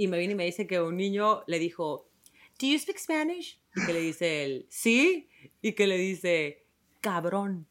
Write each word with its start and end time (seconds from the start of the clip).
y 0.00 0.08
me 0.08 0.16
viene 0.16 0.32
y 0.32 0.36
me 0.36 0.46
dice 0.46 0.66
que 0.66 0.80
un 0.80 0.96
niño 0.96 1.44
le 1.46 1.58
dijo, 1.58 2.08
¿Do 2.58 2.66
you 2.66 2.78
speak 2.78 2.96
Spanish? 2.96 3.60
Y 3.76 3.84
que 3.84 3.92
le 3.92 4.00
dice 4.00 4.44
él, 4.44 4.66
sí, 4.70 5.28
y 5.60 5.74
que 5.74 5.86
le 5.86 5.98
dice, 5.98 6.64
cabrón. 7.02 7.66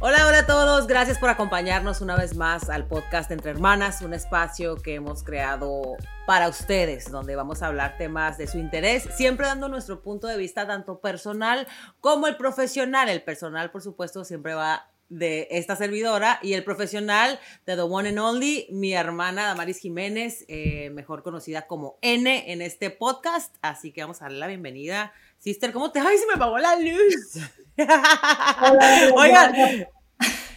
Hola, 0.00 0.26
hola 0.26 0.38
a 0.40 0.46
todos. 0.46 0.88
Gracias 0.88 1.16
por 1.18 1.28
acompañarnos 1.28 2.00
una 2.00 2.16
vez 2.16 2.34
más 2.34 2.68
al 2.68 2.88
podcast 2.88 3.30
Entre 3.30 3.52
Hermanas, 3.52 4.02
un 4.02 4.12
espacio 4.12 4.74
que 4.74 4.96
hemos 4.96 5.22
creado 5.22 5.96
para 6.26 6.48
ustedes, 6.48 7.08
donde 7.08 7.36
vamos 7.36 7.62
a 7.62 7.68
hablar 7.68 7.96
temas 7.98 8.36
de 8.36 8.48
su 8.48 8.58
interés, 8.58 9.04
siempre 9.14 9.46
dando 9.46 9.68
nuestro 9.68 10.02
punto 10.02 10.26
de 10.26 10.38
vista 10.38 10.66
tanto 10.66 10.98
personal 10.98 11.68
como 12.00 12.26
el 12.26 12.36
profesional. 12.36 13.08
El 13.08 13.22
personal, 13.22 13.70
por 13.70 13.80
supuesto, 13.80 14.24
siempre 14.24 14.54
va 14.54 14.91
de 15.12 15.46
esta 15.50 15.76
servidora 15.76 16.38
y 16.42 16.54
el 16.54 16.64
profesional 16.64 17.38
de 17.66 17.76
The 17.76 17.82
One 17.82 18.08
and 18.08 18.18
Only, 18.18 18.66
mi 18.70 18.94
hermana 18.94 19.46
Damaris 19.46 19.78
Jiménez, 19.78 20.44
eh, 20.48 20.90
mejor 20.90 21.22
conocida 21.22 21.66
como 21.66 21.98
N 22.00 22.50
en 22.50 22.62
este 22.62 22.90
podcast. 22.90 23.54
Así 23.62 23.92
que 23.92 24.00
vamos 24.00 24.22
a 24.22 24.24
darle 24.24 24.38
la 24.38 24.46
bienvenida. 24.46 25.12
Sister, 25.38 25.72
¿cómo 25.72 25.92
te? 25.92 26.00
¡Ay, 26.00 26.16
se 26.16 26.26
me 26.26 26.34
apagó 26.34 26.58
la 26.58 26.76
luz! 26.76 27.38
Oigan. 29.14 29.86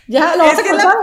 Ya, 0.07 0.35
lo 0.35 0.43
vas 0.43 0.59
a 0.59 0.63
contar. 0.63 0.95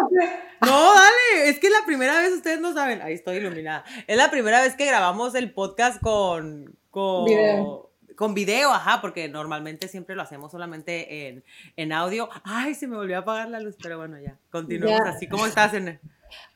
No, 0.61 0.95
dale, 0.95 1.49
es 1.49 1.59
que 1.59 1.69
la 1.69 1.85
primera 1.85 2.21
vez 2.21 2.33
ustedes 2.33 2.61
no 2.61 2.73
saben, 2.73 3.03
ahí 3.03 3.15
estoy 3.15 3.37
iluminada. 3.37 3.85
Es 4.07 4.17
la 4.17 4.31
primera 4.31 4.61
vez 4.61 4.77
que 4.77 4.87
grabamos 4.87 5.35
el 5.35 5.53
podcast 5.53 6.01
con 6.01 6.79
con 6.91 7.25
Video. 7.25 7.92
Con 8.17 8.35
video, 8.35 8.73
ajá, 8.73 9.01
porque 9.01 9.29
normalmente 9.29 9.89
siempre 9.89 10.15
lo 10.15 10.23
hacemos 10.23 10.53
solamente 10.53 11.29
en, 11.29 11.45
en 11.77 11.93
audio. 11.93 12.29
Ay, 12.45 12.75
se 12.75 12.87
me 12.87 12.97
volvió 12.97 13.17
a 13.17 13.21
apagar 13.21 13.49
la 13.49 13.61
luz, 13.61 13.77
pero 13.83 13.99
bueno, 13.99 14.19
ya, 14.19 14.37
continuamos 14.51 15.07
así. 15.07 15.29
¿Cómo 15.29 15.47
estás, 15.47 15.75
en 15.75 16.01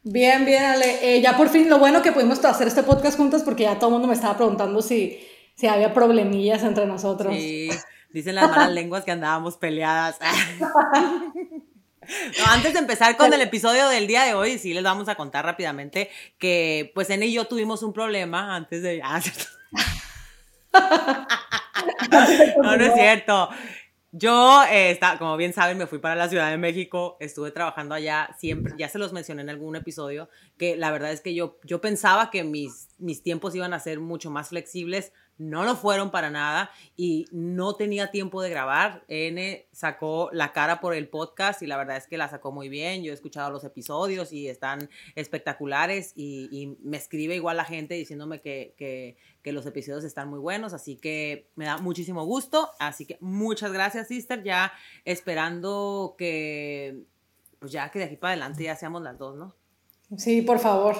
Bien, 0.03 0.45
bien, 0.45 0.65
Ale. 0.65 1.17
Eh, 1.17 1.21
ya 1.21 1.37
por 1.37 1.49
fin, 1.49 1.69
lo 1.69 1.79
bueno 1.79 2.03
que 2.03 2.13
pudimos 2.13 2.45
hacer 2.45 2.69
este 2.69 2.83
podcast 2.83 3.17
juntas 3.17 3.43
porque 3.43 3.65
ya 3.65 3.79
todo 3.79 3.89
el 3.89 3.95
mundo 3.95 4.09
me 4.09 4.15
estaba 4.15 4.37
preguntando 4.37 4.81
si, 4.81 5.21
si 5.55 5.67
había 5.67 5.93
problemillas 5.93 6.63
entre 6.63 6.87
nosotros. 6.87 7.35
Sí, 7.35 7.69
dicen 8.11 8.37
las 8.37 8.51
malas 8.51 8.71
lenguas 8.73 9.05
que 9.05 9.13
andábamos 9.13 9.57
peleadas. 9.57 10.19
No, 12.39 12.53
antes 12.53 12.73
de 12.73 12.79
empezar 12.79 13.17
con 13.17 13.33
el 13.33 13.41
episodio 13.41 13.89
del 13.89 14.07
día 14.07 14.23
de 14.23 14.35
hoy, 14.35 14.59
sí 14.59 14.73
les 14.73 14.85
vamos 14.85 15.09
a 15.09 15.17
contar 15.17 15.45
rápidamente 15.45 16.09
que 16.39 16.93
pues 16.95 17.11
N 17.11 17.27
y 17.27 17.33
yo 17.33 17.47
tuvimos 17.47 17.83
un 17.83 17.93
problema 17.93 18.55
antes 18.55 18.83
de... 18.83 19.03
No, 22.63 22.77
no 22.77 22.85
es 22.85 22.95
cierto. 22.95 23.49
Yo, 24.13 24.63
eh, 24.71 24.91
está- 24.93 25.19
como 25.19 25.37
bien 25.37 25.53
saben, 25.53 25.77
me 25.77 25.87
fui 25.87 25.99
para 25.99 26.15
la 26.15 26.29
Ciudad 26.29 26.51
de 26.51 26.57
México, 26.57 27.17
estuve 27.21 27.51
trabajando 27.51 27.95
allá 27.95 28.31
siempre, 28.39 28.73
ya 28.79 28.89
se 28.89 28.99
los 28.99 29.13
mencioné 29.13 29.43
en 29.43 29.51
algún 29.51 29.77
episodio, 29.77 30.31
que 30.57 30.77
la 30.77 30.91
verdad 30.91 31.13
es 31.13 31.21
que 31.21 31.35
yo, 31.35 31.59
yo 31.65 31.81
pensaba 31.83 32.31
que 32.31 32.43
mis, 32.43 32.89
mis 32.99 33.23
tiempos 33.23 33.55
iban 33.55 33.75
a 33.75 33.81
ser 33.81 34.01
mucho 34.01 34.31
más 34.31 34.49
flexibles, 34.49 35.13
no 35.39 35.65
lo 35.65 35.77
fueron 35.77 36.11
para 36.11 36.31
nada 36.31 36.71
y 36.97 37.27
no 37.31 37.75
tenía 37.75 38.11
tiempo 38.11 38.43
de 38.43 38.51
grabar. 38.51 39.05
N 39.09 39.67
sacó 39.73 40.31
la 40.33 40.53
cara 40.53 40.81
por 40.81 40.95
el 40.95 41.09
podcast 41.09 41.63
y 41.63 41.67
la 41.67 41.77
verdad 41.77 41.97
es 41.97 42.07
que 42.07 42.17
la 42.17 42.29
sacó 42.29 42.53
muy 42.53 42.69
bien. 42.69 43.03
Yo 43.03 43.13
he 43.13 43.15
escuchado 43.15 43.51
los 43.51 43.65
episodios 43.65 44.33
y 44.33 44.49
están 44.49 44.89
espectaculares 45.15 46.13
y, 46.17 46.77
me 46.83 46.97
escribe 46.97 47.35
igual 47.35 47.57
la 47.57 47.65
gente 47.65 47.95
diciéndome 47.95 48.41
que, 48.41 48.75
que, 48.77 49.17
que 49.43 49.53
los 49.53 49.67
episodios 49.67 50.05
están 50.05 50.29
muy 50.29 50.39
buenos, 50.39 50.73
así 50.73 50.97
que 50.97 51.49
me 51.55 51.67
da 51.67 51.79
muchísimo 51.79 52.25
gusto. 52.25 52.71
Así 52.79 53.07
que 53.07 53.19
muchas 53.21 53.73
gracias, 53.73 54.09
sister. 54.09 54.43
Ya 54.43 54.73
esperando 55.05 56.15
que, 56.19 57.05
pues 57.59 57.73
ya 57.73 57.91
que 57.91 57.99
de 57.99 58.07
aquí 58.07 58.17
para 58.17 58.33
adelante 58.33 58.65
ya 58.65 58.77
seamos 58.77 59.03
las 59.03 59.19
dos, 59.19 59.37
¿no? 59.37 59.55
Sí, 60.17 60.43
por 60.43 60.59
favor. 60.59 60.97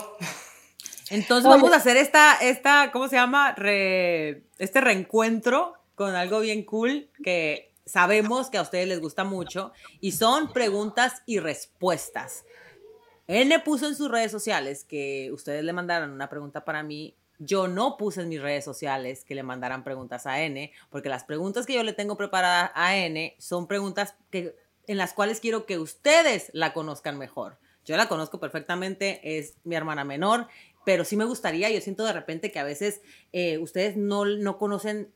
Entonces 1.11 1.47
Oye. 1.47 1.57
vamos 1.57 1.73
a 1.73 1.77
hacer 1.77 1.97
esta, 1.97 2.35
esta, 2.41 2.91
¿cómo 2.93 3.09
se 3.09 3.17
llama? 3.17 3.53
Re- 3.53 4.43
este 4.59 4.81
reencuentro 4.81 5.75
con 5.95 6.15
algo 6.15 6.41
bien 6.41 6.65
cool 6.65 7.09
que 7.23 7.73
sabemos 7.85 8.51
que 8.51 8.59
a 8.59 8.63
ustedes 8.63 8.89
les 8.89 9.01
gusta 9.01 9.25
mucho 9.25 9.73
y 10.01 10.13
son 10.13 10.53
preguntas 10.53 11.23
y 11.25 11.39
respuestas. 11.39 12.45
N 13.29 13.59
puso 13.61 13.87
en 13.87 13.95
sus 13.95 14.11
redes 14.11 14.31
sociales 14.31 14.85
que 14.85 15.31
ustedes 15.33 15.65
le 15.65 15.73
mandaran 15.73 16.11
una 16.11 16.29
pregunta 16.29 16.65
para 16.65 16.83
mí. 16.83 17.15
Yo 17.39 17.69
no 17.69 17.97
puse 17.97 18.23
en 18.23 18.29
mis 18.29 18.41
redes 18.41 18.65
sociales 18.65 19.25
que 19.25 19.35
le 19.35 19.43
mandaran 19.43 19.85
preguntas 19.85 20.27
a 20.27 20.41
N, 20.41 20.73
porque 20.91 21.09
las 21.09 21.25
preguntas 21.25 21.67
que 21.67 21.75
yo 21.75 21.83
le 21.83 21.93
tengo 21.93 22.17
preparadas 22.17 22.71
a 22.75 22.97
N 22.97 23.37
son 23.39 23.67
preguntas 23.67 24.15
que, 24.31 24.57
en 24.87 24.97
las 24.97 25.13
cuales 25.13 25.41
quiero 25.41 25.67
que 25.67 25.79
ustedes 25.79 26.51
la 26.53 26.73
conozcan 26.73 27.19
mejor. 27.19 27.59
Yo 27.85 27.97
la 27.97 28.09
conozco 28.09 28.41
perfectamente, 28.41 29.39
es 29.39 29.55
mi 29.65 29.77
hermana 29.77 30.05
menor, 30.05 30.49
pero 30.87 31.05
sí 31.05 31.17
me 31.17 31.25
gustaría, 31.25 31.69
yo 31.69 31.81
siento 31.81 32.05
de 32.05 32.13
repente 32.13 32.53
que 32.53 32.61
a 32.61 32.65
veces 32.65 33.01
eh, 33.33 33.59
ustedes 33.59 33.97
no, 33.97 34.25
no 34.25 34.57
conocen 34.57 35.13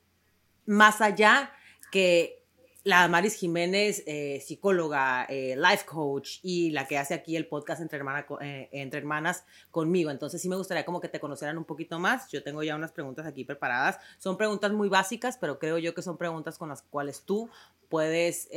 más 0.67 1.01
allá 1.01 1.53
que 1.93 2.43
la 2.83 3.07
Maris 3.07 3.35
Jiménez, 3.35 4.03
eh, 4.09 4.43
psicóloga, 4.45 5.27
eh, 5.29 5.55
life 5.57 5.85
coach 5.87 6.41
y 6.43 6.73
la 6.73 6.89
que 6.89 6.99
hace 6.99 7.15
aquí 7.15 7.37
el 7.37 7.47
podcast 7.47 7.81
entre, 7.83 7.99
hermana, 7.99 8.27
entre 8.73 8.99
hermanas 8.99 9.45
conmigo. 9.71 10.11
Entonces 10.11 10.43
sí 10.43 10.49
me 10.49 10.57
gustaría 10.57 10.85
como 10.85 11.01
que 11.01 11.09
te 11.09 11.21
conocieran 11.21 11.57
un 11.57 11.65
poquito 11.65 12.01
más. 12.01 12.29
Yo 12.33 12.43
tengo 12.43 12.65
ya 12.65 12.75
unas 12.75 12.91
preguntas 12.91 13.25
aquí 13.25 13.45
preparadas. 13.45 14.01
Son 14.19 14.37
preguntas 14.37 14.73
muy 14.73 14.89
básicas, 14.89 15.39
pero 15.39 15.61
creo 15.61 15.79
yo 15.79 15.95
que 15.95 16.03
son 16.03 16.19
preguntas 16.19 16.59
con 16.59 16.69
las 16.69 16.83
cuales 16.83 17.23
tú 17.25 17.49
puedes 17.89 18.49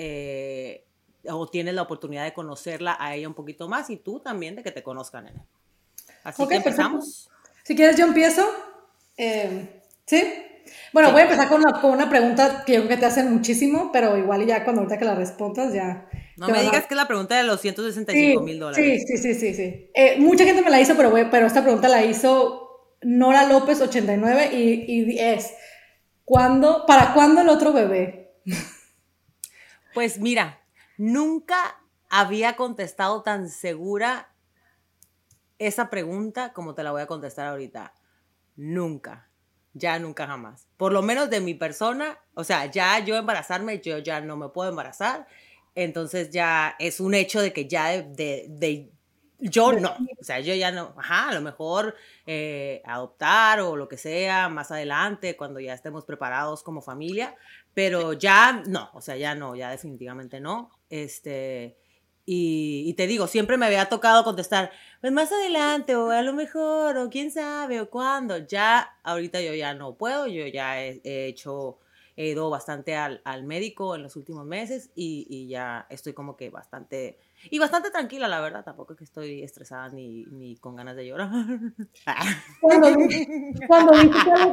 o 1.29 1.47
tienes 1.47 1.75
la 1.75 1.83
oportunidad 1.83 2.23
de 2.23 2.33
conocerla 2.33 2.97
a 2.99 3.15
ella 3.15 3.27
un 3.27 3.35
poquito 3.35 3.69
más 3.69 3.91
y 3.91 3.97
tú 3.97 4.19
también 4.19 4.55
de 4.55 4.63
que 4.63 4.71
te 4.71 4.81
conozcan. 4.81 5.25
Nene. 5.25 5.62
Así 6.23 6.41
Ok, 6.41 6.49
que 6.49 6.55
perfecto. 6.55 6.69
empezamos. 6.81 7.29
Si 7.63 7.75
quieres, 7.75 7.97
yo 7.97 8.05
empiezo. 8.05 8.45
Eh, 9.17 9.81
¿Sí? 10.05 10.23
Bueno, 10.91 11.09
Sí. 11.09 11.13
voy 11.13 11.21
a 11.21 11.25
empezar 11.25 11.49
con 11.49 11.61
una, 11.63 11.81
con 11.81 11.91
una 11.91 12.09
pregunta 12.09 12.63
que 12.65 12.73
yo 12.73 12.79
creo 12.79 12.89
que 12.89 12.97
te 12.97 13.05
hacen 13.05 13.31
muchísimo, 13.33 13.91
pero 13.91 14.17
igual 14.17 14.45
ya 14.45 14.63
cuando 14.63 14.81
ahorita 14.81 14.97
que 14.97 15.05
la 15.05 15.15
respondas 15.15 15.73
ya. 15.73 16.07
No 16.37 16.47
me 16.47 16.57
a- 16.57 16.61
digas 16.61 16.85
que 16.87 16.93
es 16.93 16.97
la 16.97 17.07
pregunta 17.07 17.35
de 17.37 17.43
los 17.43 17.61
Sí, 17.61 17.69
165 17.69 18.41
mil 18.41 18.59
dólares. 18.59 19.03
Sí, 19.05 19.17
sí, 19.17 19.33
sí, 19.33 19.39
sí, 19.39 19.53
sí. 19.53 19.91
Eh, 19.93 20.15
mucha 20.19 20.45
gente 20.45 20.61
me 20.61 20.69
la 20.71 20.79
hizo, 20.81 20.95
pero, 20.95 21.11
voy- 21.11 21.27
pero 21.29 21.45
esta 21.45 21.61
pregunta 21.63 21.87
la 21.89 22.03
hizo 22.05 22.97
Nora 23.01 23.47
López 23.47 23.81
89 23.81 24.49
y, 24.53 25.11
y 25.11 25.19
es, 25.19 25.53
¿cuándo, 26.25 26.85
¿para 26.87 27.13
cuándo 27.13 27.41
el 27.41 27.49
otro 27.49 27.71
bebé? 27.73 28.33
Pues 29.93 30.17
mira, 30.19 30.61
nunca 30.97 31.57
había 32.09 32.55
contestado 32.55 33.21
tan 33.21 33.49
segura 33.49 34.32
esa 35.67 35.89
pregunta 35.89 36.53
como 36.53 36.75
te 36.75 36.83
la 36.83 36.91
voy 36.91 37.01
a 37.01 37.07
contestar 37.07 37.47
ahorita. 37.47 37.93
Nunca. 38.55 39.29
Ya 39.73 39.97
nunca 39.99 40.27
jamás. 40.27 40.67
Por 40.77 40.91
lo 40.93 41.01
menos 41.01 41.29
de 41.31 41.41
mi 41.41 41.55
persona, 41.55 42.19
o 42.35 42.43
sea, 42.43 42.67
ya 42.67 42.99
yo 42.99 43.15
embarazarme, 43.15 43.79
yo 43.81 43.97
ya 43.97 44.21
no 44.21 44.37
me 44.37 44.49
puedo 44.49 44.69
embarazar. 44.69 45.27
Entonces 45.75 46.29
ya 46.29 46.75
es 46.79 46.99
un 46.99 47.15
hecho 47.15 47.41
de 47.41 47.51
que 47.53 47.67
ya 47.67 47.87
de, 47.89 48.03
de- 48.03 48.45
de- 48.49 48.91
yo 49.39 49.73
no. 49.73 49.89
O 50.21 50.23
sea, 50.23 50.39
yo 50.39 50.53
ya 50.53 50.71
no. 50.71 50.93
Ajá, 50.97 51.29
a 51.29 51.33
lo 51.33 51.41
mejor 51.41 51.95
eh, 52.27 52.81
adoptar 52.85 53.59
o 53.61 53.75
lo 53.75 53.89
que 53.89 53.97
sea 53.97 54.47
más 54.47 54.71
adelante, 54.71 55.35
cuando 55.35 55.59
ya 55.59 55.73
estemos 55.73 56.05
preparados 56.05 56.61
como 56.63 56.81
familia. 56.81 57.35
Pero 57.73 58.13
ya 58.13 58.61
no, 58.67 58.89
o 58.93 59.01
sea, 59.01 59.17
ya 59.17 59.33
no, 59.35 59.55
ya 59.55 59.71
definitivamente 59.71 60.39
no. 60.39 60.69
Este, 60.89 61.77
y, 62.25 62.93
te 62.95 63.05
digo, 63.07 63.27
siempre 63.27 63.57
me 63.57 63.65
había 63.65 63.89
tocado 63.89 64.23
contestar, 64.23 64.71
pues 65.01 65.11
más 65.11 65.31
adelante, 65.31 65.95
o 65.95 66.09
a 66.09 66.21
lo 66.21 66.33
mejor, 66.33 66.97
o 66.97 67.09
quién 67.09 67.31
sabe, 67.31 67.81
o 67.81 67.89
cuándo. 67.89 68.37
Ya, 68.37 68.97
ahorita 69.03 69.41
yo 69.41 69.53
ya 69.53 69.73
no 69.73 69.95
puedo, 69.95 70.27
yo 70.27 70.47
ya 70.47 70.81
he, 70.81 71.01
he 71.03 71.27
hecho, 71.27 71.79
he 72.15 72.27
ido 72.27 72.49
bastante 72.49 72.95
al, 72.95 73.21
al 73.25 73.43
médico 73.43 73.95
en 73.95 74.03
los 74.03 74.15
últimos 74.15 74.45
meses 74.45 74.91
y, 74.95 75.27
y 75.29 75.47
ya 75.49 75.85
estoy 75.89 76.13
como 76.13 76.37
que 76.37 76.49
bastante, 76.49 77.19
y 77.51 77.59
bastante 77.59 77.91
tranquila, 77.91 78.29
la 78.29 78.39
verdad, 78.39 78.63
tampoco 78.63 78.93
es 78.93 78.99
que 78.99 79.03
estoy 79.03 79.43
estresada 79.43 79.89
ni, 79.89 80.23
ni 80.31 80.55
con 80.55 80.77
ganas 80.77 80.95
de 80.95 81.05
llorar. 81.05 81.29
Cuando, 82.61 82.89
dices 82.89 83.27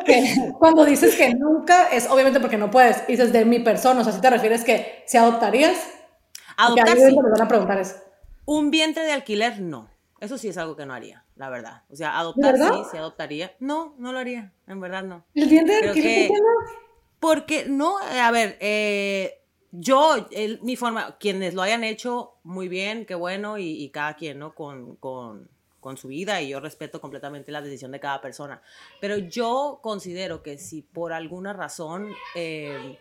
que, 0.05 0.53
cuando 0.59 0.85
dices 0.85 1.15
que 1.15 1.35
nunca, 1.35 1.89
es 1.89 2.09
obviamente 2.09 2.41
porque 2.41 2.57
no 2.57 2.71
puedes. 2.71 3.07
Dices 3.07 3.33
de 3.33 3.45
mi 3.45 3.61
persona, 3.61 4.01
o 4.01 4.05
sea, 4.05 4.13
si 4.13 4.21
te 4.21 4.31
refieres 4.31 4.65
que 4.65 5.05
si 5.07 5.17
adoptarías, 5.17 5.79
Adoptar 6.67 6.97
sí. 6.97 7.03
es 7.03 7.15
donde 7.15 7.23
me 7.23 7.31
van 7.31 7.43
a 7.43 7.49
preguntar 7.49 7.79
eso. 7.81 7.97
Un 8.45 8.71
vientre 8.71 9.05
de 9.05 9.13
alquiler, 9.13 9.61
no. 9.61 9.89
Eso 10.21 10.37
sí 10.37 10.49
es 10.49 10.59
algo 10.59 10.77
que 10.77 10.85
no 10.85 10.93
haría, 10.93 11.25
la 11.37 11.49
verdad. 11.49 11.83
O 11.91 11.97
sea, 11.97 12.19
adoptar 12.19 12.57
sí, 12.59 12.83
sí 12.91 12.97
adoptaría. 12.99 13.55
No, 13.59 13.95
no 13.99 14.13
lo 14.13 14.19
haría, 14.19 14.53
en 14.67 14.81
verdad 14.81 15.03
no. 15.03 15.25
¿El 15.35 15.49
diente 15.49 15.73
de 15.81 15.89
alquiler 15.89 16.29
que-? 16.29 16.35
Porque 17.19 17.67
no, 17.67 18.01
eh, 18.13 18.21
a 18.21 18.31
ver, 18.31 18.57
eh, 18.61 19.43
yo, 19.73 20.27
el- 20.31 20.61
mi 20.63 20.77
forma, 20.77 21.17
quienes 21.19 21.55
lo 21.55 21.63
hayan 21.63 21.85
hecho, 21.85 22.35
muy 22.43 22.69
bien, 22.69 23.07
qué 23.07 23.15
bueno, 23.15 23.57
y, 23.59 23.83
y 23.83 23.91
cada 23.91 24.15
quien, 24.17 24.39
¿no? 24.39 24.55
Con, 24.55 24.97
con, 24.97 25.49
con 25.81 25.97
su 25.97 26.09
vida, 26.09 26.41
y 26.43 26.49
yo 26.51 26.61
respeto 26.61 27.01
completamente 27.01 27.53
la 27.53 27.63
decisión 27.63 27.91
de 27.93 28.01
cada 28.01 28.21
persona. 28.21 28.61
Pero 29.01 29.17
yo 29.17 29.81
considero 29.83 30.43
que 30.43 30.59
si 30.59 30.83
por 30.83 31.13
alguna 31.13 31.53
razón 31.53 32.11
eh, 32.35 32.99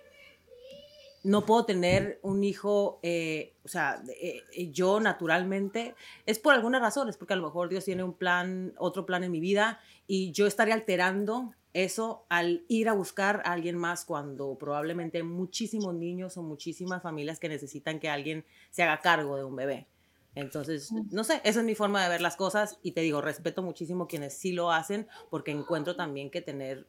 no 1.24 1.46
puedo 1.46 1.66
tener 1.66 2.20
un 2.22 2.44
hijo, 2.44 3.00
eh, 3.04 3.56
o 3.64 3.68
sea, 3.68 4.02
eh, 4.22 4.42
eh, 4.54 4.72
yo 4.72 5.00
naturalmente, 5.00 5.96
es 6.26 6.40
por 6.40 6.54
algunas 6.54 6.82
razones, 6.82 7.18
porque 7.18 7.34
a 7.34 7.38
lo 7.38 7.44
mejor 7.44 7.70
Dios 7.70 7.86
tiene 7.86 8.04
un 8.04 8.14
plan, 8.14 8.74
otro 8.78 9.06
plan 9.06 9.24
en 9.24 9.32
mi 9.32 9.40
vida 9.40 9.80
y 10.08 10.32
yo 10.32 10.48
estaría 10.48 10.74
alterando 10.74 11.54
eso 11.74 12.26
al 12.30 12.64
ir 12.68 12.90
a 12.90 12.94
buscar 12.94 13.42
a 13.46 13.52
alguien 13.52 13.78
más 13.78 14.06
cuando 14.06 14.58
probablemente 14.58 15.20
hay 15.20 15.24
muchísimos 15.24 15.94
niños 15.94 16.36
o 16.38 16.42
muchísimas 16.42 17.04
familias 17.04 17.40
que 17.40 17.50
necesitan 17.50 18.00
que 18.00 18.10
alguien 18.10 18.46
se 18.72 18.84
haga 18.84 19.02
cargo 19.02 19.36
de 19.36 19.44
un 19.44 19.56
bebé. 19.56 19.88
Entonces, 20.36 20.92
no 21.12 21.24
sé, 21.24 21.42
esa 21.44 21.60
es 21.60 21.66
mi 21.66 21.76
forma 21.76 22.04
de 22.04 22.10
ver 22.10 22.22
las 22.22 22.38
cosas 22.38 22.80
y 22.82 22.92
te 22.92 23.02
digo, 23.02 23.20
respeto 23.20 23.62
muchísimo 23.62 24.08
quienes 24.08 24.38
sí 24.38 24.54
lo 24.54 24.72
hacen 24.72 25.08
porque 25.30 25.52
encuentro 25.52 25.96
también 25.96 26.30
que 26.30 26.42
tener 26.42 26.88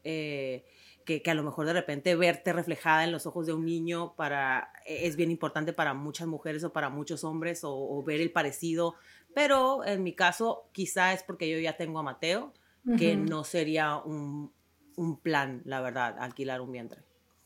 que, 1.04 1.22
a 1.30 1.34
lo 1.34 1.42
mejor 1.42 1.66
de 1.66 1.72
repente 1.72 2.14
verte 2.16 2.52
reflejada 2.52 3.04
en 3.04 3.12
los 3.12 3.26
ojos 3.26 3.46
de 3.46 3.52
un 3.52 3.64
niño 3.64 4.14
para, 4.16 4.72
e, 4.86 5.06
es 5.06 5.16
bien 5.16 5.30
importante 5.30 5.72
para 5.72 5.94
muchas 5.94 6.26
mujeres 6.26 6.64
o 6.64 6.72
para 6.72 6.88
muchos 6.88 7.24
hombres 7.24 7.60
o, 7.62 8.02
ver 8.02 8.20
el 8.20 8.32
parecido, 8.32 8.94
pero 9.34 9.84
en 9.84 10.02
mi 10.02 10.14
caso 10.14 10.68
quizá 10.72 11.12
es 11.12 11.22
porque 11.22 11.48
yo 11.50 11.58
ya 11.58 11.76
tengo 11.76 11.98
a 11.98 12.02
Mateo, 12.02 12.52
que 12.96 13.14
no 13.14 13.44
sería 13.44 13.98
un, 13.98 14.52
un, 14.96 15.18
plan, 15.18 15.60
la 15.66 15.82
verdad, 15.82 16.16
alquilar 16.18 16.62
un 16.62 16.72
vientre. 16.72 17.02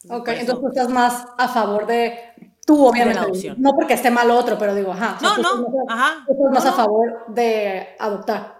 Ok, 0.09 0.29
entonces 0.29 0.61
tú 0.61 0.69
estás 0.69 0.89
más 0.89 1.27
a 1.37 1.49
favor 1.49 1.87
de 1.87 2.17
tú, 2.65 2.87
obviamente. 2.87 3.55
No 3.59 3.75
porque 3.75 3.95
esté 3.95 4.11
mal 4.11 4.31
otro, 4.31 4.57
pero 4.57 4.75
digo, 4.75 4.93
ajá. 4.93 5.19
No, 5.21 5.39
no, 5.39 5.67
ajá. 5.89 6.25
Tú 6.27 6.33
estás 6.35 6.53
más 6.53 6.67
a 6.67 6.73
favor 6.73 7.25
de 7.29 7.97
adoptar 7.99 8.54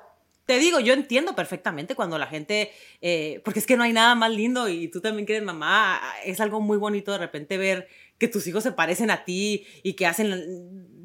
te 0.47 0.59
digo, 0.59 0.81
yo 0.81 0.93
entiendo 0.93 1.35
perfectamente 1.35 1.95
cuando 1.95 2.19
la 2.19 2.27
gente, 2.27 2.71
eh, 3.01 3.41
porque 3.45 3.61
es 3.61 3.67
que 3.67 3.77
no 3.77 3.83
hay 3.83 3.93
nada 3.93 4.15
más 4.15 4.31
lindo 4.31 4.69
y 4.69 4.89
tú 4.89 5.01
también 5.01 5.25
quieres 5.27 5.45
mamá, 5.45 6.01
es 6.25 6.41
algo 6.41 6.61
muy 6.61 6.77
bonito 6.77 7.13
de 7.13 7.19
repente 7.19 7.57
ver 7.57 7.89
que 8.19 8.29
tus 8.29 8.47
hijos 8.47 8.63
se 8.63 8.73
parecen 8.73 9.11
a 9.11 9.25
ti 9.25 9.67
y 9.83 9.95
que 9.95 10.07
hacen 10.07 11.01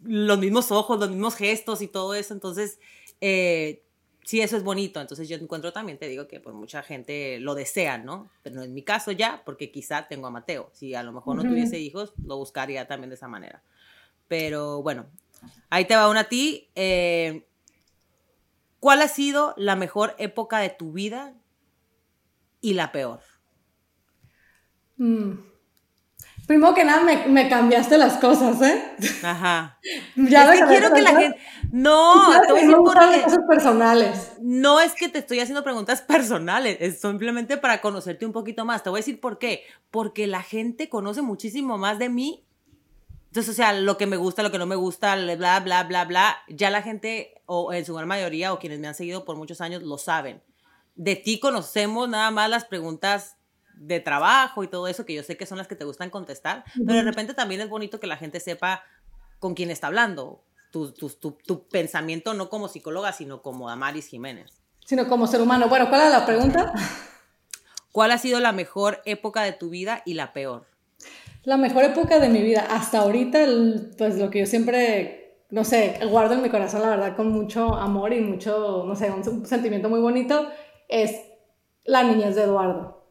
los 0.00 0.38
mismos 0.38 0.70
ojos, 0.70 0.98
los 0.98 1.10
mismos 1.10 1.34
gestos 1.34 1.82
y 1.82 1.88
todo 1.88 2.14
eso. 2.14 2.34
Entonces, 2.34 2.78
eh, 3.20 3.82
sí, 4.24 4.40
eso 4.40 4.56
es 4.56 4.62
bonito. 4.62 5.00
Entonces 5.00 5.28
yo 5.28 5.36
encuentro 5.36 5.72
también, 5.72 5.98
te 5.98 6.08
digo 6.08 6.28
que 6.28 6.38
pues 6.38 6.54
mucha 6.54 6.82
gente 6.82 7.40
lo 7.40 7.54
desea, 7.54 7.98
¿no? 7.98 8.30
Pero 8.42 8.56
no 8.56 8.62
es 8.62 8.70
mi 8.70 8.82
caso 8.82 9.10
ya, 9.10 9.42
porque 9.44 9.72
quizá 9.72 10.06
tengo 10.06 10.28
a 10.28 10.30
Mateo. 10.30 10.70
Si 10.72 10.94
a 10.94 11.02
lo 11.02 11.12
mejor 11.12 11.36
no 11.36 11.42
tuviese 11.42 11.78
hijos, 11.80 12.12
lo 12.24 12.36
buscaría 12.36 12.86
también 12.86 13.10
de 13.10 13.16
esa 13.16 13.28
manera. 13.28 13.62
Pero 14.28 14.82
bueno, 14.82 15.06
ahí 15.70 15.84
te 15.84 15.96
va 15.96 16.08
una 16.08 16.20
a 16.20 16.28
ti. 16.28 16.68
Eh, 16.74 17.47
¿Cuál 18.80 19.02
ha 19.02 19.08
sido 19.08 19.54
la 19.56 19.76
mejor 19.76 20.14
época 20.18 20.58
de 20.58 20.70
tu 20.70 20.92
vida 20.92 21.34
y 22.60 22.74
la 22.74 22.92
peor? 22.92 23.20
Mm. 24.96 25.48
Primero 26.48 26.74
que 26.74 26.82
nada, 26.82 27.02
me, 27.28 27.48
cambiaste 27.50 27.98
las 27.98 28.16
cosas, 28.16 28.62
¿eh? 28.62 28.82
Ajá. 29.22 29.78
ya 30.16 30.50
es 30.54 30.60
que 30.60 30.66
quiero 30.66 30.92
que 30.94 31.02
la 31.02 31.10
gente. 31.10 31.38
No, 31.70 32.40
te 32.40 32.52
voy 32.52 32.60
a 32.60 32.62
decir 32.62 32.76
por 32.76 32.94
cosas 32.94 33.38
personales. 33.46 34.32
No 34.40 34.80
es 34.80 34.94
que 34.94 35.10
te 35.10 35.18
estoy 35.18 35.40
haciendo 35.40 35.62
preguntas 35.62 36.00
personales, 36.08 36.78
es 36.80 37.02
simplemente 37.02 37.58
para 37.58 37.82
conocerte 37.82 38.24
un 38.24 38.32
poquito 38.32 38.64
más. 38.64 38.82
Te 38.82 38.88
voy 38.88 38.98
a 38.98 39.02
decir 39.02 39.20
por 39.20 39.38
qué. 39.38 39.64
Porque 39.90 40.26
la 40.26 40.42
gente 40.42 40.88
conoce 40.88 41.20
muchísimo 41.20 41.76
más 41.76 41.98
de 41.98 42.08
mí 42.08 42.47
entonces, 43.28 43.52
o 43.52 43.56
sea, 43.56 43.74
lo 43.74 43.98
que 43.98 44.06
me 44.06 44.16
gusta, 44.16 44.42
lo 44.42 44.50
que 44.50 44.58
no 44.58 44.66
me 44.66 44.74
gusta, 44.74 45.14
bla, 45.14 45.60
bla, 45.60 45.84
bla, 45.84 46.04
bla, 46.06 46.38
ya 46.48 46.70
la 46.70 46.82
gente, 46.82 47.42
o 47.44 47.72
en 47.74 47.84
su 47.84 47.94
gran 47.94 48.08
mayoría, 48.08 48.52
o 48.52 48.58
quienes 48.58 48.78
me 48.78 48.88
han 48.88 48.94
seguido 48.94 49.24
por 49.24 49.36
muchos 49.36 49.60
años, 49.60 49.82
lo 49.82 49.98
saben. 49.98 50.42
De 50.94 51.14
ti 51.14 51.38
conocemos 51.38 52.08
nada 52.08 52.30
más 52.30 52.48
las 52.48 52.64
preguntas 52.64 53.36
de 53.74 54.00
trabajo 54.00 54.64
y 54.64 54.68
todo 54.68 54.88
eso, 54.88 55.04
que 55.04 55.14
yo 55.14 55.22
sé 55.22 55.36
que 55.36 55.44
son 55.44 55.58
las 55.58 55.68
que 55.68 55.76
te 55.76 55.84
gustan 55.84 56.08
contestar, 56.08 56.64
pero 56.74 56.94
de 56.94 57.02
repente 57.02 57.34
también 57.34 57.60
es 57.60 57.68
bonito 57.68 58.00
que 58.00 58.06
la 58.06 58.16
gente 58.16 58.40
sepa 58.40 58.82
con 59.38 59.54
quién 59.54 59.70
está 59.70 59.88
hablando, 59.88 60.42
tu, 60.72 60.92
tu, 60.92 61.10
tu, 61.10 61.32
tu 61.32 61.68
pensamiento 61.68 62.32
no 62.34 62.48
como 62.48 62.66
psicóloga, 62.68 63.12
sino 63.12 63.42
como 63.42 63.68
Amaris 63.68 64.08
Jiménez. 64.08 64.50
Sino 64.84 65.06
como 65.06 65.26
ser 65.26 65.42
humano. 65.42 65.68
Bueno, 65.68 65.90
¿cuál 65.90 66.06
es 66.06 66.10
la 66.10 66.24
pregunta? 66.24 66.72
¿Cuál 67.92 68.10
ha 68.10 68.18
sido 68.18 68.40
la 68.40 68.52
mejor 68.52 69.02
época 69.04 69.42
de 69.42 69.52
tu 69.52 69.68
vida 69.68 70.02
y 70.06 70.14
la 70.14 70.32
peor? 70.32 70.66
La 71.48 71.56
mejor 71.56 71.82
época 71.84 72.20
de 72.20 72.28
mi 72.28 72.42
vida, 72.42 72.66
hasta 72.68 72.98
ahorita, 72.98 73.38
pues 73.96 74.18
lo 74.18 74.28
que 74.28 74.40
yo 74.40 74.44
siempre, 74.44 75.46
no 75.48 75.64
sé, 75.64 75.98
guardo 76.10 76.34
en 76.34 76.42
mi 76.42 76.50
corazón, 76.50 76.82
la 76.82 76.90
verdad, 76.90 77.16
con 77.16 77.32
mucho 77.32 77.74
amor 77.74 78.12
y 78.12 78.20
mucho, 78.20 78.84
no 78.86 78.94
sé, 78.94 79.10
un 79.10 79.46
sentimiento 79.46 79.88
muy 79.88 79.98
bonito, 79.98 80.46
es 80.88 81.18
la 81.84 82.02
niñez 82.02 82.34
de 82.34 82.42
Eduardo. 82.42 83.02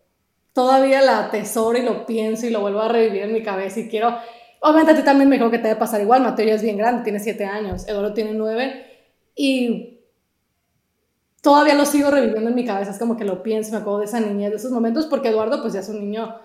Todavía 0.53 1.01
la 1.01 1.25
atesoro 1.25 1.79
y 1.79 1.81
lo 1.81 2.05
pienso 2.05 2.45
y 2.45 2.51
lo 2.51 2.61
vuelvo 2.61 2.81
a 2.81 2.89
revivir 2.89 3.23
en 3.23 3.33
mi 3.33 3.41
cabeza 3.41 3.79
y 3.79 3.89
quiero, 3.89 4.15
obviamente 4.59 4.91
a 4.91 4.95
ti 4.95 5.01
también 5.01 5.29
me 5.29 5.37
dijo 5.37 5.49
que 5.49 5.57
te 5.57 5.69
debe 5.69 5.79
pasar 5.79 6.01
igual, 6.01 6.21
Mateo 6.21 6.45
ya 6.45 6.53
es 6.53 6.61
bien 6.61 6.77
grande, 6.77 7.01
tiene 7.03 7.19
siete 7.19 7.45
años, 7.45 7.87
Eduardo 7.87 8.13
tiene 8.13 8.35
nueve 8.35 8.85
y 9.33 10.01
todavía 11.41 11.73
lo 11.73 11.87
sigo 11.87 12.11
reviviendo 12.11 12.51
en 12.51 12.55
mi 12.55 12.65
cabeza, 12.65 12.91
es 12.91 12.99
como 12.99 13.17
que 13.17 13.25
lo 13.25 13.41
pienso, 13.41 13.71
me 13.71 13.79
acuerdo 13.79 13.97
de 13.97 14.05
esa 14.05 14.19
niñez, 14.19 14.51
de 14.51 14.57
esos 14.57 14.71
momentos, 14.71 15.07
porque 15.07 15.29
Eduardo 15.29 15.59
pues 15.59 15.73
ya 15.73 15.79
es 15.79 15.89
un 15.89 16.01
niño 16.01 16.35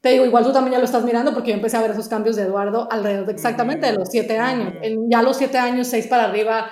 te 0.00 0.10
digo, 0.10 0.24
igual 0.24 0.44
tú 0.44 0.52
también 0.52 0.72
ya 0.72 0.78
lo 0.78 0.86
estás 0.86 1.04
mirando 1.04 1.34
porque 1.34 1.50
yo 1.50 1.56
empecé 1.56 1.76
a 1.76 1.82
ver 1.82 1.90
esos 1.90 2.08
cambios 2.08 2.36
de 2.36 2.42
Eduardo 2.42 2.88
alrededor 2.90 3.26
de 3.26 3.32
exactamente 3.32 3.86
de 3.86 3.92
los 3.92 4.08
siete 4.08 4.38
años. 4.38 4.72
ya 5.08 5.18
a 5.18 5.22
los 5.22 5.36
siete 5.36 5.58
años, 5.58 5.88
seis 5.88 6.06
para 6.06 6.24
arriba, 6.24 6.70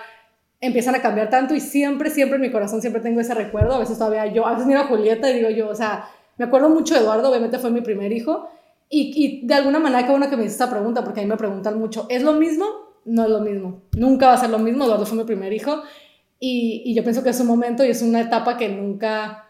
empiezan 0.60 0.94
a 0.94 1.02
cambiar 1.02 1.28
tanto 1.28 1.54
y 1.54 1.60
siempre, 1.60 2.10
siempre 2.10 2.36
en 2.36 2.42
mi 2.42 2.50
corazón 2.50 2.80
siempre 2.80 3.02
tengo 3.02 3.20
ese 3.20 3.34
recuerdo. 3.34 3.74
A 3.74 3.78
veces 3.78 3.98
todavía 3.98 4.26
yo, 4.26 4.46
a 4.46 4.52
veces 4.52 4.66
miro 4.66 4.80
a 4.80 4.86
Julieta 4.86 5.30
y 5.30 5.34
digo 5.34 5.50
yo, 5.50 5.68
o 5.68 5.74
sea, 5.74 6.08
me 6.38 6.46
acuerdo 6.46 6.70
mucho 6.70 6.94
de 6.94 7.00
Eduardo, 7.00 7.28
obviamente 7.28 7.58
fue 7.58 7.70
mi 7.70 7.82
primer 7.82 8.12
hijo. 8.12 8.48
Y, 8.88 9.12
y 9.14 9.46
de 9.46 9.54
alguna 9.54 9.78
manera, 9.78 10.04
qué 10.04 10.10
bueno 10.10 10.30
que 10.30 10.36
me 10.38 10.44
hice 10.44 10.52
esta 10.52 10.70
pregunta 10.70 11.04
porque 11.04 11.20
a 11.20 11.22
mí 11.22 11.28
me 11.28 11.36
preguntan 11.36 11.78
mucho, 11.78 12.06
¿es 12.08 12.22
lo 12.22 12.32
mismo? 12.32 12.64
No 13.04 13.24
es 13.24 13.30
lo 13.30 13.40
mismo. 13.40 13.82
Nunca 13.92 14.28
va 14.28 14.34
a 14.34 14.38
ser 14.38 14.48
lo 14.48 14.58
mismo. 14.58 14.84
Eduardo 14.84 15.04
fue 15.04 15.18
mi 15.18 15.24
primer 15.24 15.52
hijo. 15.52 15.82
Y, 16.40 16.82
y 16.86 16.94
yo 16.94 17.02
pienso 17.02 17.22
que 17.22 17.30
es 17.30 17.40
un 17.40 17.46
momento 17.46 17.84
y 17.84 17.90
es 17.90 18.00
una 18.00 18.22
etapa 18.22 18.56
que 18.56 18.70
nunca 18.70 19.47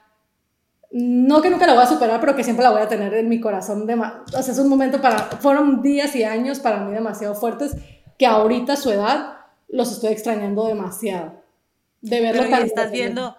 no 0.91 1.43
que 1.43 1.51
nunca 1.51 1.67
la 1.67 1.75
voy 1.75 1.83
a 1.83 1.87
superar, 1.87 2.21
pero 2.21 2.35
que 2.35 2.45
siempre 2.45 2.65
la 2.65 2.71
voy 2.71 2.81
a 2.81 2.89
tener 2.89 3.13
en 3.15 3.29
mi 3.29 3.41
corazón. 3.41 3.87
De, 3.87 3.95
o 3.95 4.43
sea, 4.43 4.53
es 4.53 4.59
un 4.59 4.69
momento 4.69 5.01
para, 5.01 5.19
fueron 5.19 5.83
días 5.83 6.15
y 6.17 6.25
años 6.25 6.61
para 6.61 6.81
mí 6.81 6.93
demasiado 6.93 7.35
fuertes 7.35 7.77
que 8.19 8.27
ahorita 8.27 8.73
a 8.73 8.77
su 8.77 8.91
edad 8.91 9.39
los 9.69 9.93
estoy 9.93 10.13
extrañando 10.13 10.67
demasiado. 10.67 11.43
De 12.01 12.21
verlo 12.21 12.45
pero 12.49 12.65
estás 12.65 12.91
viendo, 12.91 13.37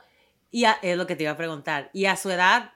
y 0.52 0.66
es 0.82 0.98
lo 0.98 1.08
que 1.08 1.16
te 1.16 1.24
iba 1.24 1.32
a 1.32 1.38
preguntar, 1.38 1.90
y 1.94 2.06
a 2.06 2.16
su 2.18 2.30
edad, 2.30 2.72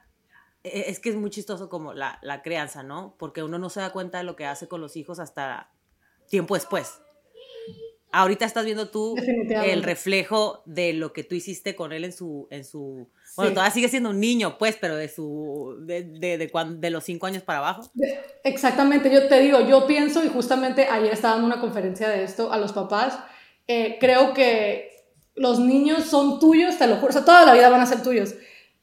e, 0.64 0.86
es 0.88 1.00
que 1.00 1.10
es 1.10 1.16
muy 1.16 1.30
chistoso 1.30 1.70
como 1.70 1.94
la, 1.94 2.20
la 2.22 2.42
crianza, 2.42 2.84
¿no? 2.84 3.16
Porque 3.20 3.44
uno 3.44 3.60
no 3.60 3.70
se 3.70 3.82
da 3.82 3.92
cuenta 3.92 4.20
de 4.20 4.24
lo 4.24 4.36
que 4.36 4.46
hace 4.46 4.68
con 4.68 4.82
los 4.82 4.96
hijos 4.96 5.20
hasta 5.20 5.70
tiempo 6.28 6.56
después. 6.56 7.03
Ahorita 8.16 8.46
estás 8.46 8.64
viendo 8.64 8.90
tú 8.90 9.16
el 9.18 9.82
reflejo 9.82 10.62
de 10.66 10.94
lo 10.94 11.14
que 11.14 11.24
tú 11.24 11.34
hiciste 11.34 11.76
con 11.76 11.92
él 11.92 12.06
en 12.06 12.14
su, 12.14 12.48
en 12.52 12.64
su 12.64 13.10
bueno, 13.36 13.54
todavía 13.54 13.74
sigue 13.74 13.90
siendo 13.90 14.12
un 14.12 14.20
niño, 14.20 14.58
pues, 14.60 14.78
pero 14.80 14.96
de 14.96 15.10
su 15.10 15.78
de, 15.80 16.04
de, 16.04 16.38
de, 16.38 16.52
de 16.78 16.90
los 16.92 17.04
cinco 17.04 17.26
años 17.26 17.42
para 17.42 17.58
abajo. 17.58 17.92
Exactamente, 18.44 19.12
yo 19.12 19.28
te 19.28 19.40
digo, 19.40 19.62
yo 19.62 19.88
pienso, 19.88 20.24
y 20.24 20.28
justamente 20.28 20.86
ayer 20.86 21.12
estaba 21.12 21.38
en 21.38 21.44
una 21.44 21.60
conferencia 21.60 22.08
de 22.08 22.24
esto 22.24 22.54
a 22.54 22.58
los 22.58 22.72
papás, 22.72 23.18
eh, 23.68 23.98
creo 24.00 24.34
que 24.36 24.92
los 25.36 25.60
niños 25.60 26.04
son 26.04 26.40
tuyos, 26.40 26.78
te 26.78 26.86
lo 26.86 26.98
juro, 26.98 27.10
o 27.10 27.14
sea, 27.14 27.26
toda 27.26 27.46
la 27.46 27.56
vida 27.56 27.70
van 27.70 27.82
a 27.82 27.88
ser 27.88 28.04
tuyos, 28.04 28.36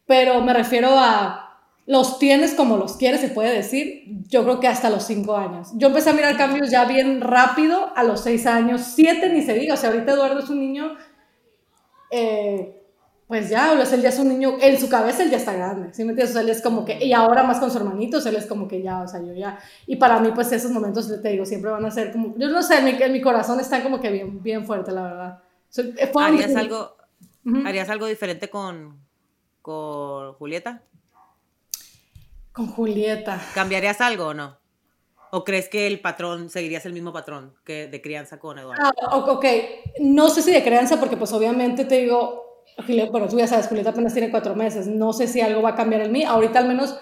pero 0.06 0.40
me 0.40 0.52
refiero 0.52 0.88
a 0.98 1.49
los 1.90 2.20
tienes 2.20 2.54
como 2.54 2.76
los 2.76 2.96
quieres, 2.96 3.20
se 3.20 3.30
puede 3.30 3.52
decir, 3.52 4.04
yo 4.28 4.44
creo 4.44 4.60
que 4.60 4.68
hasta 4.68 4.90
los 4.90 5.02
cinco 5.02 5.36
años. 5.36 5.72
Yo 5.74 5.88
empecé 5.88 6.10
a 6.10 6.12
mirar 6.12 6.36
cambios 6.36 6.70
ya 6.70 6.84
bien 6.84 7.20
rápido 7.20 7.90
a 7.96 8.04
los 8.04 8.20
seis 8.20 8.46
años, 8.46 8.82
siete 8.94 9.28
ni 9.28 9.42
se 9.42 9.54
diga, 9.54 9.74
o 9.74 9.76
sea, 9.76 9.90
ahorita 9.90 10.12
Eduardo 10.12 10.38
es 10.38 10.48
un 10.48 10.60
niño... 10.60 10.96
Eh, 12.12 12.76
pues 13.26 13.48
ya, 13.48 13.72
o 13.72 13.84
sea, 13.84 13.96
él 13.96 14.02
ya 14.02 14.08
es 14.08 14.18
un 14.20 14.28
niño, 14.28 14.56
en 14.60 14.78
su 14.78 14.88
cabeza 14.88 15.24
él 15.24 15.30
ya 15.30 15.36
está 15.36 15.52
grande, 15.52 15.92
¿sí 15.92 16.04
me 16.04 16.10
entiendes? 16.10 16.30
O 16.30 16.32
sea, 16.34 16.42
él 16.42 16.48
es 16.48 16.62
como 16.62 16.84
que, 16.84 17.04
y 17.04 17.12
ahora 17.12 17.42
más 17.42 17.58
con 17.58 17.72
su 17.72 17.78
hermanito, 17.78 18.18
él 18.24 18.36
es 18.36 18.46
como 18.46 18.68
que 18.68 18.82
ya, 18.82 19.02
o 19.02 19.08
sea, 19.08 19.20
yo 19.20 19.32
ya, 19.32 19.58
y 19.86 19.96
para 19.96 20.20
mí, 20.20 20.30
pues 20.32 20.52
esos 20.52 20.70
momentos, 20.70 21.08
te 21.20 21.28
digo, 21.28 21.44
siempre 21.44 21.72
van 21.72 21.84
a 21.84 21.90
ser 21.90 22.12
como, 22.12 22.36
yo 22.38 22.48
no 22.48 22.62
sé, 22.62 22.78
en 22.78 22.84
mi, 22.84 22.90
en 22.90 23.12
mi 23.12 23.20
corazón 23.20 23.58
están 23.58 23.82
como 23.82 24.00
que 24.00 24.10
bien, 24.10 24.40
bien 24.42 24.64
fuerte, 24.64 24.92
la 24.92 25.02
verdad. 25.02 25.38
Eh, 25.76 26.10
¿Harías, 26.16 26.54
algo, 26.54 26.96
¿Harías 27.64 27.88
algo 27.88 28.06
diferente 28.06 28.48
con, 28.48 28.98
con 29.60 30.34
Julieta? 30.34 30.82
Con 32.60 32.66
Julieta. 32.66 33.40
¿Cambiarías 33.54 34.02
algo 34.02 34.26
o 34.26 34.34
no? 34.34 34.58
¿O 35.30 35.44
crees 35.44 35.70
que 35.70 35.86
el 35.86 35.98
patrón, 35.98 36.50
seguirías 36.50 36.84
el 36.84 36.92
mismo 36.92 37.10
patrón 37.10 37.54
que 37.64 37.86
de 37.86 38.02
crianza 38.02 38.38
con 38.38 38.58
Eduardo? 38.58 38.82
Ah, 39.00 39.16
ok, 39.16 39.46
no 40.00 40.28
sé 40.28 40.42
si 40.42 40.52
de 40.52 40.62
crianza, 40.62 41.00
porque 41.00 41.16
pues 41.16 41.32
obviamente 41.32 41.86
te 41.86 42.02
digo, 42.02 42.66
bueno, 43.10 43.28
tú 43.28 43.38
ya 43.38 43.46
sabes, 43.46 43.66
Julieta 43.66 43.88
apenas 43.88 44.12
tiene 44.12 44.30
cuatro 44.30 44.54
meses, 44.54 44.88
no 44.88 45.14
sé 45.14 45.26
si 45.26 45.40
algo 45.40 45.62
va 45.62 45.70
a 45.70 45.74
cambiar 45.74 46.02
en 46.02 46.12
mí, 46.12 46.22
ahorita 46.22 46.58
al 46.58 46.68
menos 46.68 47.00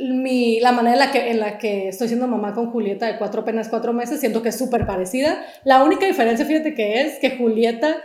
mi, 0.00 0.58
la 0.58 0.72
manera 0.72 0.94
en 0.94 0.98
la, 0.98 1.12
que, 1.12 1.30
en 1.30 1.38
la 1.38 1.58
que 1.58 1.86
estoy 1.86 2.08
siendo 2.08 2.26
mamá 2.26 2.52
con 2.52 2.72
Julieta 2.72 3.06
de 3.06 3.16
cuatro 3.16 3.42
apenas 3.42 3.68
cuatro 3.68 3.92
meses, 3.92 4.18
siento 4.18 4.42
que 4.42 4.48
es 4.48 4.58
súper 4.58 4.86
parecida. 4.86 5.46
La 5.62 5.84
única 5.84 6.04
diferencia, 6.04 6.44
fíjate 6.44 6.74
que 6.74 7.00
es 7.00 7.20
que 7.20 7.36
Julieta, 7.36 8.02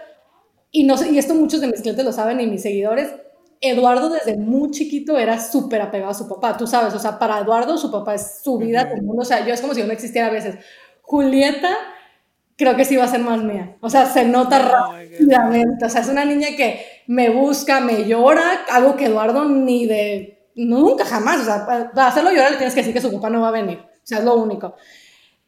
y, 0.69 0.83
no, 0.83 0.93
y 1.03 1.17
esto 1.17 1.33
muchos 1.33 1.61
de 1.61 1.67
mis 1.67 1.81
clientes 1.81 2.05
lo 2.05 2.13
saben 2.13 2.39
y 2.39 2.45
mis 2.45 2.61
seguidores, 2.61 3.11
Eduardo 3.61 4.09
desde 4.09 4.37
muy 4.37 4.71
chiquito 4.71 5.17
era 5.17 5.39
súper 5.39 5.81
apegado 5.81 6.11
a 6.11 6.15
su 6.15 6.27
papá, 6.27 6.55
tú 6.55 6.65
sabes, 6.65 6.93
o 6.93 6.99
sea, 6.99 7.19
para 7.19 7.39
Eduardo 7.39 7.77
su 7.77 7.91
papá 7.91 8.15
es 8.15 8.39
su 8.41 8.57
vida, 8.57 8.89
uh 8.93 9.01
mundo, 9.01 9.21
o 9.23 9.25
sea, 9.25 9.45
yo 9.45 9.53
es 9.53 9.59
como 9.59 9.73
si 9.73 9.81
yo 9.81 9.87
no 9.87 9.93
existiera 9.93 10.27
a 10.27 10.31
veces. 10.31 10.55
Julieta 11.01 11.75
creo 12.55 12.75
que 12.75 12.85
sí 12.85 12.95
va 12.95 13.05
a 13.05 13.09
ser 13.09 13.21
más 13.21 13.43
mía, 13.43 13.77
o 13.81 13.89
sea, 13.89 14.05
se 14.05 14.25
nota 14.25 14.59
rápidamente, 14.59 15.85
o 15.85 15.89
sea, 15.89 16.01
es 16.01 16.07
una 16.07 16.25
niña 16.25 16.49
que 16.55 16.85
me 17.07 17.29
busca, 17.29 17.79
me 17.81 18.05
llora, 18.05 18.65
algo 18.71 18.95
que 18.95 19.05
Eduardo 19.05 19.45
ni 19.45 19.85
de, 19.85 20.51
nunca 20.55 21.03
jamás, 21.05 21.41
o 21.41 21.45
sea, 21.45 21.65
para 21.65 22.07
hacerlo 22.07 22.31
llorar 22.31 22.51
le 22.51 22.57
tienes 22.57 22.73
que 22.73 22.81
decir 22.81 22.93
que 22.93 23.01
su 23.01 23.11
papá 23.13 23.29
no 23.29 23.41
va 23.41 23.49
a 23.49 23.51
venir, 23.51 23.79
o 23.79 24.01
sea, 24.03 24.19
es 24.19 24.23
lo 24.23 24.35
único. 24.35 24.75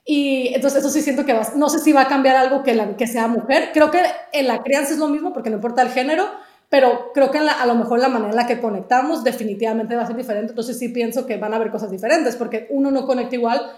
Y 0.04 0.54
entonces 0.54 0.80
eso 0.80 0.90
sí 0.90 1.02
siento 1.02 1.26
que 1.26 1.34
va, 1.34 1.48
no 1.56 1.70
sé 1.70 1.80
si 1.80 1.94
va 1.94 2.02
a 2.02 2.08
cambiar 2.08 2.36
algo 2.36 2.64
que, 2.64 2.74
la, 2.74 2.98
que 2.98 3.08
sea 3.08 3.28
mujer, 3.28 3.70
creo 3.74 3.92
que 3.92 4.02
en 4.34 4.48
la 4.48 4.64
crianza 4.64 4.94
es 4.94 5.00
lo 5.00 5.08
mismo 5.08 5.32
porque 5.32 5.50
no 5.50 5.58
importa 5.58 5.82
el 5.84 5.90
género, 5.90 6.28
pero 6.72 7.12
creo 7.14 7.30
que 7.32 7.38
a 7.38 7.66
lo 7.66 7.76
mejor 7.76 8.00
la 8.00 8.08
manera 8.08 8.30
en 8.30 8.38
la 8.38 8.48
que 8.48 8.62
conectamos 8.62 9.26
definitivamente 9.26 9.94
va 9.94 10.04
a 10.04 10.08
ser 10.08 10.16
diferente, 10.16 10.54
entonces 10.54 10.80
sí 10.80 10.88
pienso 10.88 11.26
que 11.26 11.36
van 11.36 11.52
a 11.52 11.58
haber 11.58 11.70
cosas 11.70 11.92
diferentes, 11.92 12.38
porque 12.38 12.68
uno 12.70 12.92
no 12.92 13.06
conecta 13.06 13.36
igual 13.36 13.74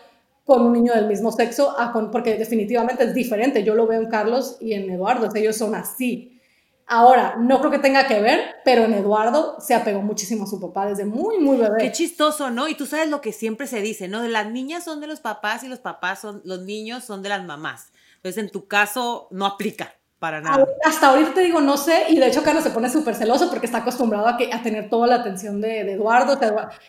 con 0.46 0.62
un 0.62 0.74
niño 0.74 0.94
del 0.94 1.08
mismo 1.08 1.32
sexo, 1.32 1.74
a 1.76 1.92
con, 1.92 2.12
porque 2.12 2.38
definitivamente 2.38 3.04
es 3.04 3.16
diferente, 3.16 3.64
yo 3.64 3.74
lo 3.74 3.88
veo 3.88 4.00
en 4.00 4.10
Carlos 4.10 4.58
y 4.62 4.74
en 4.74 4.92
Eduardo, 4.92 5.28
ellos 5.34 5.58
son 5.58 5.74
así. 5.74 6.40
Ahora, 6.86 7.36
no 7.40 7.58
creo 7.62 7.72
que 7.72 7.80
tenga 7.80 8.06
que 8.06 8.22
ver, 8.22 8.58
pero 8.64 8.84
en 8.84 8.94
Eduardo 8.94 9.56
se 9.60 9.74
apegó 9.74 10.04
muchísimo 10.04 10.44
a 10.44 10.48
su 10.48 10.60
papá 10.60 10.86
desde 10.86 11.06
muy, 11.06 11.40
muy 11.40 11.58
bebé. 11.58 11.78
Qué 11.80 11.92
chistoso, 11.92 12.52
¿no? 12.52 12.68
Y 12.68 12.76
tú 12.76 12.86
sabes 12.86 13.10
lo 13.10 13.22
que 13.22 13.32
siempre 13.32 13.66
se 13.66 13.82
dice, 13.82 14.08
¿no? 14.08 14.22
Las 14.28 14.52
niñas 14.52 14.84
son 14.84 15.00
de 15.00 15.08
los 15.08 15.20
papás 15.20 15.64
y 15.64 15.68
los 15.68 15.80
papás 15.80 16.20
son, 16.20 16.44
los 16.46 16.62
niños 16.62 17.06
son 17.06 17.24
de 17.24 17.30
las 17.30 17.44
mamás. 17.44 17.92
Entonces, 18.18 18.44
en 18.44 18.52
tu 18.52 18.68
caso, 18.68 19.30
no 19.32 19.48
aplica. 19.48 19.96
Para 20.24 20.40
nada. 20.40 20.66
Hasta 20.86 21.10
ahorita 21.10 21.34
te 21.34 21.42
digo, 21.42 21.60
no 21.60 21.76
sé, 21.76 22.06
y 22.08 22.18
de 22.18 22.28
hecho 22.28 22.44
Carlos 22.44 22.64
se 22.64 22.70
pone 22.70 22.90
súper 22.90 23.14
celoso 23.14 23.50
porque 23.50 23.66
está 23.66 23.80
acostumbrado 23.80 24.26
a, 24.26 24.38
que, 24.38 24.54
a 24.54 24.64
tener 24.64 24.90
toda 24.90 25.06
la 25.06 25.16
atención 25.16 25.60
de, 25.60 25.82
Eduardo. 25.82 26.40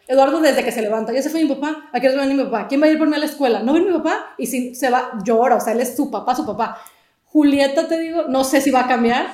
Eduardo 0.06 0.40
desde 0.40 0.62
que 0.62 0.70
se 0.70 0.80
levanta, 0.80 1.12
ya 1.12 1.20
se 1.20 1.30
fue 1.30 1.42
mi 1.42 1.52
papá, 1.52 1.90
¿a 1.92 1.98
qué 1.98 2.10
hora 2.10 2.18
va 2.18 2.26
mi 2.26 2.44
papá? 2.44 2.68
¿Quién 2.68 2.80
va 2.80 2.86
a 2.86 2.90
ir 2.90 2.96
por 2.96 3.08
mí 3.08 3.16
a 3.16 3.18
la 3.18 3.24
escuela? 3.24 3.58
¿No 3.58 3.72
viene 3.72 3.90
mi 3.90 3.96
papá? 3.96 4.36
Y 4.38 4.46
si 4.46 4.76
se 4.76 4.88
va, 4.88 5.18
llora, 5.24 5.56
o 5.56 5.60
sea, 5.60 5.72
él 5.72 5.80
es 5.80 5.96
su 5.96 6.12
papá, 6.12 6.36
su 6.36 6.46
papá. 6.46 6.78
Julieta, 7.24 7.88
te 7.88 7.98
digo, 7.98 8.26
no 8.28 8.44
sé 8.44 8.60
si 8.60 8.70
va 8.70 8.82
a 8.82 8.86
cambiar, 8.86 9.26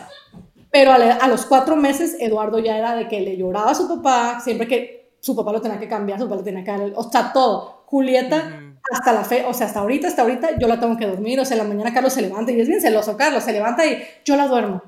pero 0.70 0.92
a, 0.92 1.28
los 1.28 1.44
cuatro 1.44 1.76
meses 1.76 2.16
Eduardo 2.20 2.58
ya 2.58 2.78
era 2.78 2.94
de 2.94 3.06
que 3.06 3.20
le 3.20 3.36
lloraba 3.36 3.72
a 3.72 3.74
su 3.74 3.86
papá, 3.86 4.40
siempre 4.40 4.66
que 4.66 5.12
su 5.20 5.36
papá 5.36 5.52
lo 5.52 5.60
tenía 5.60 5.78
que 5.78 5.88
cambiar, 5.88 6.18
su 6.18 6.24
papá 6.24 6.36
lo 6.36 6.42
tenía 6.42 6.64
que 6.64 6.70
dar, 6.70 6.90
o 6.94 7.10
sea, 7.10 7.34
todo. 7.34 7.84
Julieta 7.84 8.69
hasta 8.92 9.12
la 9.12 9.24
fe, 9.24 9.44
o 9.46 9.54
sea, 9.54 9.66
hasta 9.66 9.80
ahorita, 9.80 10.08
hasta 10.08 10.22
ahorita 10.22 10.58
yo 10.58 10.68
la 10.68 10.80
tengo 10.80 10.96
que 10.96 11.06
dormir, 11.06 11.38
o 11.40 11.44
sea, 11.44 11.56
la 11.56 11.64
mañana 11.64 11.92
Carlos 11.92 12.12
se 12.12 12.22
levanta 12.22 12.52
y 12.52 12.60
es 12.60 12.68
bien 12.68 12.80
celoso, 12.80 13.16
Carlos 13.16 13.44
se 13.44 13.52
levanta 13.52 13.86
y 13.86 14.02
yo 14.24 14.36
la 14.36 14.46
duermo. 14.46 14.82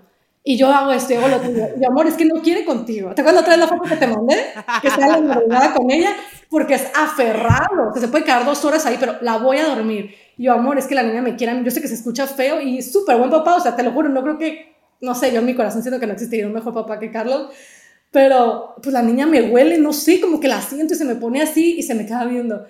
Y 0.45 0.57
yo 0.57 0.73
hago 0.73 0.91
esto, 0.91 1.17
hago 1.17 1.29
lo 1.29 1.41
tuyo. 1.41 1.69
Y 1.81 1.85
amor, 1.85 2.09
es 2.09 2.15
que 2.15 2.25
no 2.25 2.43
quiere 2.43 2.65
contigo. 2.65 3.15
¿Te 3.15 3.21
acuerdas 3.21 3.43
otra 3.43 3.57
vez 3.57 3.61
la 3.61 3.69
foto 3.69 3.89
que 3.89 3.97
te 3.97 4.09
mandé? 4.09 4.37
Que 4.81 4.89
está 4.89 5.07
la 5.07 5.21
madrugada 5.21 5.73
con 5.73 5.89
ella, 5.89 6.11
porque 6.51 6.75
es 6.75 6.89
aferrado. 6.97 7.93
Que 7.95 8.01
se 8.01 8.09
puede 8.09 8.25
quedar 8.25 8.45
dos 8.45 8.65
horas 8.65 8.85
ahí, 8.85 8.97
pero 8.99 9.15
la 9.21 9.39
voy 9.39 9.59
a 9.59 9.67
dormir. 9.67 10.17
Y 10.37 10.45
yo, 10.45 10.53
amor, 10.53 10.79
es 10.79 10.89
que 10.89 10.97
la 10.97 11.05
niña 11.05 11.23
me 11.23 11.37
quiere. 11.37 11.63
Yo 11.63 11.71
sé 11.71 11.81
que 11.81 11.87
se 11.87 11.95
escucha 11.95 12.27
feo 12.27 12.61
y 12.61 12.83
súper 12.83 13.19
buen 13.19 13.31
papá. 13.31 13.55
O 13.55 13.61
sea, 13.61 13.77
te 13.77 13.85
lo 13.85 13.93
juro, 13.93 14.09
no 14.09 14.21
creo 14.23 14.37
que, 14.37 14.75
no 15.01 15.15
sé, 15.15 15.31
yo 15.33 15.39
en 15.39 15.47
mi 15.47 15.55
corazón 15.55 15.83
siento 15.83 16.01
que 16.01 16.09
no 16.09 16.15
existiría 16.15 16.49
un 16.49 16.55
mejor 16.55 16.75
papá 16.75 16.99
que 16.99 17.13
Carlos. 17.13 17.51
Pero, 18.11 18.75
pues 18.83 18.93
la 18.93 19.03
niña 19.03 19.27
me 19.27 19.43
huele, 19.43 19.79
no 19.79 19.93
sé, 19.93 20.21
como 20.21 20.41
que 20.41 20.49
la 20.49 20.61
siento 20.61 20.95
y 20.95 20.97
se 20.97 21.05
me 21.05 21.15
pone 21.15 21.41
así 21.41 21.77
y 21.79 21.85
se 21.85 21.95
me 21.95 22.05
queda 22.05 22.25
viendo 22.25 22.67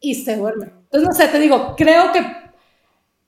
y 0.00 0.14
se 0.14 0.36
duerme. 0.36 0.72
Entonces, 0.84 1.08
no 1.08 1.14
sé, 1.14 1.28
te 1.28 1.38
digo, 1.38 1.74
creo 1.76 2.12
que 2.12 2.20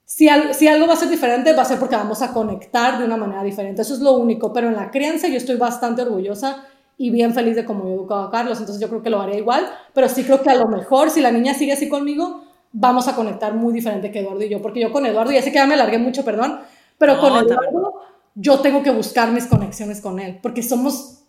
si, 0.05 0.29
si 0.53 0.67
algo 0.69 0.87
va 0.87 0.95
a 0.95 0.97
ser 0.97 1.11
diferente, 1.11 1.53
va 1.53 1.63
a 1.63 1.67
ser 1.67 1.79
porque 1.79 1.97
vamos 1.97 2.23
a 2.23 2.33
conectar 2.33 2.99
de 2.99 3.05
una 3.05 3.17
manera 3.17 3.43
diferente. 3.43 3.83
Eso 3.83 3.95
es 3.95 4.01
lo 4.01 4.17
único. 4.17 4.53
Pero 4.53 4.69
en 4.69 4.77
la 4.77 4.91
crianza 4.91 5.29
yo 5.29 5.37
estoy 5.37 5.57
bastante 5.57 6.03
orgullosa 6.03 6.65
y 6.97 7.11
bien 7.11 7.35
feliz 7.35 7.57
de 7.57 7.65
cómo 7.65 7.85
yo 7.85 7.91
he 7.91 7.95
educado 7.95 8.23
a 8.23 8.31
Carlos. 8.31 8.59
Entonces 8.59 8.81
yo 8.81 8.89
creo 8.89 9.03
que 9.03 9.11
lo 9.11 9.21
haría 9.21 9.37
igual. 9.37 9.69
Pero 9.93 10.09
sí 10.09 10.25
creo 10.25 10.43
que 10.43 10.51
a 10.51 10.55
lo 10.55 10.67
mejor, 10.67 11.11
si 11.11 11.21
la 11.21 11.31
niña 11.31 11.53
sigue 11.53 11.73
así 11.73 11.91
conmigo, 11.91 12.43
vamos 12.73 13.07
a 13.07 13.15
conectar 13.15 13.55
muy 13.55 13.75
diferente 13.75 14.11
que 14.11 14.21
Eduardo 14.21 14.43
y 14.45 14.49
yo. 14.49 14.63
Porque 14.63 14.81
yo 14.81 14.93
con 14.93 15.05
Eduardo, 15.05 15.31
ya 15.33 15.43
sé 15.43 15.53
que 15.53 15.59
ya 15.59 15.67
me 15.67 15.75
alargué 15.75 15.99
mucho, 15.99 16.25
perdón, 16.25 16.61
pero 16.97 17.21
con 17.21 17.37
Eduardo 17.37 18.01
yo 18.35 18.61
tengo 18.61 18.83
que 18.83 18.91
buscar 18.91 19.31
mis 19.31 19.47
conexiones 19.47 20.01
con 20.01 20.19
él. 20.21 20.39
Porque 20.43 20.63
somos 20.63 21.25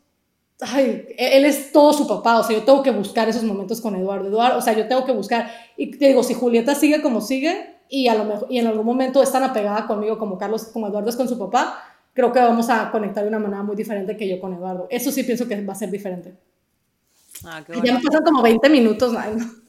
ay, 0.61 1.07
e-, 1.17 1.37
él 1.37 1.45
es 1.45 1.71
todo 1.71 1.93
su 1.93 2.07
papá, 2.07 2.39
o 2.39 2.43
sea, 2.43 2.57
yo 2.57 2.63
tengo 2.63 2.83
que 2.83 2.91
buscar 2.91 3.29
esos 3.29 3.43
momentos 3.43 3.81
con 3.81 3.95
Eduardo. 3.95 4.27
Eduardo, 4.27 4.57
o 4.57 4.61
sea, 4.61 4.73
yo 4.73 4.87
tengo 4.87 5.05
que 5.05 5.11
buscar. 5.11 5.49
Y 5.77 5.91
te 5.91 6.07
digo, 6.07 6.23
si 6.23 6.33
Julieta 6.33 6.75
sigue 6.75 7.01
como 7.01 7.21
sigue 7.21 7.77
y, 7.89 8.07
a 8.07 8.15
lo 8.15 8.25
mejor, 8.25 8.47
y 8.49 8.59
en 8.59 8.67
algún 8.67 8.85
momento 8.85 9.21
es 9.21 9.31
tan 9.31 9.43
apegada 9.43 9.87
conmigo 9.87 10.17
como 10.17 10.37
Carlos, 10.37 10.65
como 10.65 10.87
Eduardo 10.87 11.09
es 11.09 11.15
con 11.15 11.27
su 11.27 11.37
papá, 11.37 11.83
creo 12.13 12.31
que 12.31 12.39
vamos 12.39 12.69
a 12.69 12.91
conectar 12.91 13.23
de 13.23 13.29
una 13.29 13.39
manera 13.39 13.63
muy 13.63 13.75
diferente 13.75 14.17
que 14.17 14.27
yo 14.27 14.39
con 14.39 14.53
Eduardo. 14.53 14.87
Eso 14.89 15.11
sí 15.11 15.23
pienso 15.23 15.47
que 15.47 15.63
va 15.63 15.73
a 15.73 15.77
ser 15.77 15.89
diferente. 15.89 16.35
Ah, 17.45 17.63
qué 17.65 17.73
Ya 17.83 17.93
me 17.93 18.01
pasan 18.01 18.23
como 18.23 18.41
20 18.41 18.69
minutos. 18.69 19.13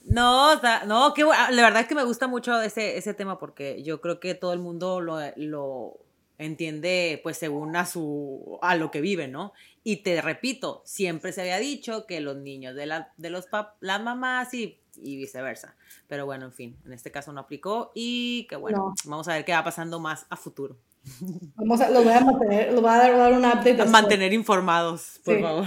no, 0.06 0.60
no, 0.86 1.14
qué 1.14 1.24
bueno. 1.24 1.40
La 1.50 1.62
verdad 1.62 1.82
es 1.82 1.86
que 1.86 1.94
me 1.94 2.02
gusta 2.04 2.26
mucho 2.26 2.60
ese, 2.60 2.98
ese 2.98 3.14
tema 3.14 3.38
porque 3.38 3.82
yo 3.84 4.00
creo 4.00 4.18
que 4.18 4.34
todo 4.34 4.52
el 4.52 4.58
mundo 4.58 5.00
lo, 5.00 5.18
lo 5.36 6.00
entiende 6.40 7.20
pues 7.22 7.36
según 7.36 7.76
a 7.76 7.84
su 7.84 8.58
a 8.62 8.74
lo 8.74 8.90
que 8.90 9.00
vive, 9.00 9.28
¿no? 9.28 9.52
Y 9.82 9.96
te 9.96 10.20
repito, 10.20 10.82
siempre 10.84 11.32
se 11.32 11.40
había 11.40 11.58
dicho 11.58 12.06
que 12.06 12.20
los 12.20 12.36
niños 12.36 12.74
de, 12.74 12.86
la, 12.86 13.12
de 13.16 13.30
los 13.30 13.46
las 13.80 14.02
mamás 14.02 14.52
y, 14.52 14.78
y, 14.96 15.16
viceversa. 15.16 15.74
Pero 16.06 16.26
bueno, 16.26 16.46
en 16.46 16.52
fin, 16.52 16.76
en 16.84 16.92
este 16.92 17.10
caso 17.10 17.32
no 17.32 17.40
aplicó 17.40 17.90
y 17.94 18.46
que 18.48 18.56
bueno, 18.56 18.94
vamos 19.04 19.28
a 19.28 19.34
ver 19.34 19.44
qué 19.44 19.52
va 19.52 19.64
pasando 19.64 19.98
más 19.98 20.26
a 20.28 20.36
futuro. 20.36 20.76
Vamos 21.56 21.80
a, 21.80 21.88
lo 21.88 22.02
voy 22.02 22.12
a 22.12 22.20
mantener, 22.20 22.74
lo 22.74 22.82
voy 22.82 22.90
a 22.90 22.96
dar, 22.98 23.32
un 23.32 23.42
update. 23.46 23.80
A 23.80 23.86
mantener 23.86 24.34
informados, 24.34 25.18
por 25.24 25.40
favor. 25.40 25.66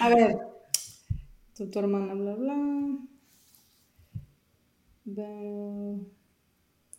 A 0.00 0.08
ver, 0.08 0.36
tu, 1.56 1.70
tu 1.70 1.78
hermana, 1.78 2.12
bla, 2.14 2.34
bla. 2.34 2.98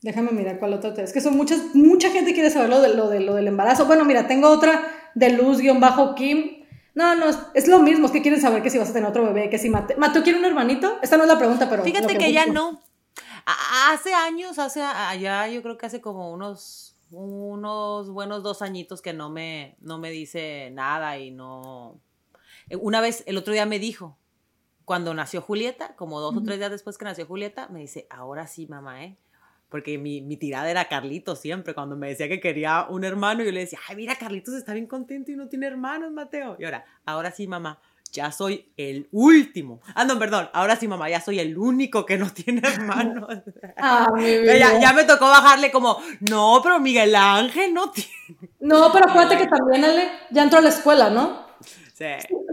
Déjame 0.02 0.32
mirar 0.32 0.60
cuál 0.60 0.74
otra 0.74 0.94
te... 0.94 1.04
Es 1.04 1.12
que 1.12 1.22
son 1.22 1.36
muchas, 1.36 1.76
mucha 1.76 2.10
gente 2.10 2.34
quiere 2.34 2.50
saber 2.50 2.70
lo, 2.70 2.82
de, 2.82 2.96
lo, 2.96 3.10
de, 3.10 3.20
lo 3.20 3.36
del 3.36 3.48
embarazo. 3.48 3.86
Bueno, 3.86 4.06
mira, 4.06 4.28
tengo 4.28 4.50
otra 4.50 4.82
de 5.16 5.30
Luz-Kim. 5.32 6.66
No, 6.96 7.16
no, 7.16 7.28
es 7.54 7.68
lo 7.68 7.80
mismo, 7.80 8.08
es 8.08 8.12
que 8.12 8.22
quieren 8.22 8.42
saber 8.42 8.62
que 8.62 8.70
si 8.70 8.78
vas 8.78 8.90
a 8.90 8.94
tener 8.94 9.10
otro 9.10 9.24
bebé, 9.24 9.50
que 9.50 9.58
si 9.58 9.70
Mateo, 9.70 9.98
Mateo 9.98 10.24
quiere 10.24 10.40
un 10.40 10.46
hermanito. 10.46 10.98
Esta 11.02 11.18
no 11.18 11.24
es 11.24 11.30
la 11.30 11.38
pregunta, 11.38 11.70
pero... 11.70 11.84
Fíjate 11.84 12.18
que, 12.18 12.34
ya 12.34 12.46
no. 12.46 12.82
Hace 13.90 14.14
años, 14.14 14.60
hace 14.60 14.82
allá, 14.82 15.48
yo 15.48 15.62
creo 15.62 15.78
que 15.78 15.86
hace 15.86 16.02
como 16.02 16.32
unos, 16.32 16.98
unos 17.12 18.10
buenos 18.10 18.44
dos 18.44 18.62
añitos 18.62 19.02
que 19.02 19.14
no 19.14 19.30
me, 19.30 19.78
no 19.80 19.98
me 19.98 20.12
dice 20.12 20.72
nada 20.74 21.18
y 21.18 21.32
no... 21.32 22.00
Una 22.82 23.02
vez, 23.02 23.24
el 23.28 23.38
otro 23.38 23.54
día 23.54 23.66
me 23.66 23.80
dijo, 23.80 24.18
cuando 24.86 25.14
nació 25.14 25.42
Julieta, 25.42 25.96
como 25.96 26.20
dos 26.20 26.36
o 26.36 26.44
tres 26.44 26.58
días 26.58 26.72
después 26.72 26.98
que 26.98 27.06
nació 27.06 27.26
Julieta, 27.26 27.68
me 27.70 27.80
dice, 27.80 28.08
ahora 28.10 28.48
sí, 28.48 28.68
mamá, 28.68 29.04
¿eh? 29.06 29.18
Porque 29.70 29.98
mi, 29.98 30.22
mi, 30.22 30.36
tirada 30.38 30.70
era 30.70 30.86
Carlitos 30.86 31.40
siempre. 31.40 31.74
Cuando 31.74 31.96
me 31.96 32.10
decía 32.10 32.28
que 32.28 32.40
quería 32.40 32.88
un 32.90 33.04
hermano, 33.04 33.44
yo 33.44 33.52
le 33.52 33.62
decía, 33.62 33.80
ay, 33.88 33.96
mira, 33.96 34.16
Carlitos 34.16 34.56
está 34.56 34.74
bien 34.74 34.88
contento 34.88 35.32
y 35.32 35.36
no 35.36 35.48
tiene 35.48 35.68
hermanos, 35.68 36.12
Mateo. 36.12 36.58
Y 36.60 36.66
ahora, 36.66 36.86
ahora 37.06 37.32
sí, 37.32 37.48
mamá, 37.48 37.80
ya 38.12 38.32
soy 38.32 38.72
el 38.78 39.08
último. 39.12 39.82
Ah, 39.96 40.04
no, 40.06 40.18
perdón, 40.18 40.50
ahora 40.54 40.76
sí, 40.76 40.88
mamá, 40.88 41.10
ya 41.10 41.22
soy 41.22 41.40
el 41.40 41.58
único 41.58 42.06
que 42.06 42.18
no 42.18 42.30
tiene 42.34 42.62
hermanos. 42.64 43.28
Ah, 43.82 44.08
ya, 44.20 44.80
ya, 44.80 44.94
me 44.94 45.06
tocó 45.06 45.26
bajarle 45.26 45.72
como, 45.72 46.02
no, 46.30 46.60
pero 46.62 46.80
Miguel 46.80 47.16
Ángel 47.16 47.74
no 47.74 47.92
tiene. 47.92 48.10
No, 48.60 48.92
pero 48.92 49.10
acuérdate 49.10 49.38
que 49.38 49.48
también 49.48 49.86
él 49.86 50.10
ya 50.32 50.44
entró 50.44 50.60
a 50.60 50.62
la 50.62 50.70
escuela, 50.70 51.10
¿no? 51.10 51.49
Sí. 52.00 52.06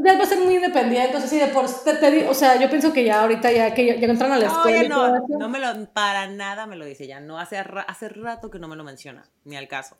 Ya 0.05 0.19
va 0.19 0.25
a 0.25 0.27
ser 0.27 0.41
muy 0.41 0.57
independiente, 0.57 1.17
o 1.17 1.21
sea, 1.21 1.47
de 1.47 1.53
por, 1.53 1.67
te, 1.85 2.29
o 2.29 2.35
sea, 2.35 2.61
yo 2.61 2.69
pienso 2.69 2.93
que 2.93 3.05
ya 3.05 3.21
ahorita 3.21 3.53
ya 3.53 3.73
que 3.75 3.87
ya, 3.87 3.95
entran 3.95 4.33
a 4.33 4.39
la 4.39 4.47
escuela. 4.47 4.89
No, 4.89 5.25
no, 5.39 5.49
me 5.49 5.61
lo, 5.61 5.87
para 5.93 6.27
nada 6.27 6.67
me 6.67 6.75
lo 6.75 6.85
dice 6.85 7.07
ya, 7.07 7.21
no, 7.21 7.39
hace, 7.39 7.57
hace 7.57 8.09
rato 8.09 8.51
que 8.51 8.59
no 8.59 8.67
me 8.67 8.75
lo 8.75 8.83
menciona, 8.83 9.31
ni 9.45 9.57
al 9.57 9.69
caso. 9.69 9.99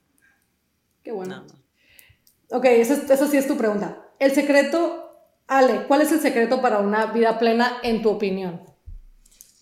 Qué 1.05 1.13
bueno. 1.13 1.47
Ok, 2.51 2.65
esa, 2.65 3.17
sí 3.29 3.37
es 3.37 3.47
tu 3.47 3.57
pregunta. 3.57 4.05
El 4.19 4.33
secreto, 4.33 5.17
Ale, 5.47 5.87
¿cuál 5.87 6.01
es 6.01 6.11
el 6.11 6.19
secreto 6.19 6.61
para 6.61 6.81
una 6.81 7.07
vida 7.07 7.39
plena 7.39 7.79
en 7.85 8.03
tu 8.03 8.11
opinión? 8.11 8.63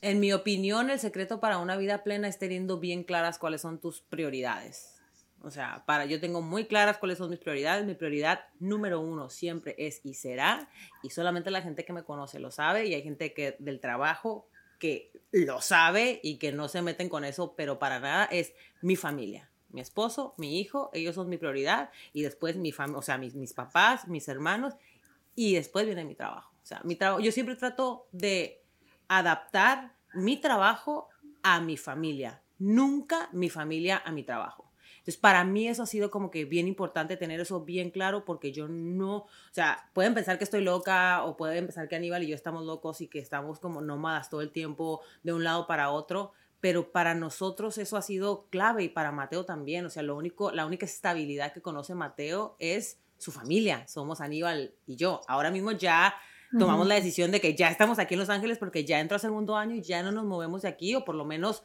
En 0.00 0.18
mi 0.18 0.32
opinión, 0.32 0.88
el 0.88 0.98
secreto 0.98 1.40
para 1.40 1.58
una 1.58 1.76
vida 1.76 2.04
plena 2.04 2.26
es 2.26 2.38
teniendo 2.38 2.80
bien 2.80 3.04
claras 3.04 3.38
cuáles 3.38 3.60
son 3.60 3.78
tus 3.78 4.00
prioridades. 4.00 4.94
O 5.44 5.50
sea, 5.50 5.84
para 5.86 6.06
yo 6.06 6.20
tengo 6.20 6.40
muy 6.40 6.66
claras 6.66 6.98
cuáles 6.98 7.18
son 7.18 7.30
mis 7.30 7.38
prioridades. 7.38 7.84
Mi 7.84 7.94
prioridad 7.94 8.46
número 8.58 9.00
uno 9.00 9.28
siempre 9.28 9.74
es 9.78 10.00
y 10.04 10.14
será, 10.14 10.68
y 11.02 11.10
solamente 11.10 11.50
la 11.50 11.62
gente 11.62 11.84
que 11.84 11.92
me 11.92 12.02
conoce 12.02 12.38
lo 12.38 12.50
sabe, 12.50 12.86
y 12.86 12.94
hay 12.94 13.02
gente 13.02 13.34
que 13.34 13.56
del 13.58 13.80
trabajo 13.80 14.48
que 14.78 15.12
lo 15.32 15.60
sabe 15.60 16.20
y 16.22 16.38
que 16.38 16.52
no 16.52 16.68
se 16.68 16.82
meten 16.82 17.08
con 17.08 17.24
eso, 17.24 17.54
pero 17.56 17.78
para 17.78 18.00
nada 18.00 18.24
es 18.26 18.54
mi 18.80 18.96
familia. 18.96 19.50
Mi 19.70 19.80
esposo, 19.80 20.34
mi 20.36 20.60
hijo, 20.60 20.90
ellos 20.92 21.14
son 21.14 21.28
mi 21.28 21.36
prioridad, 21.36 21.90
y 22.12 22.22
después 22.22 22.56
mi 22.56 22.72
familia, 22.72 22.98
o 22.98 23.02
sea, 23.02 23.18
mis, 23.18 23.34
mis 23.34 23.52
papás, 23.52 24.08
mis 24.08 24.28
hermanos, 24.28 24.74
y 25.34 25.54
después 25.54 25.84
viene 25.86 26.04
mi 26.04 26.14
trabajo. 26.14 26.52
O 26.62 26.66
sea, 26.66 26.80
mi 26.84 26.96
trabajo, 26.96 27.20
yo 27.20 27.32
siempre 27.32 27.56
trato 27.56 28.06
de 28.12 28.62
adaptar 29.08 29.94
mi 30.14 30.36
trabajo 30.36 31.08
a 31.42 31.60
mi 31.60 31.76
familia, 31.76 32.42
nunca 32.58 33.28
mi 33.32 33.50
familia 33.50 34.02
a 34.04 34.12
mi 34.12 34.22
trabajo. 34.22 34.70
Entonces, 35.04 35.20
para 35.20 35.44
mí 35.44 35.68
eso 35.68 35.82
ha 35.82 35.86
sido 35.86 36.10
como 36.10 36.30
que 36.30 36.46
bien 36.46 36.66
importante 36.66 37.18
tener 37.18 37.38
eso 37.38 37.60
bien 37.60 37.90
claro 37.90 38.24
porque 38.24 38.52
yo 38.52 38.68
no, 38.68 39.16
o 39.16 39.28
sea, 39.50 39.90
pueden 39.92 40.14
pensar 40.14 40.38
que 40.38 40.44
estoy 40.44 40.62
loca 40.62 41.24
o 41.24 41.36
pueden 41.36 41.66
pensar 41.66 41.88
que 41.88 41.96
Aníbal 41.96 42.22
y 42.22 42.28
yo 42.28 42.34
estamos 42.34 42.64
locos 42.64 43.02
y 43.02 43.08
que 43.08 43.18
estamos 43.18 43.60
como 43.60 43.82
nómadas 43.82 44.30
todo 44.30 44.40
el 44.40 44.50
tiempo 44.50 45.02
de 45.22 45.34
un 45.34 45.44
lado 45.44 45.66
para 45.66 45.90
otro, 45.90 46.32
pero 46.60 46.90
para 46.90 47.14
nosotros 47.14 47.76
eso 47.76 47.98
ha 47.98 48.02
sido 48.02 48.46
clave 48.48 48.84
y 48.84 48.88
para 48.88 49.12
Mateo 49.12 49.44
también, 49.44 49.84
o 49.84 49.90
sea, 49.90 50.02
lo 50.02 50.16
único, 50.16 50.52
la 50.52 50.64
única 50.64 50.86
estabilidad 50.86 51.52
que 51.52 51.60
conoce 51.60 51.94
Mateo 51.94 52.56
es 52.58 52.98
su 53.18 53.30
familia, 53.30 53.86
somos 53.86 54.22
Aníbal 54.22 54.72
y 54.86 54.96
yo. 54.96 55.20
Ahora 55.28 55.50
mismo 55.50 55.72
ya 55.72 56.14
tomamos 56.58 56.86
la 56.86 56.94
decisión 56.94 57.30
de 57.30 57.40
que 57.40 57.54
ya 57.54 57.68
estamos 57.68 57.98
aquí 57.98 58.14
en 58.14 58.20
Los 58.20 58.30
Ángeles 58.30 58.58
porque 58.58 58.84
ya 58.84 59.00
entró 59.00 59.16
el 59.16 59.20
segundo 59.20 59.56
año 59.56 59.74
y 59.74 59.82
ya 59.82 60.02
no 60.02 60.12
nos 60.12 60.24
movemos 60.24 60.62
de 60.62 60.68
aquí 60.68 60.94
o 60.94 61.04
por 61.04 61.14
lo 61.14 61.24
menos 61.24 61.62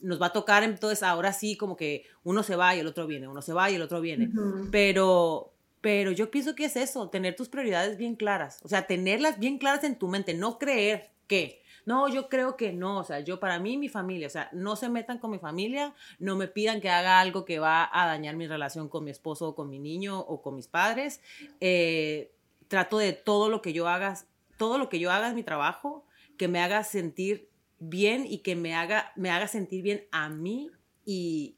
nos 0.00 0.20
va 0.20 0.26
a 0.26 0.32
tocar 0.32 0.62
entonces 0.62 1.02
ahora 1.02 1.32
sí 1.32 1.56
como 1.56 1.76
que 1.76 2.04
uno 2.24 2.42
se 2.42 2.56
va 2.56 2.74
y 2.74 2.80
el 2.80 2.86
otro 2.86 3.06
viene, 3.06 3.28
uno 3.28 3.42
se 3.42 3.52
va 3.52 3.70
y 3.70 3.74
el 3.74 3.82
otro 3.82 4.00
viene. 4.00 4.30
Pero 4.70 5.52
pero 5.80 6.10
yo 6.10 6.30
pienso 6.30 6.54
que 6.54 6.64
es 6.64 6.76
eso, 6.76 7.08
tener 7.08 7.36
tus 7.36 7.48
prioridades 7.48 7.96
bien 7.96 8.16
claras, 8.16 8.60
o 8.64 8.68
sea, 8.68 8.86
tenerlas 8.86 9.38
bien 9.38 9.58
claras 9.58 9.84
en 9.84 9.96
tu 9.96 10.08
mente, 10.08 10.34
no 10.34 10.58
creer 10.58 11.10
que 11.28 11.62
no, 11.88 12.06
yo 12.06 12.28
creo 12.28 12.54
que 12.58 12.74
no, 12.74 12.98
o 12.98 13.04
sea, 13.04 13.20
yo 13.20 13.40
para 13.40 13.58
mí, 13.58 13.78
mi 13.78 13.88
familia, 13.88 14.26
o 14.26 14.30
sea, 14.30 14.50
no 14.52 14.76
se 14.76 14.90
metan 14.90 15.18
con 15.18 15.30
mi 15.30 15.38
familia, 15.38 15.94
no 16.18 16.36
me 16.36 16.46
pidan 16.46 16.82
que 16.82 16.90
haga 16.90 17.18
algo 17.18 17.46
que 17.46 17.58
va 17.58 17.88
a 17.90 18.06
dañar 18.06 18.36
mi 18.36 18.46
relación 18.46 18.90
con 18.90 19.04
mi 19.04 19.10
esposo 19.10 19.48
o 19.48 19.54
con 19.54 19.70
mi 19.70 19.78
niño 19.78 20.18
o 20.20 20.42
con 20.42 20.54
mis 20.54 20.68
padres. 20.68 21.22
Eh, 21.62 22.30
trato 22.68 22.98
de 22.98 23.12
todo 23.12 23.48
lo 23.48 23.62
que 23.62 23.72
yo 23.72 23.88
haga, 23.88 24.18
todo 24.56 24.78
lo 24.78 24.88
que 24.88 24.98
yo 24.98 25.10
haga 25.10 25.28
es 25.28 25.34
mi 25.34 25.42
trabajo, 25.42 26.06
que 26.36 26.48
me 26.48 26.60
haga 26.60 26.84
sentir 26.84 27.50
bien 27.78 28.26
y 28.26 28.38
que 28.38 28.56
me 28.56 28.74
haga, 28.74 29.12
me 29.16 29.30
haga 29.30 29.48
sentir 29.48 29.82
bien 29.82 30.06
a 30.12 30.28
mí 30.28 30.70
y, 31.04 31.56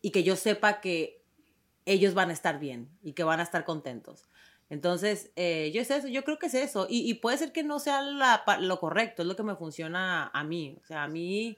y 0.00 0.10
que 0.10 0.22
yo 0.22 0.36
sepa 0.36 0.80
que 0.80 1.22
ellos 1.84 2.14
van 2.14 2.30
a 2.30 2.32
estar 2.32 2.58
bien 2.58 2.88
y 3.02 3.12
que 3.12 3.24
van 3.24 3.40
a 3.40 3.44
estar 3.44 3.64
contentos. 3.64 4.28
Entonces, 4.68 5.30
eh, 5.36 5.70
yo 5.72 5.80
es 5.80 5.90
eso, 5.90 6.08
yo 6.08 6.24
creo 6.24 6.38
que 6.38 6.46
es 6.46 6.54
eso. 6.54 6.86
Y, 6.90 7.14
puede 7.14 7.38
ser 7.38 7.52
que 7.52 7.62
no 7.62 7.78
sea 7.78 8.02
lo 8.02 8.80
correcto, 8.80 9.22
es 9.22 9.28
lo 9.28 9.36
que 9.36 9.44
me 9.44 9.54
funciona 9.54 10.30
a 10.34 10.44
mí. 10.44 10.76
O 10.82 10.86
sea, 10.86 11.04
a 11.04 11.08
mí, 11.08 11.56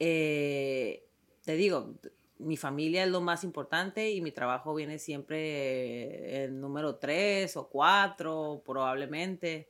eh, 0.00 1.06
te 1.44 1.54
digo, 1.54 1.94
mi 2.38 2.56
familia 2.56 3.04
es 3.04 3.10
lo 3.10 3.20
más 3.20 3.44
importante 3.44 4.10
y 4.10 4.20
mi 4.20 4.32
trabajo 4.32 4.74
viene 4.74 4.98
siempre 4.98 6.44
en 6.44 6.60
número 6.60 6.96
tres 6.96 7.56
o 7.56 7.68
cuatro, 7.68 8.62
probablemente. 8.64 9.68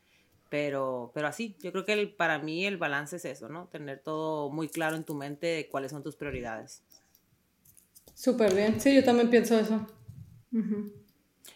Pero, 0.48 1.10
pero 1.14 1.26
así, 1.26 1.56
yo 1.60 1.72
creo 1.72 1.84
que 1.84 2.06
para 2.06 2.38
mí 2.38 2.64
el 2.64 2.76
balance 2.76 3.16
es 3.16 3.24
eso, 3.24 3.48
¿no? 3.48 3.66
Tener 3.66 3.98
todo 3.98 4.50
muy 4.50 4.68
claro 4.68 4.94
en 4.94 5.04
tu 5.04 5.14
mente 5.14 5.46
de 5.46 5.68
cuáles 5.68 5.90
son 5.90 6.02
tus 6.02 6.16
prioridades. 6.16 6.82
Súper 8.14 8.54
bien, 8.54 8.80
sí, 8.80 8.94
yo 8.94 9.02
también 9.02 9.28
pienso 9.30 9.58
eso. 9.58 9.84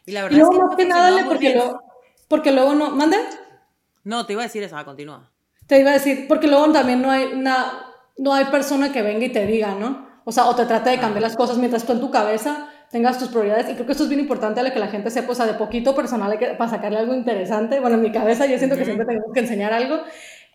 Y 0.04 0.10
la 0.10 0.24
verdad 0.24 0.40
es 0.40 0.48
que, 0.48 0.58
más 0.58 0.76
que 0.76 0.84
nada, 0.84 1.24
porque, 1.26 1.54
luego, 1.54 1.82
porque 2.26 2.50
luego 2.50 2.74
no, 2.74 2.90
¿mande? 2.90 3.18
No, 4.02 4.26
te 4.26 4.32
iba 4.32 4.42
a 4.42 4.46
decir 4.46 4.64
eso, 4.64 4.76
continúa. 4.84 5.30
Te 5.68 5.78
iba 5.78 5.90
a 5.90 5.94
decir, 5.94 6.26
porque 6.26 6.48
luego 6.48 6.72
también 6.72 7.00
no 7.00 7.10
hay 7.10 7.26
una, 7.26 7.94
no 8.16 8.34
hay 8.34 8.46
persona 8.46 8.90
que 8.92 9.02
venga 9.02 9.26
y 9.26 9.32
te 9.32 9.46
diga, 9.46 9.76
¿no? 9.76 10.07
O 10.28 10.32
sea, 10.32 10.44
o 10.44 10.54
te 10.54 10.66
trate 10.66 10.90
de 10.90 10.98
cambiar 10.98 11.22
las 11.22 11.36
cosas 11.36 11.56
mientras 11.56 11.84
tú 11.84 11.92
en 11.92 12.00
tu 12.00 12.10
cabeza 12.10 12.68
tengas 12.90 13.18
tus 13.18 13.28
prioridades. 13.28 13.70
Y 13.70 13.72
creo 13.72 13.86
que 13.86 13.92
esto 13.92 14.04
es 14.04 14.10
bien 14.10 14.20
importante 14.20 14.60
a 14.60 14.74
que 14.74 14.78
la 14.78 14.88
gente 14.88 15.08
sepa, 15.08 15.32
o 15.32 15.34
sea, 15.34 15.46
de 15.46 15.54
poquito 15.54 15.94
personal 15.94 16.38
para 16.58 16.70
sacarle 16.70 16.98
algo 16.98 17.14
interesante. 17.14 17.80
Bueno, 17.80 17.96
en 17.96 18.02
mi 18.02 18.12
cabeza 18.12 18.44
yo 18.44 18.58
siento 18.58 18.76
que 18.76 18.84
siempre 18.84 19.06
tenemos 19.06 19.32
que 19.32 19.40
enseñar 19.40 19.72
algo. 19.72 20.02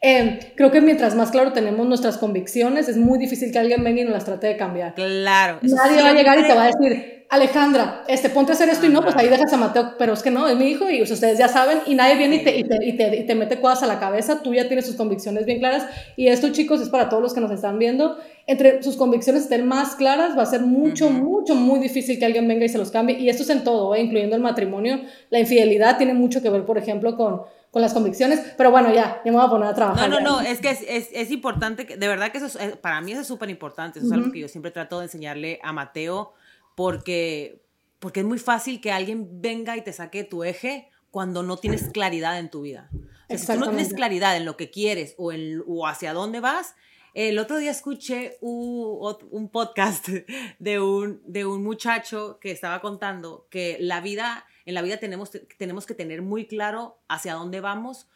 Eh, 0.05 0.51
creo 0.55 0.69
que 0.69 0.81
mientras 0.81 1.15
más 1.15 1.31
claro 1.31 1.53
tenemos 1.53 1.87
nuestras 1.87 2.17
convicciones, 2.17 2.89
es 2.89 2.97
muy 2.97 3.17
difícil 3.17 3.53
que 3.53 3.59
alguien 3.59 3.85
venga 3.85 4.01
y 4.01 4.03
nos 4.03 4.11
las 4.11 4.25
trate 4.25 4.47
de 4.47 4.57
cambiar. 4.57 4.95
Claro. 4.95 5.59
Nadie 5.61 6.03
va 6.03 6.09
a 6.09 6.13
llegar 6.13 6.37
y 6.39 6.43
te 6.43 6.53
va 6.53 6.65
a 6.65 6.67
decir, 6.67 7.25
Alejandra, 7.29 8.03
este, 8.09 8.29
ponte 8.29 8.51
a 8.51 8.55
hacer 8.55 8.67
esto 8.67 8.85
y 8.85 8.89
no, 8.89 9.01
pues 9.01 9.15
ahí 9.15 9.29
dejas 9.29 9.53
a 9.53 9.57
Mateo, 9.57 9.93
pero 9.97 10.11
es 10.11 10.21
que 10.21 10.29
no, 10.29 10.45
es 10.49 10.57
mi 10.57 10.65
hijo 10.65 10.89
y 10.89 11.01
ustedes 11.01 11.37
ya 11.37 11.47
saben 11.47 11.79
y 11.85 11.95
nadie 11.95 12.17
viene 12.17 12.35
y, 12.35 12.43
te, 12.43 12.57
y, 12.57 12.63
te, 12.65 12.85
y, 12.85 12.97
te, 12.97 13.15
y, 13.15 13.25
te, 13.25 13.33
mete 13.33 13.61
cosas 13.61 13.83
a 13.83 13.87
la 13.87 13.97
cabeza, 14.01 14.43
tú 14.43 14.53
ya 14.53 14.67
tienes 14.67 14.85
sus 14.85 14.97
convicciones 14.97 15.45
bien 15.45 15.59
claras 15.59 15.87
y 16.17 16.27
esto 16.27 16.49
chicos 16.49 16.81
es 16.81 16.89
para 16.89 17.07
todos 17.07 17.23
los 17.23 17.33
que 17.33 17.39
nos 17.39 17.51
están 17.51 17.79
viendo, 17.79 18.17
entre 18.45 18.83
sus 18.83 18.97
convicciones 18.97 19.43
estén 19.43 19.65
más 19.65 19.95
claras 19.95 20.37
va 20.37 20.43
a 20.43 20.47
ser 20.47 20.61
mucho, 20.61 21.09
mucho, 21.09 21.55
muy 21.55 21.79
difícil 21.79 22.19
que 22.19 22.25
alguien 22.25 22.45
venga 22.45 22.65
y 22.65 22.69
se 22.69 22.77
los 22.77 22.91
cambie 22.91 23.17
y 23.17 23.29
esto 23.29 23.43
es 23.43 23.49
en 23.49 23.63
todo, 23.63 23.95
¿eh? 23.95 24.01
incluyendo 24.01 24.35
el 24.35 24.41
matrimonio, 24.41 24.99
la 25.29 25.39
infidelidad 25.39 25.97
tiene 25.97 26.13
mucho 26.13 26.41
que 26.41 26.49
ver, 26.49 26.65
por 26.65 26.77
ejemplo, 26.77 27.15
con 27.15 27.43
con 27.73 27.81
las 27.81 27.91
convicciones, 27.91 28.39
pero 28.55 28.69
bueno, 28.69 28.93
ya, 28.93 29.19
ya 29.25 29.31
me 29.31 29.37
voy 29.37 29.47
a 29.47 29.49
poner 29.49 29.67
a 29.69 29.73
trabajar. 29.73 30.07
No, 30.07 30.19
no, 30.19 30.41
no, 30.41 30.41
es 30.41 30.61
que 30.61 30.69
es, 30.69 30.81
es, 30.87 31.09
es 31.11 31.31
importante, 31.31 31.87
que, 31.87 31.97
de 31.97 32.07
verdad 32.07 32.31
que 32.31 32.37
eso 32.37 32.45
es, 32.59 32.77
para 32.77 33.01
mí 33.01 33.13
eso 33.13 33.21
es 33.21 33.27
súper 33.27 33.49
importante, 33.49 33.97
eso 33.97 34.09
es 34.09 34.13
algo 34.13 34.31
que 34.31 34.41
yo 34.41 34.47
siempre 34.47 34.69
trato 34.69 34.99
de 34.99 35.05
enseñarle 35.05 35.59
a 35.63 35.73
Mateo, 35.73 36.33
porque, 36.75 37.63
porque 37.97 38.19
es 38.19 38.27
muy 38.27 38.37
fácil 38.37 38.79
que 38.79 38.91
alguien 38.91 39.41
venga 39.41 39.75
y 39.75 39.81
te 39.81 39.91
saque 39.91 40.23
tu 40.23 40.43
eje 40.43 40.91
cuando 41.09 41.41
no 41.41 41.57
tienes 41.57 41.89
claridad 41.89 42.37
en 42.37 42.51
tu 42.51 42.61
vida. 42.61 42.91
O 43.27 43.35
si 43.35 43.47
tú 43.47 43.59
no 43.59 43.69
tienes 43.69 43.95
claridad 43.95 44.37
en 44.37 44.45
lo 44.45 44.55
que 44.55 44.69
quieres 44.69 45.15
o, 45.17 45.31
en, 45.31 45.63
o 45.65 45.87
hacia 45.87 46.13
dónde 46.13 46.41
vas, 46.41 46.75
el 47.15 47.39
otro 47.39 47.57
día 47.57 47.71
escuché 47.71 48.37
un, 48.41 48.99
un 49.31 49.49
podcast 49.49 50.09
de 50.59 50.79
un, 50.79 51.23
de 51.25 51.45
un 51.47 51.63
muchacho 51.63 52.37
que 52.39 52.51
estaba 52.51 52.81
contando 52.81 53.47
que 53.49 53.77
la 53.79 53.99
vida, 53.99 54.45
en 54.65 54.73
la 54.73 54.81
vida 54.81 54.97
tenemos, 54.97 55.31
tenemos 55.57 55.85
que 55.85 55.93
tener 55.93 56.21
muy 56.21 56.45
claro 56.45 56.99
hacia 57.07 57.33
dónde 57.33 57.61
vamos 57.61 58.07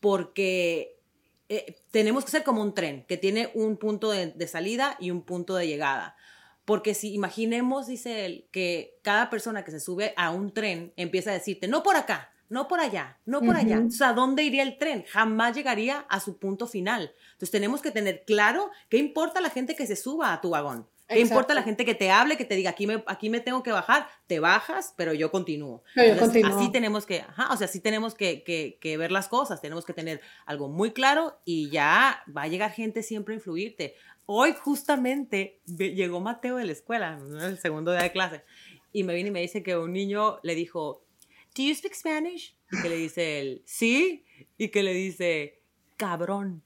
porque 0.00 0.98
eh, 1.48 1.76
tenemos 1.90 2.24
que 2.24 2.30
ser 2.30 2.44
como 2.44 2.62
un 2.62 2.74
tren 2.74 3.04
que 3.06 3.16
tiene 3.16 3.50
un 3.54 3.76
punto 3.76 4.10
de, 4.10 4.28
de 4.28 4.46
salida 4.46 4.96
y 5.00 5.10
un 5.10 5.22
punto 5.22 5.54
de 5.54 5.66
llegada. 5.66 6.16
Porque 6.64 6.94
si 6.94 7.14
imaginemos, 7.14 7.86
dice 7.86 8.26
él, 8.26 8.48
que 8.50 8.98
cada 9.02 9.30
persona 9.30 9.64
que 9.64 9.70
se 9.70 9.80
sube 9.80 10.12
a 10.16 10.30
un 10.30 10.52
tren 10.52 10.92
empieza 10.96 11.30
a 11.30 11.34
decirte, 11.34 11.68
no 11.68 11.84
por 11.84 11.94
acá, 11.94 12.32
no 12.48 12.68
por 12.68 12.80
allá, 12.80 13.18
no 13.24 13.40
por 13.40 13.56
allá. 13.56 13.82
O 13.86 13.90
sea, 13.90 14.12
¿dónde 14.12 14.44
iría 14.44 14.62
el 14.62 14.78
tren? 14.78 15.04
Jamás 15.08 15.56
llegaría 15.56 16.06
a 16.08 16.20
su 16.20 16.38
punto 16.38 16.66
final. 16.66 17.12
Entonces 17.32 17.50
tenemos 17.50 17.82
que 17.82 17.90
tener 17.90 18.24
claro 18.24 18.70
qué 18.88 18.98
importa 18.98 19.40
la 19.40 19.50
gente 19.50 19.74
que 19.74 19.86
se 19.86 19.96
suba 19.96 20.32
a 20.32 20.40
tu 20.40 20.50
vagón. 20.50 20.88
¿Qué 21.08 21.20
importa 21.20 21.54
la 21.54 21.62
gente 21.62 21.84
que 21.84 21.94
te 21.94 22.10
hable, 22.10 22.36
que 22.36 22.44
te 22.44 22.56
diga, 22.56 22.70
aquí 22.70 22.86
me, 22.86 23.04
aquí 23.06 23.30
me 23.30 23.40
tengo 23.40 23.62
que 23.62 23.70
bajar? 23.70 24.08
Te 24.26 24.40
bajas, 24.40 24.92
pero 24.96 25.12
yo 25.14 25.30
continúo. 25.30 25.84
yo 25.94 26.18
continúo. 26.18 26.58
Así 26.58 26.72
tenemos 26.72 27.06
que, 27.06 27.20
ajá, 27.20 27.52
o 27.52 27.56
sea, 27.56 27.66
así 27.66 27.80
tenemos 27.80 28.14
que, 28.14 28.42
que, 28.42 28.78
que, 28.80 28.96
ver 28.96 29.12
las 29.12 29.28
cosas, 29.28 29.60
tenemos 29.60 29.84
que 29.84 29.92
tener 29.92 30.20
algo 30.46 30.68
muy 30.68 30.90
claro 30.92 31.38
y 31.44 31.70
ya 31.70 32.22
va 32.36 32.42
a 32.42 32.48
llegar 32.48 32.72
gente 32.72 33.02
siempre 33.02 33.34
a 33.34 33.36
influirte. 33.36 33.94
Hoy 34.26 34.54
justamente 34.60 35.60
llegó 35.66 36.20
Mateo 36.20 36.56
de 36.56 36.64
la 36.64 36.72
escuela, 36.72 37.20
el 37.40 37.58
segundo 37.58 37.92
día 37.92 38.02
de 38.02 38.10
clase, 38.10 38.42
y 38.92 39.04
me 39.04 39.14
viene 39.14 39.28
y 39.28 39.32
me 39.32 39.40
dice 39.40 39.62
que 39.62 39.76
un 39.76 39.92
niño 39.92 40.40
le 40.42 40.56
dijo, 40.56 41.04
¿Do 41.54 41.62
you 41.62 41.74
speak 41.74 41.94
Spanish? 41.94 42.56
Y 42.70 42.82
que 42.82 42.88
le 42.88 42.96
dice 42.96 43.40
él, 43.40 43.62
sí, 43.64 44.24
y 44.58 44.68
que 44.68 44.82
le 44.82 44.92
dice, 44.92 45.62
cabrón. 45.96 46.62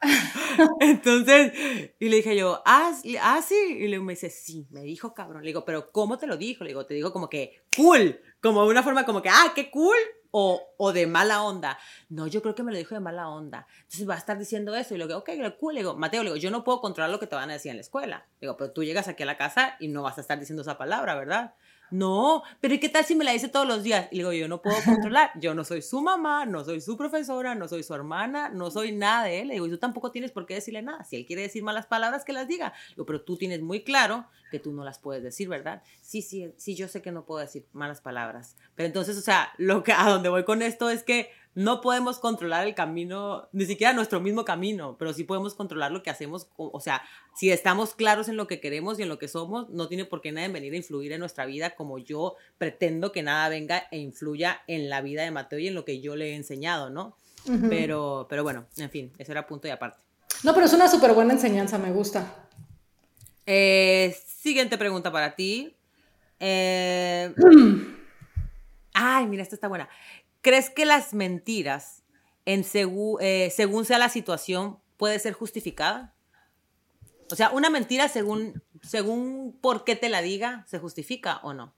Entonces, 0.80 1.52
y 1.98 2.08
le 2.08 2.16
dije 2.16 2.36
yo, 2.36 2.62
ah, 2.64 2.92
ah, 3.20 3.42
sí. 3.42 3.78
Y 3.78 3.88
le 3.88 3.98
me 4.00 4.12
dice, 4.12 4.30
sí, 4.30 4.66
me 4.70 4.82
dijo 4.82 5.14
cabrón. 5.14 5.42
Le 5.42 5.48
digo, 5.48 5.64
pero 5.64 5.90
¿cómo 5.90 6.18
te 6.18 6.26
lo 6.26 6.36
dijo? 6.36 6.64
Le 6.64 6.70
digo, 6.70 6.86
te 6.86 6.94
digo 6.94 7.12
como 7.12 7.28
que 7.28 7.62
cool, 7.76 8.20
como 8.40 8.64
una 8.64 8.82
forma 8.82 9.04
como 9.04 9.22
que, 9.22 9.28
ah, 9.28 9.52
qué 9.54 9.70
cool, 9.70 9.96
o, 10.30 10.60
o, 10.76 10.92
de 10.92 11.06
mala 11.06 11.42
onda. 11.42 11.78
No, 12.08 12.26
yo 12.26 12.42
creo 12.42 12.54
que 12.54 12.62
me 12.62 12.70
lo 12.70 12.78
dijo 12.78 12.94
de 12.94 13.00
mala 13.00 13.28
onda. 13.28 13.66
Entonces 13.82 14.08
va 14.08 14.14
a 14.14 14.18
estar 14.18 14.38
diciendo 14.38 14.74
eso. 14.76 14.94
Y 14.94 14.98
le 14.98 15.06
digo, 15.06 15.18
ok, 15.18 15.30
cool. 15.58 15.74
Le 15.74 15.80
digo, 15.80 15.96
Mateo, 15.96 16.22
le 16.22 16.30
digo, 16.30 16.36
yo 16.36 16.50
no 16.50 16.64
puedo 16.64 16.80
controlar 16.80 17.10
lo 17.10 17.18
que 17.18 17.26
te 17.26 17.34
van 17.34 17.50
a 17.50 17.54
decir 17.54 17.70
en 17.70 17.76
la 17.76 17.82
escuela. 17.82 18.26
Le 18.40 18.46
digo, 18.46 18.56
pero 18.56 18.70
tú 18.72 18.84
llegas 18.84 19.08
aquí 19.08 19.22
a 19.22 19.26
la 19.26 19.36
casa 19.36 19.76
y 19.80 19.88
no 19.88 20.02
vas 20.02 20.18
a 20.18 20.20
estar 20.20 20.38
diciendo 20.38 20.62
esa 20.62 20.78
palabra, 20.78 21.14
¿verdad? 21.14 21.54
No, 21.90 22.42
pero 22.60 22.74
¿y 22.74 22.80
qué 22.80 22.88
tal 22.88 23.04
si 23.04 23.14
me 23.14 23.24
la 23.24 23.32
dice 23.32 23.48
todos 23.48 23.66
los 23.66 23.82
días? 23.82 24.08
Y 24.10 24.16
le 24.16 24.22
digo, 24.22 24.32
yo 24.32 24.48
no 24.48 24.62
puedo 24.62 24.76
controlar, 24.84 25.30
yo 25.40 25.54
no 25.54 25.64
soy 25.64 25.82
su 25.82 26.00
mamá, 26.00 26.46
no 26.46 26.64
soy 26.64 26.80
su 26.80 26.96
profesora, 26.96 27.54
no 27.54 27.68
soy 27.68 27.82
su 27.82 27.94
hermana, 27.94 28.48
no 28.48 28.70
soy 28.70 28.92
nada 28.92 29.24
de 29.24 29.40
él. 29.40 29.48
Le 29.48 29.54
digo, 29.54 29.66
y 29.66 29.70
tú 29.70 29.78
tampoco 29.78 30.10
tienes 30.10 30.32
por 30.32 30.46
qué 30.46 30.54
decirle 30.54 30.82
nada. 30.82 31.04
Si 31.04 31.16
él 31.16 31.26
quiere 31.26 31.42
decir 31.42 31.62
malas 31.62 31.86
palabras, 31.86 32.24
que 32.24 32.32
las 32.32 32.48
diga. 32.48 32.72
Pero 32.96 33.22
tú 33.22 33.36
tienes 33.36 33.62
muy 33.62 33.82
claro 33.82 34.26
que 34.50 34.58
tú 34.58 34.72
no 34.72 34.84
las 34.84 34.98
puedes 34.98 35.22
decir, 35.22 35.48
¿verdad? 35.48 35.82
Sí, 36.00 36.22
sí, 36.22 36.52
sí, 36.56 36.74
yo 36.74 36.88
sé 36.88 37.02
que 37.02 37.12
no 37.12 37.24
puedo 37.24 37.40
decir 37.40 37.66
malas 37.72 38.00
palabras. 38.00 38.56
Pero 38.74 38.86
entonces, 38.86 39.16
o 39.16 39.20
sea, 39.20 39.52
lo 39.58 39.82
que, 39.82 39.92
a 39.92 40.08
donde 40.08 40.28
voy 40.28 40.44
con 40.44 40.62
esto 40.62 40.90
es 40.90 41.02
que 41.02 41.30
no 41.58 41.80
podemos 41.80 42.20
controlar 42.20 42.68
el 42.68 42.76
camino, 42.76 43.48
ni 43.50 43.66
siquiera 43.66 43.92
nuestro 43.92 44.20
mismo 44.20 44.44
camino, 44.44 44.94
pero 44.96 45.12
sí 45.12 45.24
podemos 45.24 45.56
controlar 45.56 45.90
lo 45.90 46.04
que 46.04 46.10
hacemos. 46.10 46.46
O 46.56 46.78
sea, 46.78 47.02
si 47.34 47.50
estamos 47.50 47.96
claros 47.96 48.28
en 48.28 48.36
lo 48.36 48.46
que 48.46 48.60
queremos 48.60 48.96
y 48.96 49.02
en 49.02 49.08
lo 49.08 49.18
que 49.18 49.26
somos, 49.26 49.68
no 49.68 49.88
tiene 49.88 50.04
por 50.04 50.20
qué 50.20 50.30
nadie 50.30 50.50
venir 50.50 50.72
a 50.72 50.76
influir 50.76 51.10
en 51.10 51.18
nuestra 51.18 51.46
vida 51.46 51.74
como 51.74 51.98
yo 51.98 52.36
pretendo 52.58 53.10
que 53.10 53.24
nada 53.24 53.48
venga 53.48 53.88
e 53.90 53.98
influya 53.98 54.62
en 54.68 54.88
la 54.88 55.00
vida 55.00 55.24
de 55.24 55.32
Mateo 55.32 55.58
y 55.58 55.66
en 55.66 55.74
lo 55.74 55.84
que 55.84 56.00
yo 56.00 56.14
le 56.14 56.30
he 56.30 56.36
enseñado, 56.36 56.90
¿no? 56.90 57.16
pero, 57.68 58.28
pero 58.30 58.44
bueno, 58.44 58.66
en 58.76 58.90
fin, 58.90 59.12
eso 59.18 59.32
era 59.32 59.44
punto 59.44 59.66
y 59.66 59.72
aparte. 59.72 59.98
No, 60.44 60.54
pero 60.54 60.66
es 60.66 60.72
una 60.72 60.86
súper 60.86 61.12
buena 61.12 61.32
enseñanza, 61.32 61.76
me 61.76 61.90
gusta. 61.90 62.46
Eh, 63.46 64.16
siguiente 64.28 64.78
pregunta 64.78 65.10
para 65.10 65.34
ti. 65.34 65.74
Eh, 66.38 67.34
ay, 68.94 69.26
mira, 69.26 69.42
esta 69.42 69.56
está 69.56 69.66
buena. 69.66 69.88
¿Crees 70.48 70.70
que 70.70 70.86
las 70.86 71.12
mentiras, 71.12 72.04
en 72.46 72.64
eh, 73.20 73.52
según 73.54 73.84
sea 73.84 73.98
la 73.98 74.08
situación, 74.08 74.78
puede 74.96 75.18
ser 75.18 75.34
justificada? 75.34 76.14
O 77.30 77.36
sea, 77.36 77.50
una 77.50 77.68
mentira 77.68 78.08
según, 78.08 78.62
según 78.82 79.58
por 79.60 79.84
qué 79.84 79.94
te 79.94 80.08
la 80.08 80.22
diga, 80.22 80.64
¿se 80.66 80.78
justifica 80.78 81.40
o 81.42 81.52
no? 81.52 81.74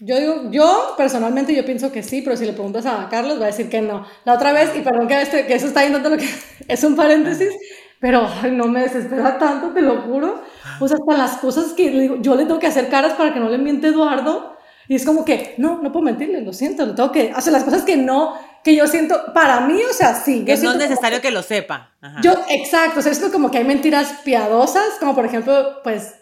Yo 0.00 0.50
yo 0.50 0.94
personalmente 0.96 1.54
yo 1.54 1.64
pienso 1.64 1.92
que 1.92 2.02
sí, 2.02 2.22
pero 2.22 2.36
si 2.36 2.44
le 2.44 2.54
preguntas 2.54 2.86
a 2.86 3.08
Carlos 3.08 3.38
va 3.38 3.44
a 3.44 3.52
decir 3.52 3.68
que 3.68 3.82
no. 3.82 4.04
La 4.24 4.34
otra 4.34 4.52
vez, 4.52 4.74
y 4.74 4.80
perdón 4.80 5.06
que, 5.06 5.22
eso 5.22 5.66
está 5.68 5.84
yendo 5.84 6.00
lo 6.00 6.16
que 6.16 6.28
es 6.66 6.82
un 6.82 6.96
paréntesis, 6.96 7.54
pero 8.00 8.28
no 8.50 8.66
me 8.66 8.80
desespera 8.80 9.38
tanto, 9.38 9.68
te 9.68 9.82
lo 9.82 10.02
juro. 10.02 10.42
Sea, 10.84 10.96
hasta 10.96 11.16
las 11.16 11.36
cosas 11.36 11.72
que 11.74 12.18
yo 12.20 12.34
le 12.34 12.46
tengo 12.46 12.58
que 12.58 12.66
hacer 12.66 12.88
caras 12.88 13.12
para 13.12 13.32
que 13.32 13.38
no 13.38 13.48
le 13.48 13.58
miente 13.58 13.86
Eduardo. 13.86 14.57
Y 14.88 14.94
es 14.94 15.04
como 15.04 15.24
que, 15.24 15.54
no, 15.58 15.82
no 15.82 15.92
puedo 15.92 16.04
mentirle, 16.04 16.40
lo 16.40 16.54
siento, 16.54 16.86
le 16.86 16.94
tengo 16.94 17.12
que 17.12 17.30
hacer 17.30 17.52
las 17.52 17.62
cosas 17.62 17.82
que 17.82 17.98
no, 17.98 18.34
que 18.64 18.74
yo 18.74 18.86
siento, 18.86 19.34
para 19.34 19.60
mí, 19.60 19.78
o 19.88 19.92
sea, 19.92 20.14
sí. 20.14 20.46
Que 20.46 20.56
no 20.56 20.72
es 20.72 20.78
necesario 20.78 21.20
que, 21.20 21.30
lo 21.30 21.42
sepa. 21.42 21.92
Yo, 22.22 22.32
exacto, 22.48 23.00
o 23.00 23.02
sea, 23.02 23.12
es 23.12 23.20
como 23.20 23.50
que 23.50 23.58
hay 23.58 23.64
mentiras 23.64 24.20
piadosas, 24.24 24.96
como 24.98 25.14
por 25.14 25.26
ejemplo, 25.26 25.82
pues, 25.84 26.14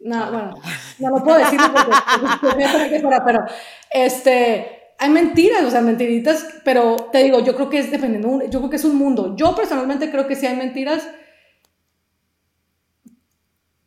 no, 0.00 0.30
bueno, 0.30 0.54
no 0.98 1.08
lo 1.08 1.24
puedo 1.24 1.38
decir 1.38 1.58
porque, 1.60 3.02
pero, 3.24 3.44
este, 3.90 4.94
hay 4.98 5.08
mentiras, 5.08 5.64
o 5.64 5.70
sea, 5.70 5.80
mentiritas, 5.80 6.46
pero 6.62 6.96
te 7.10 7.22
digo, 7.22 7.40
yo 7.40 7.54
creo 7.54 7.70
que 7.70 7.78
es 7.78 7.90
dependiendo, 7.90 8.44
yo 8.50 8.58
creo 8.58 8.70
que 8.70 8.76
es 8.76 8.84
un 8.84 8.96
mundo. 8.96 9.34
Yo 9.34 9.54
personalmente 9.54 10.10
creo 10.10 10.26
que 10.26 10.36
sí 10.36 10.46
hay 10.46 10.56
mentiras 10.56 11.08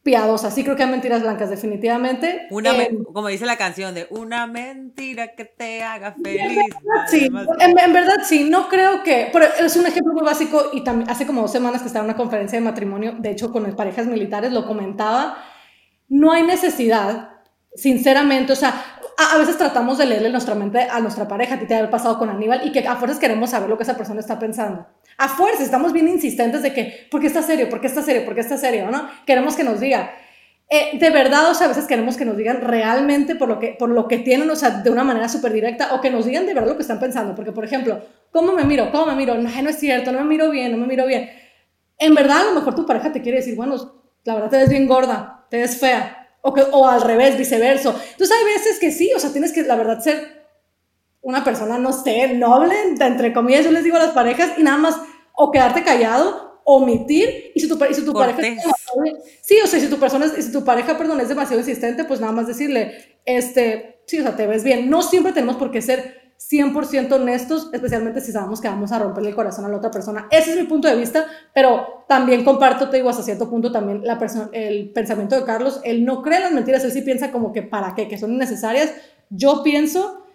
piadosas, 0.03 0.53
sí 0.53 0.63
creo 0.63 0.75
que 0.75 0.83
hay 0.83 0.89
mentiras 0.89 1.21
blancas, 1.21 1.49
definitivamente. 1.49 2.47
Una, 2.51 2.71
em, 2.75 3.03
como 3.05 3.29
dice 3.29 3.45
la 3.45 3.55
canción 3.55 3.95
de 3.95 4.05
una 4.09 4.47
mentira 4.47 5.33
que 5.33 5.45
te 5.45 5.81
haga 5.81 6.13
feliz. 6.21 6.59
sí, 7.07 7.29
en, 7.59 7.93
verdad 7.93 8.17
sí, 8.23 8.49
no 8.49 8.67
creo 8.67 9.01
que, 9.01 9.29
pero 9.31 9.45
es 9.45 9.75
un 9.77 9.85
ejemplo 9.85 10.13
muy 10.13 10.23
básico 10.23 10.71
y 10.73 10.83
también 10.83 11.09
hace 11.09 11.25
como 11.25 11.41
dos 11.41 11.51
semanas 11.51 11.81
que 11.81 11.87
estaba 11.87 12.03
en 12.03 12.11
una 12.11 12.17
conferencia 12.17 12.59
de 12.59 12.65
matrimonio, 12.65 13.15
de 13.17 13.31
hecho 13.31 13.51
con 13.51 13.63
parejas 13.75 14.05
militares 14.05 14.51
lo 14.51 14.67
comentaba, 14.67 15.37
no 16.09 16.33
hay 16.33 16.43
necesidad 16.43 17.29
sinceramente, 17.73 18.53
o 18.53 18.55
sea, 18.55 18.92
a, 19.17 19.37
veces 19.37 19.57
tratamos 19.57 19.97
de 19.97 20.05
leerle 20.05 20.29
nuestra 20.29 20.55
mente 20.55 20.79
a 20.79 20.99
nuestra 20.99 21.27
pareja, 21.27 21.55
a 21.55 21.59
ti 21.59 21.65
te 21.65 21.75
ha 21.75 21.89
pasado 21.89 22.17
con 22.17 22.29
Aníbal, 22.29 22.65
y 22.65 22.71
que 22.71 22.87
a 22.87 22.95
fuerzas 22.95 23.19
queremos 23.19 23.49
saber 23.49 23.69
lo 23.69 23.77
que 23.77 23.83
esa 23.83 23.97
persona 23.97 24.19
está 24.19 24.39
pensando. 24.39 24.85
A 25.17 25.29
fuerzas 25.29 25.61
estamos 25.61 25.93
bien 25.93 26.07
insistentes 26.07 26.61
de 26.61 26.73
que, 26.73 27.07
¿por 27.11 27.21
qué 27.21 27.27
está 27.27 27.41
serio? 27.41 27.69
¿Por 27.69 27.81
qué 27.81 27.87
está 27.87 28.01
serio? 28.01 28.25
¿Por 28.25 28.33
qué 28.33 28.41
está 28.41 28.57
serio? 28.57 28.89
¿no? 28.89 29.07
Queremos 29.25 29.55
que 29.55 29.63
nos 29.63 29.79
diga. 29.79 30.11
Eh, 30.69 30.97
de 30.97 31.09
verdad, 31.11 31.51
o 31.51 31.53
sea, 31.53 31.65
a 31.65 31.69
veces 31.69 31.85
queremos 31.85 32.17
que 32.17 32.25
nos 32.25 32.35
digan 32.35 32.61
realmente 32.61 33.35
por 33.35 33.47
lo 33.47 33.59
que, 33.59 33.75
por 33.77 33.89
lo 33.89 34.07
que 34.07 34.19
tienen, 34.19 34.49
o 34.49 34.55
sea, 34.55 34.71
de 34.71 34.89
una 34.89 35.03
manera 35.03 35.29
súper 35.29 35.53
directa, 35.53 35.93
o 35.93 36.01
que 36.01 36.09
nos 36.09 36.25
digan 36.25 36.45
de 36.45 36.53
verdad 36.53 36.69
lo 36.69 36.75
que 36.75 36.81
están 36.81 36.99
pensando. 36.99 37.35
Porque, 37.35 37.51
por 37.51 37.63
ejemplo, 37.63 38.01
¿cómo 38.31 38.53
me 38.53 38.63
miro? 38.63 38.89
¿Cómo 38.91 39.05
me 39.05 39.15
miro? 39.15 39.35
No, 39.35 39.49
no 39.49 39.69
es 39.69 39.79
cierto, 39.79 40.11
no 40.11 40.19
me 40.19 40.25
miro 40.25 40.49
bien, 40.49 40.71
no 40.71 40.77
me 40.77 40.87
miro 40.87 41.05
bien. 41.05 41.29
En 41.99 42.15
verdad, 42.15 42.41
a 42.41 42.45
lo 42.45 42.53
mejor 42.53 42.73
tu 42.73 42.85
pareja 42.85 43.11
te 43.11 43.21
quiere 43.21 43.37
decir, 43.37 43.55
bueno, 43.55 43.75
la 44.23 44.33
verdad 44.33 44.49
te 44.49 44.57
ves 44.57 44.69
bien 44.69 44.87
gorda, 44.87 45.45
te 45.49 45.57
ves 45.57 45.79
fea, 45.79 46.22
o, 46.45 46.53
que, 46.53 46.61
o 46.71 46.87
al 46.87 47.01
revés, 47.01 47.37
viceversa. 47.37 47.95
Entonces 48.11 48.37
hay 48.37 48.43
veces 48.53 48.79
que 48.79 48.91
sí, 48.91 49.11
o 49.15 49.19
sea, 49.19 49.31
tienes 49.31 49.53
que, 49.53 49.63
la 49.63 49.75
verdad, 49.75 50.01
ser 50.01 50.43
una 51.21 51.43
persona, 51.43 51.77
no 51.77 51.93
sé, 51.93 52.27
noble, 52.33 52.75
entre 52.99 53.33
comillas, 53.33 53.63
yo 53.63 53.71
les 53.71 53.85
digo 53.85 53.95
a 53.95 53.99
las 53.99 54.11
parejas, 54.11 54.51
y 54.57 54.63
nada 54.63 54.77
más, 54.77 54.97
o 55.33 55.51
quedarte 55.51 55.83
callado, 55.83 56.61
omitir, 56.65 57.51
y 57.55 57.59
si 57.61 57.69
tu, 57.69 57.79
y 57.89 57.93
si 57.93 58.03
tu 58.03 58.13
pareja... 58.13 58.41
Sí, 59.41 59.55
o 59.63 59.67
sea, 59.67 59.79
si 59.79 59.87
tu, 59.87 59.97
persona, 59.97 60.27
si 60.27 60.51
tu 60.51 60.65
pareja, 60.65 60.97
perdón, 60.97 61.21
es 61.21 61.29
demasiado 61.29 61.59
insistente, 61.59 62.03
pues 62.03 62.19
nada 62.19 62.33
más 62.33 62.45
decirle, 62.45 63.19
este, 63.25 64.01
sí, 64.05 64.19
o 64.19 64.23
sea, 64.23 64.35
te 64.35 64.45
ves 64.45 64.65
bien. 64.65 64.89
No 64.89 65.01
siempre 65.01 65.31
tenemos 65.31 65.55
por 65.55 65.71
qué 65.71 65.81
ser 65.81 66.22
100% 66.53 67.11
honestos, 67.13 67.69
especialmente 67.73 68.21
si 68.21 68.31
sabemos 68.31 68.61
que 68.61 68.67
vamos 68.67 68.91
a 68.91 68.99
romperle 68.99 69.29
el 69.29 69.35
corazón 69.35 69.65
a 69.65 69.69
la 69.69 69.77
otra 69.77 69.89
persona. 69.89 70.27
Ese 70.29 70.51
es 70.51 70.57
mi 70.57 70.63
punto 70.63 70.87
de 70.87 70.95
vista, 70.95 71.25
pero 71.53 72.05
también 72.07 72.43
comparto, 72.43 72.89
te 72.89 72.97
digo, 72.97 73.09
hasta 73.09 73.23
cierto 73.23 73.49
punto 73.49 73.71
también 73.71 74.03
la 74.03 74.19
el 74.51 74.91
pensamiento 74.91 75.35
de 75.35 75.43
Carlos. 75.43 75.81
Él 75.83 76.05
no 76.05 76.21
cree 76.21 76.39
las 76.39 76.51
mentiras, 76.51 76.83
él 76.83 76.91
sí 76.91 77.01
piensa 77.01 77.31
como 77.31 77.51
que 77.51 77.63
para 77.63 77.95
qué, 77.95 78.07
que 78.07 78.17
son 78.17 78.33
innecesarias. 78.33 78.93
Yo 79.29 79.63
pienso 79.63 80.25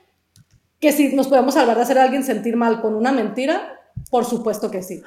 que 0.81 0.93
si 0.93 1.15
nos 1.15 1.29
podemos 1.29 1.55
salvar 1.55 1.77
de 1.77 1.83
hacer 1.83 1.99
a 1.99 2.05
alguien 2.05 2.25
sentir 2.25 2.57
mal 2.57 2.81
con 2.81 2.95
una 2.95 3.13
mentira, 3.13 3.78
por 4.11 4.25
supuesto 4.25 4.71
que 4.71 4.83
sí. 4.83 5.03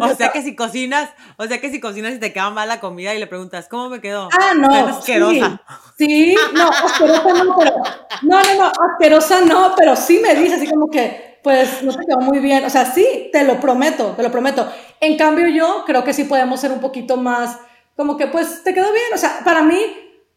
O 0.00 0.14
sea 0.14 0.30
que 0.30 0.42
si 0.42 0.56
cocinas, 0.56 1.10
o 1.36 1.46
sea 1.46 1.60
que 1.60 1.70
si 1.70 1.80
cocinas 1.80 2.14
y 2.14 2.18
te 2.18 2.32
queda 2.32 2.50
mal 2.50 2.68
la 2.68 2.80
comida 2.80 3.14
y 3.14 3.18
le 3.18 3.26
preguntas, 3.26 3.68
¿cómo 3.68 3.88
me 3.88 4.00
quedó? 4.00 4.28
Ah, 4.32 4.54
no. 4.54 4.68
asquerosa. 4.68 5.62
Sí, 5.96 6.34
no, 6.54 6.68
asquerosa 6.68 7.44
no, 7.44 7.56
pero. 7.56 7.74
No, 8.22 8.42
no, 8.42 8.54
no, 8.56 8.72
asquerosa 8.92 9.40
no, 9.44 9.74
pero 9.76 9.94
sí 9.94 10.20
me 10.20 10.34
dice 10.34 10.56
así 10.56 10.66
como 10.68 10.88
que, 10.88 11.38
pues 11.42 11.82
no 11.82 11.94
te 11.94 12.04
quedó 12.04 12.20
muy 12.20 12.40
bien. 12.40 12.64
O 12.64 12.70
sea, 12.70 12.84
sí, 12.86 13.30
te 13.32 13.44
lo 13.44 13.60
prometo, 13.60 14.14
te 14.16 14.22
lo 14.22 14.30
prometo. 14.30 14.68
En 15.00 15.16
cambio, 15.16 15.48
yo 15.48 15.84
creo 15.86 16.02
que 16.02 16.12
sí 16.12 16.24
podemos 16.24 16.60
ser 16.60 16.72
un 16.72 16.80
poquito 16.80 17.16
más, 17.16 17.58
como 17.96 18.16
que, 18.16 18.26
pues 18.26 18.64
te 18.64 18.74
quedó 18.74 18.92
bien. 18.92 19.14
O 19.14 19.18
sea, 19.18 19.40
para 19.44 19.62
mí 19.62 19.78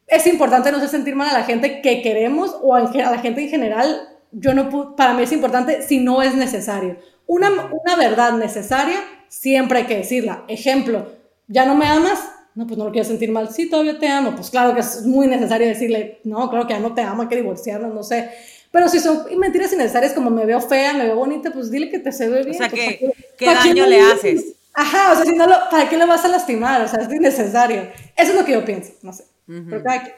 es 0.07 0.27
importante 0.27 0.71
no 0.71 0.79
sé 0.79 0.87
sentir 0.87 1.15
mal 1.15 1.29
a 1.29 1.39
la 1.39 1.45
gente 1.45 1.81
que 1.81 2.01
queremos 2.01 2.55
o 2.61 2.75
a 2.75 2.81
la 2.81 3.19
gente 3.19 3.41
en 3.41 3.49
general. 3.49 4.09
Yo 4.31 4.53
no, 4.53 4.95
para 4.95 5.13
mí 5.13 5.23
es 5.23 5.31
importante 5.31 5.81
si 5.81 5.99
no 5.99 6.21
es 6.21 6.35
necesario. 6.35 6.97
Una, 7.27 7.49
una 7.49 7.95
verdad 7.95 8.33
necesaria 8.33 8.99
siempre 9.27 9.79
hay 9.79 9.85
que 9.85 9.97
decirla. 9.97 10.43
Ejemplo, 10.47 11.07
¿ya 11.47 11.65
no 11.65 11.75
me 11.75 11.87
amas? 11.87 12.19
No, 12.55 12.67
pues 12.67 12.77
no 12.77 12.85
lo 12.85 12.91
quiero 12.91 13.07
sentir 13.07 13.31
mal. 13.31 13.49
Sí, 13.49 13.69
todavía 13.69 13.97
te 13.97 14.07
amo. 14.07 14.35
Pues 14.35 14.49
claro 14.49 14.73
que 14.73 14.81
es 14.81 15.03
muy 15.05 15.27
necesario 15.27 15.67
decirle, 15.67 16.19
no, 16.23 16.49
claro 16.49 16.67
que 16.67 16.73
ya 16.73 16.79
no 16.79 16.93
te 16.93 17.01
amo, 17.01 17.23
hay 17.23 17.27
que 17.27 17.35
divorciarnos, 17.37 17.93
no 17.93 18.03
sé. 18.03 18.29
Pero 18.71 18.87
si 18.89 18.99
son 18.99 19.25
mentiras 19.37 19.73
innecesarias 19.73 20.13
como 20.13 20.29
me 20.29 20.45
veo 20.45 20.59
fea, 20.59 20.93
me 20.93 21.05
veo 21.05 21.15
bonita, 21.15 21.51
pues 21.51 21.69
dile 21.69 21.89
que 21.89 21.99
te 21.99 22.11
se 22.11 22.27
ve 22.27 22.43
bien. 22.43 22.55
O 22.55 22.57
sea, 22.57 22.69
pues, 22.69 22.81
que, 22.81 23.13
¿qué 23.37 23.45
daño 23.45 23.85
le 23.85 24.01
haces? 24.01 24.55
Ajá, 24.73 25.11
o 25.11 25.15
sea, 25.15 25.25
si 25.25 25.35
no 25.35 25.45
lo, 25.45 25.55
¿para 25.69 25.87
qué 25.87 25.97
le 25.97 26.05
vas 26.05 26.25
a 26.25 26.27
lastimar? 26.27 26.81
O 26.81 26.87
sea, 26.87 27.01
es 27.01 27.13
innecesario. 27.13 27.83
Eso 28.15 28.31
es 28.31 28.35
lo 28.35 28.43
que 28.43 28.53
yo 28.53 28.65
pienso, 28.65 28.93
no 29.03 29.13
sé. 29.13 29.25
Pero 29.45 29.83
cada 29.83 30.01
quien. 30.01 30.15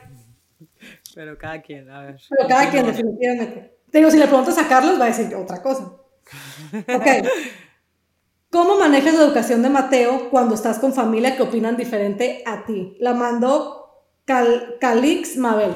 Pero 1.13 1.37
cada 1.37 1.61
quien, 1.61 1.89
a 1.89 2.01
ver. 2.01 2.17
Pero 2.29 2.47
cada 2.47 2.69
quien, 2.69 2.85
definitivamente. 2.85 3.77
Te 3.91 3.97
digo, 3.97 4.11
si 4.11 4.17
le 4.17 4.27
preguntas 4.27 4.57
a 4.57 4.67
Carlos, 4.67 4.99
va 4.99 5.05
a 5.05 5.07
decir 5.07 5.33
otra 5.35 5.61
cosa. 5.61 5.91
Ok. 6.73 7.27
¿Cómo 8.51 8.77
manejas 8.77 9.13
la 9.13 9.23
educación 9.23 9.61
de 9.61 9.69
Mateo 9.69 10.29
cuando 10.29 10.55
estás 10.55 10.79
con 10.79 10.93
familia 10.93 11.35
que 11.35 11.43
opinan 11.43 11.75
diferente 11.75 12.41
a 12.45 12.65
ti? 12.65 12.95
La 12.99 13.13
mandó 13.13 13.85
Calix 14.25 15.37
Mabel. 15.37 15.75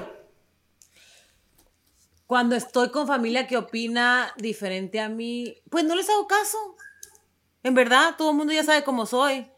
Cuando 2.25 2.55
estoy 2.55 2.89
con 2.89 3.07
familia 3.07 3.47
que 3.47 3.57
opina 3.57 4.33
diferente 4.37 4.99
a 4.99 5.09
mí, 5.09 5.55
pues 5.69 5.83
no 5.83 5.95
les 5.95 6.09
hago 6.09 6.27
caso. 6.27 6.57
En 7.63 7.73
verdad, 7.73 8.15
todo 8.17 8.31
el 8.31 8.37
mundo 8.37 8.53
ya 8.53 8.63
sabe 8.63 8.83
cómo 8.83 9.05
soy. 9.05 9.51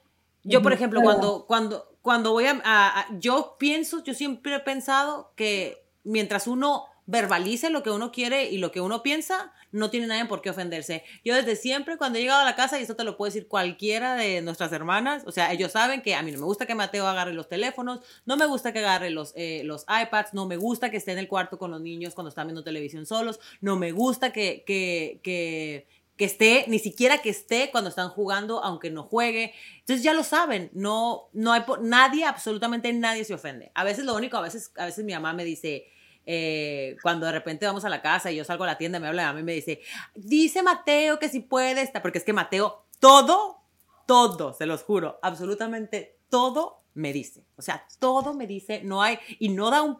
Yo, 0.44 0.62
por 0.62 0.74
ejemplo, 0.74 1.02
cuando, 1.02 1.46
cuando, 1.46 1.98
cuando 2.02 2.32
voy 2.32 2.46
a, 2.48 3.06
Yo 3.20 3.56
pienso, 3.60 4.04
yo 4.04 4.14
siempre 4.14 4.56
he 4.56 4.60
pensado 4.62 5.34
que 5.36 5.86
mientras 6.04 6.48
uno 6.48 6.86
verbalice 7.06 7.70
lo 7.70 7.84
que 7.84 7.90
uno 7.90 8.12
quiere 8.12 8.50
y 8.50 8.58
lo 8.58 8.72
que 8.72 8.82
uno 8.82 9.04
piensa, 9.04 9.54
no 9.72 9.90
tiene 9.90 10.08
nadie 10.08 10.26
por 10.26 10.42
qué 10.42 10.50
ofenderse. 10.50 11.04
Yo 11.24 11.36
desde 11.36 11.56
siempre, 11.56 11.98
cuando 11.98 12.18
he 12.18 12.22
llegado 12.22 12.42
a 12.42 12.46
la 12.46 12.56
casa, 12.56 12.80
y 12.80 12.84
esto 12.84 12.96
te 12.96 13.04
lo 13.04 13.18
puede 13.18 13.34
decir 13.34 13.48
cualquiera 13.48 14.16
de 14.16 14.42
nuestras 14.42 14.72
hermanas, 14.72 15.24
o 15.26 15.32
sea, 15.32 15.52
ellos 15.52 15.72
saben 15.72 16.02
que 16.02 16.16
a 16.16 16.22
mí 16.22 16.32
no 16.32 16.40
me 16.40 16.46
gusta 16.46 16.66
que 16.66 16.76
Mateo 16.76 17.08
agarre 17.08 17.34
los 17.34 17.50
teléfonos, 17.50 18.00
no 18.26 18.38
me 18.38 18.46
gusta 18.46 18.74
que 18.74 18.80
agarre 18.80 19.10
los, 19.10 19.34
eh, 19.36 19.62
los 19.66 19.84
iPads, 19.84 20.34
no 20.34 20.46
me 20.46 20.58
gusta 20.58 20.92
que 20.92 20.98
esté 20.98 21.12
en 21.12 21.20
el 21.20 21.28
cuarto 21.28 21.58
con 21.58 21.72
los 21.72 21.82
niños 21.82 22.14
cuando 22.14 22.30
están 22.30 22.48
viendo 22.48 22.64
televisión 22.64 23.06
solos, 23.06 23.40
no 23.62 23.78
me 23.78 23.92
gusta 23.92 24.32
que, 24.32 24.64
que, 24.66 25.20
que 25.24 25.88
que 26.22 26.26
esté, 26.26 26.66
ni 26.68 26.78
siquiera 26.78 27.18
que 27.18 27.32
esté 27.32 27.72
cuando 27.72 27.90
están 27.90 28.10
jugando, 28.10 28.64
aunque 28.64 28.92
no 28.92 29.02
juegue. 29.02 29.56
Entonces 29.80 30.04
ya 30.04 30.14
lo 30.14 30.24
saben, 30.24 30.70
no, 30.72 31.30
no 31.34 31.52
hay, 31.52 31.64
nadie, 31.82 32.26
absolutamente 32.26 32.94
nadie 32.94 33.24
se 33.24 33.34
ofende. 33.34 33.72
A 33.74 33.84
veces 33.84 34.06
lo 34.06 34.16
único, 34.16 34.38
a 34.38 34.42
veces, 34.42 34.72
a 34.78 34.86
veces 34.86 35.04
mi 35.04 35.14
mamá 35.14 35.34
me 35.34 35.44
dice, 35.44 35.88
eh, 36.26 36.98
cuando 37.02 37.26
de 37.26 37.32
repente 37.32 37.66
vamos 37.66 37.86
a 37.86 37.90
la 37.90 38.02
casa 38.02 38.32
y 38.32 38.36
yo 38.36 38.44
salgo 38.44 38.64
a 38.64 38.68
la 38.68 38.78
tienda, 38.78 39.00
me 39.00 39.08
habla 39.08 39.30
a 39.30 39.34
mí 39.34 39.44
me 39.44 39.54
dice, 39.54 39.82
dice 40.16 40.64
Mateo 40.64 41.20
que 41.20 41.30
si 41.30 41.40
puede 41.40 41.82
estar, 41.82 42.02
porque 42.02 42.18
es 42.18 42.24
que 42.24 42.34
Mateo 42.34 42.86
todo, 43.00 43.58
todo, 44.06 44.54
se 44.54 44.66
los 44.66 44.84
juro, 44.84 45.20
absolutamente 45.22 46.18
todo 46.30 46.78
me 46.94 47.14
dice. 47.14 47.46
O 47.58 47.62
sea, 47.62 47.86
todo 48.00 48.34
me 48.34 48.48
dice, 48.48 48.82
no 48.84 49.02
hay, 49.02 49.20
y 49.40 49.50
no 49.50 49.70
da 49.72 49.82
un 49.82 50.00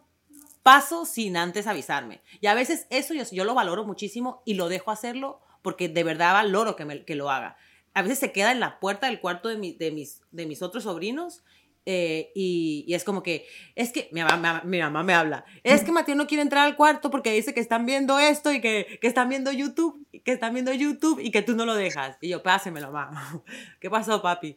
paso 0.62 1.04
sin 1.04 1.36
antes 1.36 1.66
avisarme. 1.66 2.22
Y 2.40 2.46
a 2.46 2.54
veces 2.54 2.86
eso 2.90 3.14
yo, 3.14 3.24
yo 3.30 3.44
lo 3.44 3.54
valoro 3.54 3.84
muchísimo 3.84 4.42
y 4.44 4.54
lo 4.54 4.68
dejo 4.68 4.90
hacerlo 4.90 5.40
porque 5.62 5.88
de 5.88 6.04
verdad 6.04 6.34
valoro 6.34 6.76
que, 6.76 6.84
me, 6.84 7.04
que 7.04 7.14
lo 7.14 7.30
haga. 7.30 7.56
A 7.94 8.02
veces 8.02 8.18
se 8.18 8.32
queda 8.32 8.52
en 8.52 8.60
la 8.60 8.80
puerta 8.80 9.06
del 9.06 9.20
cuarto 9.20 9.48
de, 9.48 9.56
mi, 9.56 9.72
de, 9.72 9.90
mis, 9.90 10.22
de 10.30 10.46
mis 10.46 10.62
otros 10.62 10.84
sobrinos 10.84 11.42
eh, 11.84 12.30
y, 12.36 12.86
es 12.94 13.02
como 13.02 13.24
que, 13.24 13.44
es 13.74 13.90
que 13.90 14.08
mi 14.12 14.22
mamá, 14.22 14.62
mi 14.64 14.78
mamá, 14.78 15.02
me 15.02 15.14
habla, 15.14 15.44
es 15.64 15.82
que 15.82 15.90
Mateo 15.90 16.14
no 16.14 16.28
quiere 16.28 16.42
entrar 16.42 16.64
al 16.64 16.76
cuarto 16.76 17.10
porque 17.10 17.32
dice 17.32 17.54
que 17.54 17.60
están 17.60 17.86
viendo 17.86 18.20
esto 18.20 18.52
y 18.52 18.60
que, 18.60 18.98
que, 19.00 19.08
están 19.08 19.28
viendo 19.28 19.50
YouTube, 19.50 20.06
que 20.24 20.32
están 20.32 20.54
viendo 20.54 20.72
YouTube 20.72 21.18
y 21.18 21.32
que 21.32 21.42
tú 21.42 21.56
no 21.56 21.66
lo 21.66 21.74
dejas. 21.74 22.18
Y 22.20 22.28
yo, 22.28 22.42
pásemelo, 22.42 22.92
mamá. 22.92 23.42
¿Qué 23.80 23.90
pasó, 23.90 24.22
papi? 24.22 24.56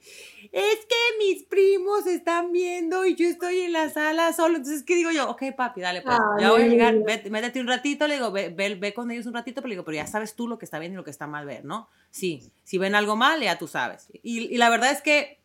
Es 0.51 0.85
que 0.85 1.17
mis 1.17 1.43
primos 1.45 2.05
están 2.05 2.51
viendo 2.51 3.05
y 3.07 3.15
yo 3.15 3.27
estoy 3.27 3.61
en 3.61 3.73
la 3.73 3.89
sala 3.89 4.31
solo. 4.31 4.57
Entonces, 4.57 4.83
¿qué 4.83 4.95
digo 4.95 5.09
yo? 5.09 5.27
Ok, 5.27 5.43
papi, 5.57 5.81
dale, 5.81 6.03
pues. 6.03 6.15
ya 6.39 6.51
voy 6.51 6.61
a 6.61 6.67
llegar, 6.67 6.95
métete 6.95 7.59
un 7.59 7.67
ratito, 7.67 8.07
le 8.07 8.15
digo, 8.15 8.31
ve, 8.31 8.49
ve, 8.49 8.93
con 8.93 9.09
ellos 9.09 9.25
un 9.25 9.33
ratito, 9.33 9.61
pero 9.61 9.69
le 9.69 9.75
digo, 9.75 9.85
pero 9.85 9.95
ya 9.95 10.05
sabes 10.05 10.35
tú 10.35 10.47
lo 10.47 10.59
que 10.59 10.65
está 10.65 10.77
bien 10.77 10.93
y 10.93 10.95
lo 10.95 11.03
que 11.03 11.11
está 11.11 11.25
mal 11.25 11.47
ver, 11.47 11.65
¿no? 11.65 11.89
Sí, 12.11 12.51
si 12.63 12.77
ven 12.77 12.93
algo 12.93 13.15
mal, 13.15 13.41
ya 13.41 13.57
tú 13.57 13.67
sabes. 13.67 14.09
y, 14.21 14.53
y 14.53 14.57
la 14.57 14.69
verdad 14.69 14.91
es 14.91 15.01
que 15.01 15.39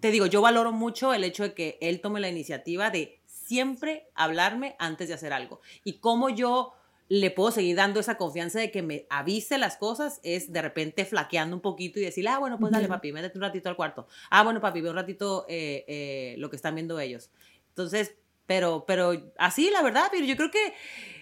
te 0.00 0.10
digo, 0.10 0.26
yo 0.26 0.40
valoro 0.40 0.72
mucho 0.72 1.14
el 1.14 1.24
hecho 1.24 1.42
de 1.42 1.54
que 1.54 1.78
él 1.80 2.00
tome 2.00 2.20
la 2.20 2.28
iniciativa 2.28 2.90
de 2.90 3.20
siempre 3.26 4.08
hablarme 4.14 4.76
antes 4.78 5.08
de 5.08 5.14
hacer 5.14 5.32
algo. 5.32 5.60
Y 5.84 5.94
cómo 6.00 6.28
yo 6.28 6.72
le 7.08 7.30
puedo 7.30 7.52
seguir 7.52 7.76
dando 7.76 8.00
esa 8.00 8.16
confianza 8.16 8.58
de 8.58 8.70
que 8.70 8.82
me 8.82 9.06
avise 9.10 9.58
las 9.58 9.76
cosas 9.76 10.20
es 10.24 10.52
de 10.52 10.60
repente 10.60 11.04
flaqueando 11.04 11.54
un 11.54 11.62
poquito 11.62 12.00
y 12.00 12.02
decirle, 12.02 12.30
ah, 12.30 12.38
bueno, 12.38 12.58
pues 12.58 12.72
dale, 12.72 12.88
papi, 12.88 13.12
métete 13.12 13.38
un 13.38 13.42
ratito 13.42 13.68
al 13.68 13.76
cuarto. 13.76 14.08
Ah, 14.30 14.42
bueno, 14.42 14.60
papi, 14.60 14.80
ve 14.80 14.90
un 14.90 14.96
ratito 14.96 15.46
eh, 15.48 15.84
eh, 15.86 16.34
lo 16.38 16.50
que 16.50 16.56
están 16.56 16.74
viendo 16.74 16.98
ellos. 16.98 17.30
Entonces, 17.68 18.16
pero, 18.46 18.84
pero 18.86 19.32
así, 19.38 19.70
la 19.70 19.82
verdad, 19.82 20.08
pero 20.10 20.24
yo 20.24 20.36
creo 20.36 20.50
que 20.50 20.74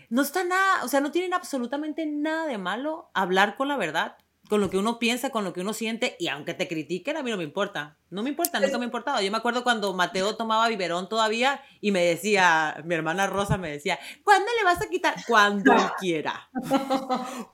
no 0.08 0.22
está 0.22 0.44
nada, 0.44 0.84
o 0.84 0.88
sea, 0.88 1.00
no 1.00 1.10
tienen 1.10 1.34
absolutamente 1.34 2.06
nada 2.06 2.46
de 2.46 2.56
malo 2.56 3.10
hablar 3.12 3.56
con 3.56 3.68
la 3.68 3.76
verdad 3.76 4.16
con 4.48 4.60
lo 4.60 4.68
que 4.68 4.76
uno 4.76 4.98
piensa, 4.98 5.30
con 5.30 5.42
lo 5.44 5.52
que 5.52 5.62
uno 5.62 5.72
siente, 5.72 6.16
y 6.18 6.28
aunque 6.28 6.52
te 6.52 6.68
critiquen, 6.68 7.16
a 7.16 7.22
mí 7.22 7.30
no 7.30 7.36
me 7.36 7.44
importa. 7.44 7.96
No 8.10 8.22
me 8.22 8.30
importa, 8.30 8.60
nunca 8.60 8.78
me 8.78 8.84
ha 8.84 8.86
importado. 8.86 9.20
Yo 9.20 9.30
me 9.30 9.38
acuerdo 9.38 9.64
cuando 9.64 9.94
Mateo 9.94 10.36
tomaba 10.36 10.68
biberón 10.68 11.08
todavía 11.08 11.62
y 11.80 11.92
me 11.92 12.04
decía, 12.04 12.76
mi 12.84 12.94
hermana 12.94 13.26
Rosa 13.26 13.56
me 13.56 13.70
decía, 13.70 13.98
¿cuándo 14.22 14.46
le 14.58 14.64
vas 14.64 14.82
a 14.82 14.88
quitar? 14.88 15.14
Cuando 15.26 15.72
él 15.72 15.78
quiera. 15.98 16.50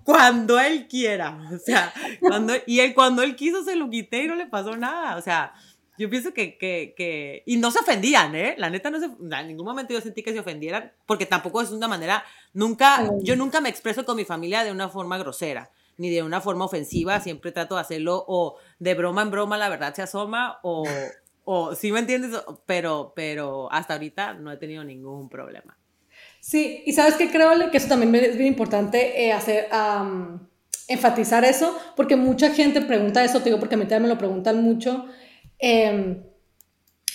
cuando 0.05 0.59
él 0.59 0.88
quiera. 0.88 1.38
O 1.55 1.59
sea, 1.59 1.92
cuando, 2.20 2.55
y 2.66 2.81
él, 2.81 2.92
cuando 2.94 3.22
él 3.22 3.37
quiso 3.37 3.62
se 3.62 3.76
lo 3.76 3.88
quité 3.88 4.24
y 4.24 4.29
no 4.29 4.35
le 4.35 4.46
pasó 4.46 4.76
nada. 4.76 5.16
O 5.16 5.22
sea, 5.22 5.55
yo 5.96 6.11
pienso 6.11 6.35
que, 6.35 6.59
que, 6.59 6.94
que, 6.96 7.44
y 7.46 7.57
no 7.57 7.70
se 7.70 7.79
ofendían, 7.79 8.35
¿eh? 8.35 8.57
La 8.59 8.68
neta 8.68 8.90
no 8.90 8.98
se, 8.98 9.07
en 9.07 9.46
ningún 9.46 9.66
momento 9.66 9.94
yo 9.94 10.00
sentí 10.00 10.22
que 10.22 10.33
se 10.33 10.40
ofendieran, 10.40 10.92
porque 11.07 11.26
tampoco 11.26 11.62
es 11.62 11.70
una 11.70 11.88
manera, 11.88 12.24
nunca, 12.53 13.09
yo 13.22 13.37
nunca 13.37 13.61
me 13.61 13.68
expreso 13.68 14.05
con 14.05 14.16
mi 14.16 14.24
familia 14.24 14.64
de 14.64 14.72
una 14.72 14.88
forma 14.88 15.18
grosera 15.18 15.70
ni 16.00 16.08
de 16.08 16.22
una 16.22 16.40
forma 16.40 16.64
ofensiva, 16.64 17.20
siempre 17.20 17.52
trato 17.52 17.74
de 17.74 17.82
hacerlo 17.82 18.24
o 18.26 18.56
de 18.78 18.94
broma 18.94 19.20
en 19.20 19.30
broma 19.30 19.58
la 19.58 19.68
verdad 19.68 19.92
se 19.94 20.00
asoma 20.00 20.58
o, 20.62 20.84
o 21.44 21.74
¿sí 21.74 21.92
me 21.92 21.98
entiendes? 21.98 22.42
Pero, 22.64 23.12
pero 23.14 23.70
hasta 23.70 23.92
ahorita 23.94 24.32
no 24.32 24.50
he 24.50 24.56
tenido 24.56 24.82
ningún 24.82 25.28
problema. 25.28 25.76
Sí, 26.40 26.82
y 26.86 26.94
sabes 26.94 27.16
que 27.16 27.30
creo 27.30 27.50
que 27.70 27.76
eso 27.76 27.88
también 27.88 28.14
es 28.14 28.38
bien 28.38 28.48
importante 28.48 29.26
eh, 29.26 29.32
hacer, 29.32 29.68
enfatizar 30.88 31.44
eso, 31.44 31.78
porque 31.96 32.16
mucha 32.16 32.54
gente 32.54 32.80
pregunta 32.80 33.22
eso, 33.22 33.40
te 33.40 33.50
digo, 33.50 33.58
porque 33.58 33.74
a 33.74 33.78
mí 33.78 33.84
también 33.84 34.04
me 34.04 34.08
lo 34.08 34.16
preguntan 34.16 34.62
mucho. 34.62 35.04
Eh, 35.58 36.30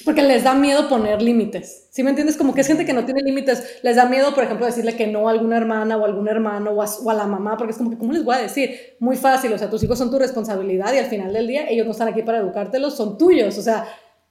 porque 0.04 0.22
les 0.22 0.44
da 0.44 0.54
miedo 0.54 0.90
poner 0.90 1.22
límites. 1.22 1.88
¿Sí 1.92 2.04
me 2.04 2.10
entiendes? 2.10 2.36
Como 2.36 2.54
que 2.54 2.62
es 2.62 2.68
gente 2.68 2.86
que 2.86 2.94
no 2.94 3.06
tiene 3.06 3.22
límites, 3.22 3.80
les 3.82 3.96
da 3.96 4.06
miedo, 4.06 4.36
por 4.36 4.44
ejemplo, 4.44 4.66
decirle 4.66 4.96
que 4.98 5.08
no 5.08 5.30
a 5.30 5.32
alguna 5.32 5.58
hermana 5.58 5.96
o 5.96 6.04
algún 6.04 6.28
hermano 6.28 6.72
o 6.72 7.10
a, 7.10 7.14
la 7.14 7.26
mamá, 7.26 7.56
porque 7.58 7.72
es 7.72 7.78
como 7.78 7.90
que, 7.90 7.98
¿cómo 7.98 8.12
les 8.12 8.26
voy 8.26 8.36
a 8.36 8.40
decir? 8.40 8.96
Muy 9.00 9.16
fácil, 9.16 9.54
o 9.54 9.58
sea, 9.58 9.70
tus 9.70 9.82
hijos 9.84 9.98
son 9.98 10.12
tu 10.12 10.20
responsabilidad 10.20 10.94
y 10.94 10.98
al 10.98 11.06
final 11.06 11.32
del 11.32 11.48
día 11.48 11.70
ellos 11.70 11.86
no 11.86 11.94
están 11.94 12.10
aquí 12.10 12.24
para 12.24 12.40
educártelos, 12.40 12.96
son 12.96 13.18
tuyos, 13.18 13.58
o 13.58 13.62
sea, 13.62 13.86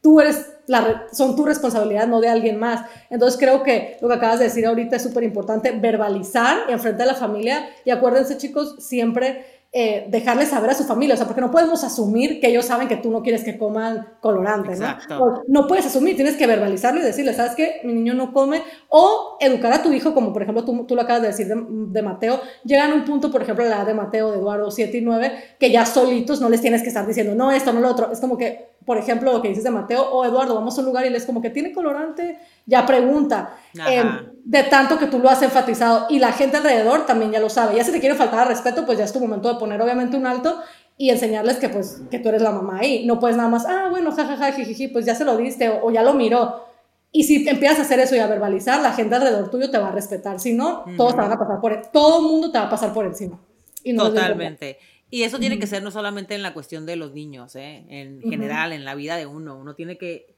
tú 0.04 0.20
eres 0.20 0.52
la, 0.66 1.06
son 1.12 1.34
tu 1.34 1.46
responsabilidad, 1.46 2.06
no 2.06 2.20
de 2.20 2.28
alguien 2.28 2.58
más. 2.58 2.84
Entonces 3.08 3.40
creo 3.40 3.62
que 3.62 3.96
lo 4.02 4.08
que 4.08 4.14
acabas 4.14 4.38
de 4.38 4.44
decir 4.44 4.66
ahorita 4.66 4.96
es 4.96 5.02
súper 5.02 5.22
importante, 5.22 5.72
verbalizar 5.72 6.58
y 6.68 6.72
enfrentar 6.72 7.08
a 7.08 7.12
la 7.12 7.18
familia. 7.18 7.70
Y 7.86 7.90
acuérdense 7.90 8.36
chicos, 8.36 8.76
siempre 8.80 9.53
eh, 9.76 10.06
dejarles 10.08 10.50
saber 10.50 10.70
a 10.70 10.74
su 10.74 10.84
familia, 10.84 11.14
o 11.14 11.16
sea, 11.16 11.26
porque 11.26 11.40
no 11.40 11.50
podemos 11.50 11.82
asumir 11.82 12.40
que 12.40 12.46
ellos 12.46 12.64
saben 12.64 12.86
que 12.86 12.96
tú 12.96 13.10
no 13.10 13.22
quieres 13.22 13.42
que 13.42 13.58
coman 13.58 14.06
colorante, 14.20 14.76
¿no? 14.76 15.40
no 15.48 15.66
puedes 15.66 15.84
asumir, 15.84 16.14
tienes 16.14 16.36
que 16.36 16.46
verbalizarlo 16.46 17.00
y 17.00 17.02
decirle, 17.02 17.34
¿sabes 17.34 17.56
qué? 17.56 17.80
Mi 17.82 17.92
niño 17.92 18.14
no 18.14 18.32
come, 18.32 18.62
o 18.88 19.36
educar 19.40 19.72
a 19.72 19.82
tu 19.82 19.92
hijo, 19.92 20.14
como 20.14 20.32
por 20.32 20.42
ejemplo 20.42 20.64
tú, 20.64 20.84
tú 20.86 20.94
lo 20.94 21.02
acabas 21.02 21.22
de 21.22 21.28
decir 21.28 21.48
de, 21.48 22.02
Mateo, 22.02 22.40
llegan 22.62 22.92
a 22.92 22.94
un 22.94 23.04
punto, 23.04 23.32
por 23.32 23.42
ejemplo, 23.42 23.64
la 23.64 23.78
edad 23.78 23.86
de 23.86 23.94
Mateo, 23.94 24.30
de 24.30 24.38
Eduardo, 24.38 24.70
7 24.70 24.96
y 24.96 25.00
9, 25.00 25.32
que 25.58 25.72
ya 25.72 25.84
solitos 25.84 26.40
no 26.40 26.48
les 26.48 26.60
tienes 26.60 26.82
que 26.82 26.88
estar 26.90 27.04
diciendo, 27.04 27.34
no, 27.34 27.50
esto, 27.50 27.72
no 27.72 27.80
lo 27.80 27.90
otro, 27.90 28.12
es 28.12 28.20
como 28.20 28.38
que, 28.38 28.73
por 28.84 28.98
ejemplo, 28.98 29.32
lo 29.32 29.40
que 29.40 29.48
dices 29.48 29.64
de 29.64 29.70
Mateo, 29.70 30.02
o 30.10 30.24
Eduardo, 30.24 30.54
vamos 30.54 30.76
a 30.76 30.80
un 30.80 30.86
lugar 30.86 31.06
y 31.06 31.10
les 31.10 31.24
como 31.24 31.40
que 31.40 31.50
tiene 31.50 31.72
colorante, 31.72 32.38
ya 32.66 32.84
pregunta. 32.84 33.56
Eh, 33.88 34.02
de 34.44 34.62
tanto 34.64 34.98
que 34.98 35.06
tú 35.06 35.18
lo 35.18 35.30
has 35.30 35.42
enfatizado 35.42 36.06
y 36.10 36.18
la 36.18 36.32
gente 36.32 36.58
alrededor 36.58 37.06
también 37.06 37.32
ya 37.32 37.40
lo 37.40 37.48
sabe. 37.48 37.76
Ya 37.76 37.84
si 37.84 37.92
te 37.92 38.00
quiere 38.00 38.14
faltar 38.14 38.40
al 38.40 38.48
respeto, 38.48 38.84
pues 38.84 38.98
ya 38.98 39.04
es 39.04 39.12
tu 39.12 39.20
momento 39.20 39.52
de 39.52 39.58
poner 39.58 39.80
obviamente 39.80 40.16
un 40.16 40.26
alto 40.26 40.60
y 40.96 41.10
enseñarles 41.10 41.56
que 41.56 41.68
pues 41.68 42.02
que 42.10 42.18
tú 42.18 42.28
eres 42.28 42.42
la 42.42 42.50
mamá 42.50 42.78
ahí. 42.80 43.06
No 43.06 43.18
puedes 43.18 43.36
nada 43.36 43.48
más, 43.48 43.64
ah, 43.66 43.88
bueno, 43.90 44.12
jajaja, 44.12 44.52
jijiji, 44.52 44.88
pues 44.88 45.06
ya 45.06 45.14
se 45.14 45.24
lo 45.24 45.36
diste 45.36 45.68
o, 45.68 45.90
ya 45.90 46.02
lo 46.02 46.14
miró. 46.14 46.64
Y 47.10 47.24
si 47.24 47.48
empiezas 47.48 47.78
a 47.78 47.82
hacer 47.82 48.00
eso 48.00 48.16
y 48.16 48.18
a 48.18 48.26
verbalizar, 48.26 48.82
la 48.82 48.92
gente 48.92 49.14
alrededor 49.14 49.48
tuyo 49.48 49.70
te 49.70 49.78
va 49.78 49.88
a 49.88 49.92
respetar. 49.92 50.40
Si 50.40 50.52
no, 50.52 50.84
todos 50.96 51.14
te 51.14 51.20
van 51.20 51.32
a 51.32 51.38
pasar 51.38 51.60
por, 51.60 51.86
todo 51.92 52.18
el 52.18 52.24
mundo 52.24 52.50
te 52.50 52.58
va 52.58 52.64
a 52.64 52.70
pasar 52.70 52.92
por 52.92 53.06
encima. 53.06 53.40
Y 53.84 53.94
Totalmente. 53.94 54.78
Y 55.14 55.22
eso 55.22 55.38
tiene 55.38 55.60
que 55.60 55.68
ser 55.68 55.80
no 55.80 55.92
solamente 55.92 56.34
en 56.34 56.42
la 56.42 56.52
cuestión 56.52 56.86
de 56.86 56.96
los 56.96 57.12
niños, 57.12 57.54
¿eh? 57.54 57.86
en 57.88 58.20
general, 58.20 58.72
en 58.72 58.84
la 58.84 58.96
vida 58.96 59.16
de 59.16 59.26
uno. 59.26 59.56
Uno 59.56 59.76
tiene 59.76 59.96
que 59.96 60.34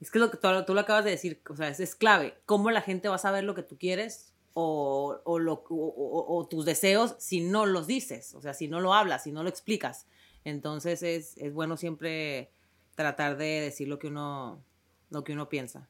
es 0.00 0.08
que 0.12 0.20
lo 0.20 0.30
que 0.30 0.36
tú, 0.36 0.72
lo 0.72 0.80
acabas 0.80 1.04
de 1.04 1.10
decir, 1.10 1.42
o 1.48 1.56
sea, 1.56 1.66
es, 1.66 1.96
clave. 1.96 2.34
¿Cómo 2.46 2.70
la 2.70 2.80
gente 2.80 3.08
va 3.08 3.16
a 3.16 3.18
saber 3.18 3.42
lo 3.42 3.56
que 3.56 3.64
tú 3.64 3.76
quieres 3.76 4.32
o, 4.52 5.20
o, 5.24 5.40
lo, 5.40 5.64
o, 5.68 6.46
tus 6.48 6.64
deseos 6.64 7.16
si 7.18 7.40
no 7.40 7.66
los 7.66 7.88
dices? 7.88 8.32
O 8.36 8.40
sea, 8.40 8.54
si 8.54 8.68
no 8.68 8.78
lo 8.78 8.94
hablas, 8.94 9.24
si 9.24 9.32
no 9.32 9.42
lo 9.42 9.48
explicas. 9.48 10.06
Entonces 10.44 11.02
es, 11.02 11.36
es 11.36 11.52
bueno 11.52 11.76
siempre 11.76 12.52
tratar 12.94 13.36
de 13.36 13.62
decir 13.62 13.88
lo 13.88 13.98
que 13.98 14.06
uno, 14.06 14.62
lo 15.10 15.24
que 15.24 15.32
uno 15.32 15.48
piensa. 15.48 15.88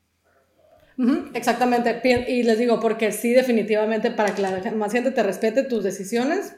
exactamente. 1.34 2.00
Y 2.26 2.42
les 2.44 2.58
digo, 2.58 2.80
porque 2.80 3.12
sí, 3.12 3.34
definitivamente, 3.34 4.10
para 4.10 4.34
que 4.34 4.40
la 4.40 4.72
más 4.72 4.92
gente 4.92 5.10
te 5.10 5.22
respete 5.22 5.62
tus 5.62 5.84
decisiones, 5.84 6.56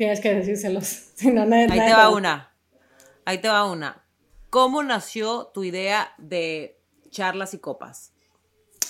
tienes 0.00 0.20
que 0.20 0.34
decírselos. 0.34 1.08
Ahí 1.22 1.68
te 1.68 1.92
va 1.92 2.08
una. 2.08 2.56
Ahí 3.26 3.36
te 3.36 3.48
va 3.48 3.70
una. 3.70 4.02
¿Cómo 4.48 4.82
nació 4.82 5.50
tu 5.52 5.62
idea 5.62 6.14
de 6.16 6.80
charlas 7.10 7.52
y 7.52 7.58
copas? 7.58 8.14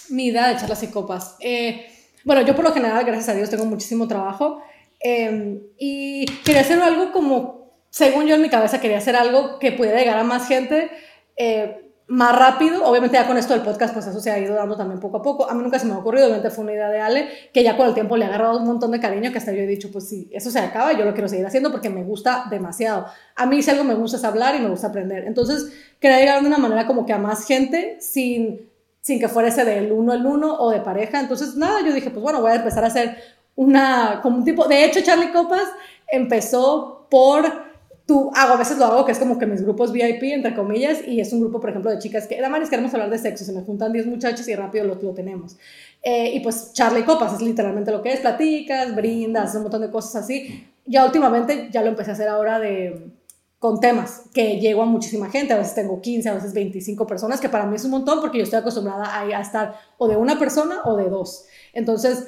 Mi 0.09 0.27
idea 0.27 0.47
de 0.47 0.57
charlas 0.61 0.85
y 0.85 0.87
copas. 0.87 1.35
Eh, 1.41 1.85
bueno, 2.23 2.43
yo 2.43 2.55
por 2.55 2.65
lo 2.65 2.73
general, 2.73 3.05
gracias 3.05 3.29
a 3.29 3.35
Dios, 3.35 3.51
tengo 3.51 3.65
muchísimo 3.65 4.07
trabajo 4.07 4.63
em, 5.01 5.61
y 5.77 6.27
quería 6.45 6.61
hacer 6.61 6.81
algo 6.81 7.11
como, 7.11 7.73
según 7.91 8.29
yo 8.29 8.37
en 8.37 8.43
mi 8.43 8.49
cabeza, 8.49 8.81
quería 8.81 8.99
hacer 8.99 9.17
algo 9.17 9.59
que 9.59 9.73
pudiera 9.73 9.99
llegar 9.99 10.17
a 10.17 10.23
más 10.23 10.47
gente. 10.47 10.93
Eh, 11.37 11.90
más 12.11 12.37
rápido, 12.37 12.85
obviamente 12.85 13.17
ya 13.17 13.25
con 13.25 13.39
esto 13.39 13.55
del 13.55 13.63
podcast, 13.63 13.95
pues 13.95 14.05
eso 14.05 14.19
se 14.21 14.33
ha 14.33 14.39
ido 14.41 14.57
dando 14.57 14.77
también 14.77 14.99
poco 14.99 15.19
a 15.19 15.23
poco. 15.23 15.49
A 15.49 15.55
mí 15.55 15.63
nunca 15.63 15.79
se 15.79 15.87
me 15.87 15.93
ha 15.93 15.99
ocurrido, 15.99 16.27
obviamente 16.27 16.51
fue 16.51 16.65
una 16.65 16.73
idea 16.73 16.89
de 16.89 17.01
Ale, 17.01 17.29
que 17.55 17.63
ya 17.63 17.77
con 17.77 17.87
el 17.87 17.95
tiempo 17.95 18.17
le 18.17 18.25
ha 18.25 18.29
agarrado 18.29 18.59
un 18.59 18.67
montón 18.67 18.91
de 18.91 18.99
cariño, 18.99 19.31
que 19.31 19.39
hasta 19.39 19.53
yo 19.53 19.61
he 19.61 19.67
dicho, 19.67 19.93
pues 19.93 20.09
sí, 20.09 20.29
eso 20.33 20.51
se 20.51 20.59
acaba, 20.59 20.93
yo 20.93 21.05
lo 21.05 21.13
quiero 21.13 21.29
seguir 21.29 21.47
haciendo 21.47 21.71
porque 21.71 21.89
me 21.89 22.03
gusta 22.03 22.47
demasiado. 22.51 23.07
A 23.37 23.47
mí 23.47 23.63
si 23.63 23.71
algo 23.71 23.85
me 23.85 23.95
gusta 23.95 24.17
es 24.17 24.25
hablar 24.25 24.57
y 24.57 24.59
me 24.59 24.69
gusta 24.69 24.89
aprender. 24.89 25.23
Entonces, 25.25 25.73
quería 26.01 26.19
llegar 26.19 26.41
de 26.41 26.49
una 26.49 26.59
manera 26.59 26.85
como 26.85 27.07
que 27.07 27.13
a 27.13 27.19
más 27.19 27.47
gente 27.47 27.99
sin, 28.01 28.69
sin 29.01 29.21
que 29.21 29.29
fuera 29.29 29.49
ese 29.49 29.65
del 29.65 29.93
uno 29.93 30.11
al 30.11 30.27
uno 30.27 30.57
o 30.59 30.71
de 30.71 30.81
pareja. 30.81 31.21
Entonces, 31.21 31.55
nada, 31.55 31.81
yo 31.87 31.93
dije, 31.93 32.11
pues 32.11 32.25
bueno, 32.25 32.41
voy 32.41 32.51
a 32.51 32.57
empezar 32.57 32.83
a 32.83 32.89
hacer 32.89 33.19
una, 33.55 34.19
como 34.21 34.39
un 34.39 34.45
tipo, 34.45 34.67
de 34.67 34.85
hecho, 34.85 35.01
Charlie 35.01 35.31
Copas 35.31 35.69
empezó 36.11 37.07
por 37.09 37.70
tú, 38.11 38.29
hago, 38.35 38.55
a 38.55 38.57
veces 38.57 38.77
lo 38.77 38.87
hago, 38.87 39.05
que 39.05 39.13
es 39.13 39.21
como 39.21 39.39
que 39.39 39.47
mis 39.47 39.63
grupos 39.63 39.93
VIP, 39.93 40.25
entre 40.25 40.53
comillas, 40.53 41.07
y 41.07 41.21
es 41.21 41.33
un 41.33 41.43
grupo, 41.43 41.61
por 41.61 41.71
ejemplo, 41.71 41.93
de 41.93 42.01
chicas 42.01 42.27
que, 42.27 42.41
Damaris, 42.41 42.69
queremos 42.69 42.93
hablar 42.93 43.09
de 43.09 43.19
sexo, 43.19 43.45
se 43.45 43.53
me 43.53 43.63
juntan 43.63 43.93
10 43.93 44.07
muchachos 44.07 44.49
y 44.49 44.55
rápido 44.57 44.85
lo, 44.85 44.97
lo 44.97 45.15
tenemos. 45.15 45.57
Eh, 46.03 46.33
y 46.35 46.41
pues 46.41 46.73
charla 46.73 47.05
copas, 47.05 47.35
es 47.35 47.41
literalmente 47.41 47.93
lo 47.93 48.03
que 48.03 48.13
es, 48.13 48.19
platicas, 48.19 48.97
brindas, 48.97 49.55
un 49.55 49.63
montón 49.63 49.83
de 49.83 49.93
cosas 49.93 50.25
así. 50.25 50.67
Ya 50.87 51.05
últimamente, 51.05 51.69
ya 51.71 51.83
lo 51.83 51.89
empecé 51.89 52.11
a 52.11 52.15
hacer 52.15 52.27
ahora 52.27 52.59
de 52.59 53.13
con 53.61 53.79
temas 53.79 54.23
que 54.35 54.59
llego 54.59 54.83
a 54.83 54.87
muchísima 54.87 55.31
gente, 55.31 55.53
a 55.53 55.59
veces 55.59 55.77
tengo 55.77 56.01
15, 56.01 56.31
a 56.31 56.35
veces 56.35 56.53
25 56.53 57.07
personas, 57.07 57.41
que 57.41 57.49
para 57.49 57.65
mí 57.65 57.77
es 57.77 57.85
un 57.85 57.93
montón 57.93 58.21
porque 58.21 58.39
yo 58.39 58.45
estoy 58.45 58.59
acostumbrada 58.59 59.05
a, 59.05 59.21
a 59.21 59.41
estar 59.41 59.77
o 59.99 60.09
de 60.09 60.17
una 60.17 60.37
persona 60.37 60.81
o 60.85 60.97
de 60.97 61.09
dos. 61.09 61.45
Entonces, 61.75 62.27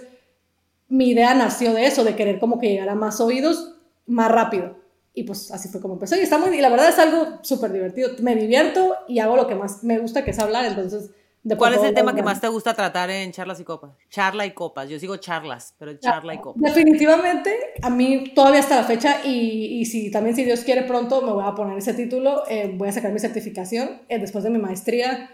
mi 0.88 1.09
idea 1.09 1.35
nació 1.35 1.73
de 1.75 1.87
eso, 1.87 2.05
de 2.05 2.14
querer 2.14 2.38
como 2.38 2.61
que 2.61 2.68
llegar 2.68 2.88
a 2.88 2.95
más 2.95 3.21
oídos 3.21 3.75
más 4.07 4.31
rápido. 4.31 4.82
Y 5.14 5.25
pues 5.25 5.51
así 5.51 5.68
fue 5.68 5.81
como 5.81 5.94
empezó. 5.94 6.16
Y 6.16 6.20
está 6.20 6.38
muy, 6.38 6.57
y 6.57 6.61
la 6.61 6.70
verdad 6.70 6.88
es 6.88 6.98
algo 6.98 7.38
súper 7.42 7.72
divertido. 7.72 8.11
Me 8.20 8.35
divierto 8.35 8.96
y 9.09 9.18
hago 9.18 9.37
lo 9.37 9.46
que 9.46 9.55
más 9.55 9.85
me 9.85 9.98
gusta, 9.98 10.25
que 10.25 10.31
es 10.31 10.38
hablar. 10.38 10.64
Entonces, 10.64 11.11
¿cuál 11.59 11.75
es 11.75 11.83
el 11.83 11.92
tema 11.92 12.14
que 12.14 12.22
más 12.22 12.40
te 12.40 12.48
gusta 12.48 12.72
tratar 12.72 13.11
en 13.11 13.31
charlas 13.31 13.61
y 13.61 13.64
copas? 13.64 13.90
Charla 14.09 14.46
y 14.46 14.53
copas. 14.53 14.88
Yo 14.88 14.98
sigo 14.98 15.18
charlas, 15.18 15.75
pero 15.79 15.92
charla 15.98 16.35
y 16.35 16.38
copas. 16.38 16.62
Definitivamente, 16.62 17.55
a 17.83 17.90
mí 17.90 18.33
todavía 18.35 18.61
hasta 18.61 18.77
la 18.77 18.85
fecha, 18.85 19.20
y, 19.25 19.81
y 19.81 19.85
si 19.85 20.11
también, 20.11 20.35
si 20.35 20.44
Dios 20.44 20.61
quiere, 20.61 20.83
pronto 20.85 21.20
me 21.20 21.33
voy 21.33 21.44
a 21.46 21.55
poner 21.55 21.77
ese 21.77 21.92
título. 21.92 22.44
Eh, 22.48 22.72
voy 22.75 22.88
a 22.88 22.92
sacar 22.92 23.12
mi 23.12 23.18
certificación 23.18 24.03
eh, 24.09 24.18
después 24.18 24.44
de 24.44 24.51
mi 24.51 24.59
maestría. 24.59 25.29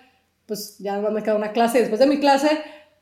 Pues 0.46 0.78
ya 0.78 0.98
me 0.98 1.22
queda 1.22 1.36
una 1.36 1.52
clase. 1.52 1.78
Después 1.78 2.00
de 2.00 2.06
mi 2.06 2.18
clase, 2.18 2.48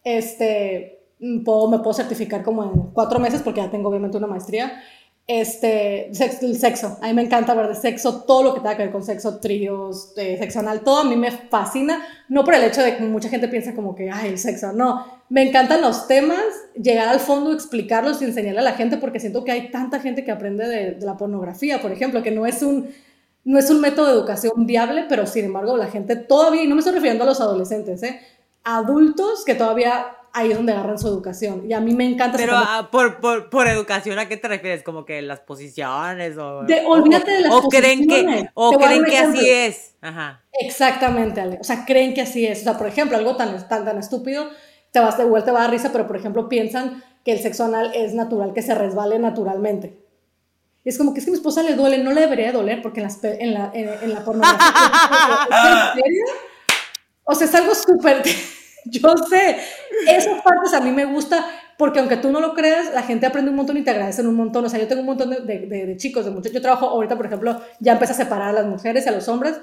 este, 0.04 1.06
puedo, 1.44 1.70
me 1.70 1.78
puedo 1.78 1.94
certificar 1.94 2.42
como 2.42 2.64
en 2.64 2.90
cuatro 2.92 3.18
meses, 3.18 3.40
porque 3.40 3.60
ya 3.60 3.70
tengo 3.70 3.88
obviamente 3.88 4.18
una 4.18 4.26
maestría 4.26 4.82
este, 5.26 6.08
el 6.08 6.56
sexo. 6.58 6.98
A 7.02 7.08
mí 7.08 7.14
me 7.14 7.22
encanta 7.22 7.52
hablar 7.52 7.68
de 7.68 7.74
sexo, 7.74 8.22
todo 8.22 8.44
lo 8.44 8.54
que 8.54 8.60
tenga 8.60 8.76
que 8.76 8.84
ver 8.84 8.92
con 8.92 9.02
sexo, 9.02 9.40
tríos, 9.40 10.12
eh, 10.16 10.36
sexo 10.38 10.60
anal, 10.60 10.82
todo 10.82 11.00
a 11.00 11.04
mí 11.04 11.16
me 11.16 11.30
fascina. 11.30 12.00
No 12.28 12.44
por 12.44 12.54
el 12.54 12.62
hecho 12.62 12.82
de 12.82 12.96
que 12.96 13.02
mucha 13.02 13.28
gente 13.28 13.48
piensa 13.48 13.74
como 13.74 13.94
que, 13.94 14.10
ay, 14.10 14.30
el 14.30 14.38
sexo, 14.38 14.72
no. 14.72 15.04
Me 15.28 15.42
encantan 15.42 15.80
los 15.80 16.06
temas, 16.06 16.44
llegar 16.80 17.08
al 17.08 17.18
fondo, 17.18 17.52
explicarlos 17.52 18.22
y 18.22 18.26
enseñarle 18.26 18.60
a 18.60 18.64
la 18.64 18.74
gente 18.74 18.98
porque 18.98 19.18
siento 19.18 19.42
que 19.42 19.50
hay 19.50 19.70
tanta 19.70 19.98
gente 19.98 20.24
que 20.24 20.30
aprende 20.30 20.68
de, 20.68 20.96
la 21.00 21.16
pornografía, 21.16 21.82
por 21.82 21.90
ejemplo, 21.90 22.22
que 22.22 22.30
no 22.30 22.46
es 22.46 22.62
un 22.62 22.88
no 23.44 23.60
es 23.60 23.70
un 23.70 23.80
método 23.80 24.06
de 24.06 24.12
educación 24.12 24.66
viable, 24.66 25.04
pero 25.08 25.24
sin 25.24 25.44
embargo 25.44 25.76
la 25.76 25.86
gente 25.86 26.16
todavía, 26.16 26.64
y 26.64 26.66
no 26.66 26.74
me 26.74 26.80
estoy 26.80 26.94
refiriendo 26.94 27.22
a 27.22 27.28
los 27.28 27.40
adolescentes, 27.40 28.02
¿eh? 28.02 28.20
Adultos 28.66 29.44
que 29.44 29.54
todavía 29.54 30.16
ahí 30.32 30.50
es 30.50 30.56
donde 30.56 30.72
agarran 30.72 30.98
su 30.98 31.08
educación. 31.08 31.62
Y 31.68 31.72
a 31.72 31.80
mí 31.80 31.94
me 31.94 32.04
encanta... 32.04 32.36
Pero 32.36 32.52
ah, 32.56 32.88
por, 32.92 33.20
por, 33.20 33.48
por, 33.48 33.66
educación, 33.68 34.18
¿a 34.18 34.28
qué 34.28 34.36
te 34.36 34.48
refieres? 34.48 34.82
¿Como 34.82 35.06
que 35.06 35.22
las 35.22 35.40
posiciones 35.40 36.36
o...? 36.36 36.62
De, 36.64 36.84
olvídate 36.84 37.30
de 37.30 37.40
las 37.40 37.52
o 37.52 37.68
Creen 37.68 38.06
que, 38.06 38.50
o 38.52 38.72
creen 38.78 39.04
que 39.04 39.16
así 39.16 39.48
es. 39.48 39.94
Ajá. 40.02 40.44
Exactamente, 40.60 41.40
Ale. 41.40 41.58
O 41.58 41.64
sea, 41.64 41.86
creen 41.86 42.12
que 42.12 42.20
así 42.20 42.46
es. 42.46 42.60
O 42.60 42.64
sea, 42.64 42.76
por 42.76 42.86
ejemplo, 42.86 43.16
algo 43.16 43.36
tan, 43.36 43.66
tan, 43.66 43.84
tan 43.86 43.98
estúpido, 43.98 44.50
te 44.92 45.00
vas 45.00 45.16
de 45.16 45.24
vuelta, 45.24 45.52
va 45.52 45.60
a 45.60 45.62
dar 45.62 45.70
risa, 45.70 45.90
pero 45.90 46.06
por 46.06 46.16
ejemplo 46.16 46.48
piensan 46.48 47.02
que 47.24 47.32
el 47.32 47.38
sexo 47.38 47.64
anal 47.64 47.92
es 47.94 48.12
natural, 48.12 48.52
que 48.52 48.62
se 48.62 48.74
resbale 48.74 49.18
naturalmente. 49.18 50.04
Y 50.84 50.90
es 50.90 50.98
como 50.98 51.14
que 51.14 51.20
es 51.20 51.24
que 51.24 51.30
a 51.30 51.32
mi 51.32 51.38
esposa 51.38 51.62
le 51.62 51.74
duele, 51.74 51.98
no 51.98 52.12
le 52.12 52.20
debería 52.20 52.52
doler 52.52 52.82
porque 52.82 53.00
en, 53.00 53.06
las, 53.06 53.24
en, 53.24 53.54
la, 53.54 53.70
en, 53.72 54.12
la 54.12 54.24
pornografía... 54.24 54.58
¿En 55.94 56.02
serio? 56.02 56.24
O 57.24 57.34
sea, 57.34 57.46
es 57.46 57.54
algo 57.54 57.74
súper... 57.74 58.22
Yo 58.90 59.16
sé, 59.28 59.56
esas 60.08 60.42
partes 60.42 60.74
a 60.74 60.80
mí 60.80 60.90
me 60.92 61.04
gusta 61.04 61.44
porque 61.76 61.98
aunque 61.98 62.16
tú 62.16 62.30
no 62.30 62.40
lo 62.40 62.54
creas, 62.54 62.92
la 62.94 63.02
gente 63.02 63.26
aprende 63.26 63.50
un 63.50 63.56
montón 63.56 63.76
y 63.76 63.82
te 63.82 63.90
agradecen 63.90 64.26
un 64.26 64.34
montón. 64.34 64.64
O 64.64 64.68
sea, 64.68 64.80
yo 64.80 64.88
tengo 64.88 65.02
un 65.02 65.08
montón 65.08 65.30
de, 65.30 65.40
de, 65.40 65.66
de 65.66 65.96
chicos, 65.98 66.24
de 66.24 66.30
muchachos. 66.30 66.54
Yo 66.54 66.62
trabajo 66.62 66.88
ahorita, 66.88 67.16
por 67.16 67.26
ejemplo, 67.26 67.60
ya 67.80 67.92
empecé 67.92 68.12
a 68.12 68.16
separar 68.16 68.48
a 68.48 68.52
las 68.52 68.66
mujeres 68.66 69.04
y 69.04 69.08
a 69.08 69.12
los 69.12 69.28
hombres 69.28 69.60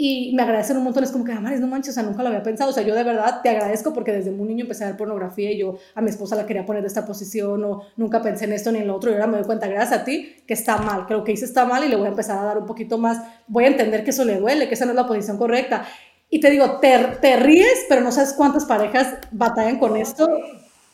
y 0.00 0.32
me 0.36 0.44
agradecen 0.44 0.76
un 0.76 0.84
montón. 0.84 1.02
Es 1.02 1.10
como 1.10 1.24
que, 1.24 1.32
ah, 1.32 1.40
no 1.40 1.66
manches, 1.66 1.90
o 1.90 1.94
sea, 1.94 2.04
nunca 2.04 2.22
lo 2.22 2.28
había 2.28 2.44
pensado. 2.44 2.70
O 2.70 2.72
sea, 2.72 2.84
yo 2.84 2.94
de 2.94 3.02
verdad 3.02 3.40
te 3.42 3.48
agradezco 3.48 3.92
porque 3.92 4.12
desde 4.12 4.30
muy 4.30 4.46
niño 4.46 4.62
empecé 4.62 4.84
a 4.84 4.86
ver 4.86 4.96
pornografía 4.96 5.50
y 5.50 5.58
yo 5.58 5.76
a 5.96 6.00
mi 6.00 6.08
esposa 6.08 6.36
la 6.36 6.46
quería 6.46 6.64
poner 6.64 6.82
de 6.82 6.86
esta 6.86 7.04
posición 7.04 7.64
o 7.64 7.82
nunca 7.96 8.22
pensé 8.22 8.44
en 8.44 8.52
esto 8.52 8.70
ni 8.70 8.78
en 8.78 8.86
lo 8.86 8.94
otro. 8.94 9.10
Y 9.10 9.14
ahora 9.14 9.26
me 9.26 9.38
doy 9.38 9.46
cuenta, 9.46 9.66
gracias 9.66 10.00
a 10.00 10.04
ti, 10.04 10.36
que 10.46 10.54
está 10.54 10.78
mal. 10.78 11.04
Creo 11.06 11.24
que 11.24 11.32
hice 11.32 11.46
está 11.46 11.64
mal 11.64 11.84
y 11.84 11.88
le 11.88 11.96
voy 11.96 12.06
a 12.06 12.10
empezar 12.10 12.38
a 12.38 12.44
dar 12.44 12.58
un 12.58 12.66
poquito 12.66 12.96
más. 12.96 13.20
Voy 13.48 13.64
a 13.64 13.66
entender 13.66 14.04
que 14.04 14.10
eso 14.10 14.24
le 14.24 14.38
duele, 14.38 14.68
que 14.68 14.74
esa 14.74 14.84
no 14.84 14.92
es 14.92 14.96
la 14.96 15.08
posición 15.08 15.36
correcta. 15.36 15.84
Y 16.30 16.40
te 16.40 16.50
digo, 16.50 16.78
te, 16.78 16.98
te 17.20 17.36
ríes, 17.36 17.86
pero 17.88 18.02
no 18.02 18.12
sabes 18.12 18.34
cuántas 18.34 18.64
parejas 18.64 19.14
batallan 19.30 19.78
con 19.78 19.96
esto 19.96 20.28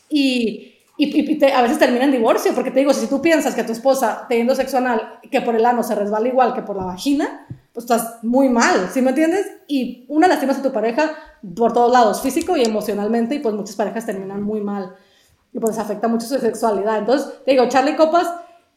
y, 0.08 0.74
y, 0.96 1.44
a 1.44 1.62
veces 1.62 1.78
terminan 1.78 2.04
en 2.04 2.12
divorcio, 2.12 2.54
porque 2.54 2.70
te 2.70 2.80
digo, 2.80 2.92
si 2.94 3.06
tú 3.06 3.20
piensas 3.20 3.54
que 3.54 3.64
tu 3.64 3.72
esposa 3.72 4.26
teniendo 4.28 4.54
sexo 4.54 4.78
anal, 4.78 5.18
que 5.30 5.40
por 5.40 5.56
el 5.56 5.66
ano 5.66 5.82
se 5.82 5.94
resbala 5.94 6.28
igual 6.28 6.54
que 6.54 6.62
por 6.62 6.76
la 6.76 6.84
vagina, 6.84 7.46
pues 7.72 7.84
estás 7.84 8.22
muy 8.22 8.48
mal, 8.48 8.88
¿sí 8.92 9.02
me 9.02 9.10
entiendes? 9.10 9.46
Y 9.66 10.06
una 10.08 10.28
lastimas 10.28 10.58
a 10.58 10.62
tu 10.62 10.72
pareja 10.72 11.10
por 11.56 11.72
todos 11.72 11.90
lados, 11.90 12.22
físico 12.22 12.56
y 12.56 12.62
emocionalmente, 12.62 13.34
y 13.34 13.38
pues 13.40 13.54
muchas 13.56 13.74
parejas 13.74 14.06
terminan 14.06 14.42
muy 14.42 14.60
mal. 14.60 14.94
Y 15.52 15.58
pues 15.58 15.78
afecta 15.78 16.06
mucho 16.06 16.26
su 16.26 16.38
sexualidad. 16.38 16.98
Entonces, 16.98 17.32
te 17.44 17.52
digo, 17.52 17.68
Charlie 17.68 17.96
Copas 17.96 18.28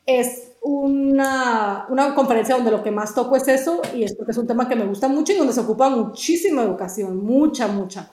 es 0.08 0.47
una, 0.62 1.86
una, 1.90 2.16
conferencia 2.16 2.56
donde 2.56 2.72
lo 2.72 2.84
que 2.84 2.92
más 2.92 3.14
toco 3.14 3.36
es 3.36 3.48
eso, 3.48 3.82
y 3.94 4.04
es 4.04 4.16
porque 4.16 4.32
es 4.32 4.38
un 4.38 4.48
tema 4.48 4.68
que 4.68 4.76
me 4.76 4.86
gusta 4.86 5.08
mucho 5.08 5.34
y 5.34 5.38
donde 5.38 5.54
se 5.54 5.62
ocupa 5.62 5.90
muchísima 5.90 6.64
educación, 6.64 7.24
mucha, 7.24 7.68
mucha. 7.68 8.12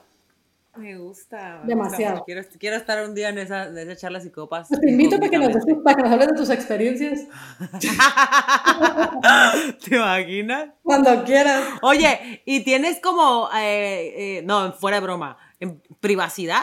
Me 0.77 0.97
gusta. 0.97 1.63
Demasiado. 1.65 2.25
Quiero, 2.25 2.43
quiero, 2.59 2.77
estar 2.77 3.09
un 3.09 3.15
día 3.15 3.29
en 3.29 3.39
esa, 3.39 3.69
en 3.69 3.79
esa 3.79 3.97
charla 3.97 4.21
psicopas. 4.21 4.67
Pues 4.69 4.81
te 4.81 4.91
invito 4.91 5.19
para 5.19 5.31
que, 5.31 5.39
nos, 5.39 5.53
para 5.85 5.97
que 5.97 6.03
nos 6.03 6.13
hables 6.13 6.29
de 6.29 6.35
tus 6.35 6.51
experiencias. 6.51 7.29
¿Te 9.85 9.95
imaginas? 9.95 10.71
Cuando 10.83 11.23
quieras. 11.23 11.63
Oye, 11.83 12.43
y 12.45 12.65
tienes 12.65 12.99
como, 13.01 13.49
eh, 13.57 14.39
eh, 14.39 14.43
no, 14.45 14.73
fuera 14.73 14.97
de 14.97 15.05
broma, 15.05 15.37
en 15.61 15.81
privacidad 16.01 16.63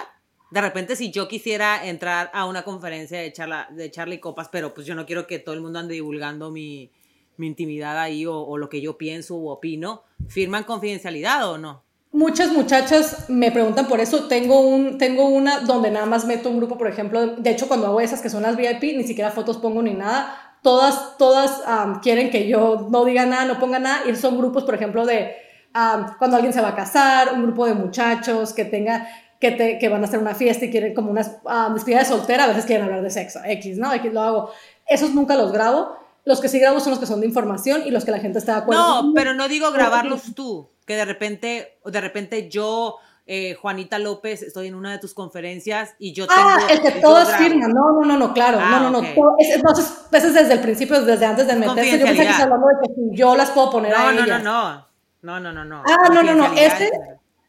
de 0.52 0.62
repente 0.62 0.96
si 0.96 1.12
yo 1.12 1.28
quisiera 1.28 1.86
entrar 1.88 2.30
a 2.34 2.46
una 2.46 2.64
conferencia 2.64 3.20
de 3.20 3.32
charla 3.32 3.68
de 3.72 3.90
Charlie 3.90 4.20
Copas, 4.20 4.50
pero 4.50 4.74
pues 4.74 4.86
yo 4.86 4.94
no 4.96 5.06
quiero 5.06 5.26
que 5.26 5.40
todo 5.40 5.56
el 5.56 5.62
mundo 5.62 5.80
ande 5.80 5.94
divulgando 5.94 6.52
mi, 6.52 6.92
mi 7.38 7.48
intimidad 7.48 7.98
ahí 7.98 8.26
o, 8.26 8.38
o, 8.38 8.58
lo 8.58 8.70
que 8.70 8.82
yo 8.82 8.98
pienso 8.98 9.36
o 9.38 9.52
opino, 9.52 10.04
¿firman 10.28 10.66
confidencialidad 10.66 11.50
o 11.50 11.58
no? 11.58 11.84
Muchas 12.14 12.52
muchachas 12.52 13.30
me 13.30 13.54
preguntan 13.54 13.88
por 13.88 14.02
eso. 14.02 14.28
Tengo, 14.28 14.60
un, 14.60 14.98
tengo 14.98 15.30
una 15.30 15.62
donde 15.62 15.92
nada 15.92 16.06
más 16.06 16.26
meto 16.26 16.50
un 16.50 16.58
grupo, 16.58 16.78
por 16.78 16.88
ejemplo. 16.88 17.38
De 17.38 17.50
hecho, 17.50 17.70
cuando 17.70 17.88
hago 17.88 18.02
esas 18.02 18.22
que 18.22 18.30
son 18.30 18.44
las 18.44 18.58
VIP, 18.58 18.98
ni 18.98 19.06
siquiera 19.06 19.32
fotos 19.32 19.58
pongo 19.58 19.82
ni 19.82 19.94
nada. 19.94 20.58
Todas, 20.62 21.18
todas 21.18 21.62
quieren 22.04 22.30
que 22.30 22.50
yo 22.50 22.90
no 22.92 23.06
diga 23.06 23.26
nada, 23.26 23.46
no 23.46 23.60
ponga 23.62 23.80
nada. 23.80 24.10
Y 24.10 24.16
son 24.18 24.38
grupos, 24.38 24.66
por 24.66 24.76
ejemplo, 24.76 25.06
de 25.06 25.36
cuando 26.20 26.36
alguien 26.36 26.52
se 26.52 26.60
va 26.60 26.70
a 26.70 26.76
casar, 26.76 27.34
un 27.34 27.44
grupo 27.44 27.66
de 27.66 27.76
muchachos 27.76 28.52
que 28.54 28.66
tenga 28.66 29.08
que, 29.42 29.52
te, 29.52 29.80
que 29.80 29.90
van 29.90 30.04
a 30.04 30.08
hacer 30.08 30.20
una 30.20 30.36
fiesta 30.36 30.66
y 30.66 30.72
quieren 30.72 30.94
como 30.94 31.10
una 31.10 31.22
uh, 31.22 31.74
despedida 31.74 32.00
de 32.00 32.06
soltera, 32.06 32.44
a 32.44 32.48
veces 32.48 32.66
quieren 32.66 32.86
hablar 32.86 33.02
de 33.02 33.10
sexo, 33.10 33.40
X, 33.44 33.78
¿no? 33.78 33.92
X 33.92 34.14
lo 34.14 34.22
hago. 34.22 34.52
Esos 34.88 35.14
nunca 35.16 35.36
los 35.36 35.52
grabo. 35.52 35.98
Los 36.24 36.40
que 36.40 36.48
sí 36.48 36.60
grabo 36.60 36.80
son 36.80 36.92
los 36.92 37.00
que 37.00 37.08
son 37.08 37.20
de 37.20 37.26
información 37.26 37.82
y 37.84 37.90
los 37.90 38.06
que 38.06 38.12
la 38.12 38.20
gente 38.20 38.38
está 38.38 38.54
de 38.54 38.58
acuerdo. 38.60 39.02
No, 39.02 39.14
pero 39.16 39.34
no 39.34 39.48
digo 39.48 39.72
grabarlos 39.72 40.36
tú, 40.36 40.70
que 40.86 40.96
de 40.96 41.06
repente, 41.06 41.80
de 41.84 42.02
repente 42.02 42.50
yo, 42.50 42.98
eh, 43.26 43.56
Juanita 43.56 43.98
López, 43.98 44.44
estoy 44.44 44.68
en 44.68 44.76
una 44.76 44.92
de 44.92 45.00
tus 45.00 45.16
conferencias 45.16 45.96
y 45.98 46.14
yo 46.14 46.28
tengo... 46.28 46.40
Ah, 46.48 46.60
el 46.70 46.80
que 46.80 46.92
todos 47.02 47.28
firman, 47.34 47.72
no, 47.72 47.94
no, 47.94 48.06
no, 48.06 48.18
no, 48.18 48.34
claro, 48.36 48.60
no, 48.60 48.92
no, 48.92 49.02
no. 49.02 49.08
Ah, 49.08 49.36
entonces, 49.40 49.92
veces 50.12 50.36
desde 50.36 50.54
el 50.54 50.60
principio, 50.60 51.02
desde 51.02 51.26
antes 51.26 51.48
de 51.48 51.56
meterse, 51.56 51.98
yo 51.98 52.06
pensé 52.06 52.24
que 52.28 52.30
hablando 52.30 52.68
de 52.68 52.94
que 52.94 53.18
yo 53.18 53.36
las 53.36 53.50
puedo 53.50 53.72
poner 53.72 53.92
no, 53.92 53.98
a 53.98 54.14
no, 54.14 54.24
ellas. 54.24 54.44
No, 54.44 54.72
no, 55.24 55.40
no, 55.40 55.40
no, 55.40 55.52
no, 55.52 55.66
no. 55.66 55.84
Ah, 55.88 56.10
no, 56.14 56.22
no, 56.22 56.36
no, 56.36 56.54
este 56.54 56.92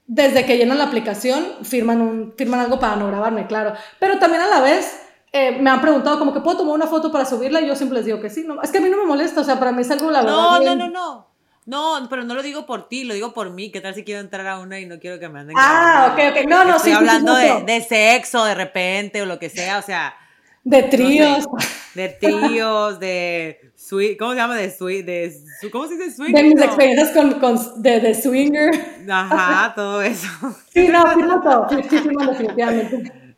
desde 0.07 0.45
que 0.45 0.57
llenan 0.57 0.79
la 0.79 0.85
aplicación, 0.85 1.45
firman, 1.62 2.01
un, 2.01 2.35
firman 2.37 2.61
algo 2.61 2.79
para 2.79 2.97
no 2.97 3.07
grabarme, 3.07 3.47
claro. 3.47 3.75
Pero 3.99 4.19
también 4.19 4.43
a 4.43 4.49
la 4.49 4.61
vez 4.61 5.01
eh, 5.33 5.59
me 5.61 5.71
han 5.71 5.81
preguntado 5.81 6.19
como 6.19 6.35
que 6.35 6.41
puedo 6.41 6.59
tomar 6.59 6.75
una 6.75 6.87
foto 6.87 7.11
para 7.11 7.25
subirla 7.25 7.61
y 7.61 7.67
yo 7.67 7.75
siempre 7.75 7.99
les 7.99 8.07
digo 8.07 8.21
que 8.21 8.29
sí. 8.29 8.45
No, 8.47 8.61
es 8.62 8.71
que 8.71 8.79
a 8.79 8.81
mí 8.81 8.91
no 8.91 8.99
me 8.99 9.07
molesta, 9.07 9.41
o 9.41 9.45
sea, 9.45 9.59
para 9.59 9.73
mí 9.73 9.83
es 9.83 9.91
algo 9.91 10.11
la 10.11 10.23
verdad. 10.23 10.37
No, 10.37 10.61
no, 10.61 10.77
no, 10.77 10.88
no. 10.88 11.33
No, 11.65 12.09
pero 12.11 12.25
no 12.25 12.35
lo 12.35 12.43
digo 12.43 12.67
por 12.67 12.88
ti, 12.88 13.05
lo 13.05 13.15
digo 13.15 13.33
por 13.33 13.51
mí. 13.51 13.71
¿Qué 13.71 13.81
tal 13.81 13.95
si 13.95 14.03
quiero 14.03 14.21
entrar 14.21 14.47
a 14.49 14.59
una 14.59 14.81
y 14.81 14.87
no 14.87 14.99
quiero 14.99 15.21
que 15.21 15.29
me 15.29 15.41
anden 15.41 15.57
Ah, 15.57 16.12
ok, 16.12 16.21
ok. 16.31 16.49
No, 16.49 16.65
no, 16.65 16.77
Estoy 16.77 16.93
hablando 16.93 17.35
de, 17.37 17.62
de, 17.62 17.81
sexo 17.81 18.45
de 18.45 18.57
repente 18.57 19.23
o 19.23 19.27
lo 19.27 19.38
que 19.38 19.49
sea, 19.49 19.79
o 19.79 19.83
sea. 19.83 20.15
De 20.64 20.83
tríos. 20.85 21.46
de 21.94 22.09
tríos, 22.09 23.01
de 23.01 23.72
sweet, 23.75 24.16
¿cómo 24.18 24.33
se 24.33 24.38
llama? 24.38 24.57
De 24.57 24.70
sweet, 24.70 25.05
de, 25.05 25.35
¿cómo 25.70 25.87
se 25.87 25.96
dice 25.96 26.12
swinger? 26.12 26.42
De 26.42 26.48
mis 26.48 26.62
experiencias 26.62 27.11
con, 27.11 27.40
con 27.40 27.83
de, 27.83 28.01
de, 28.01 28.14
swinger. 28.14 28.70
Ajá, 29.11 29.75
todo 29.75 30.03
eso. 30.03 30.29
Sí, 30.72 30.88
no, 30.88 31.07
firmo 31.14 31.42
todo, 31.42 31.68
sí, 31.68 31.77
definitivamente. 31.77 33.37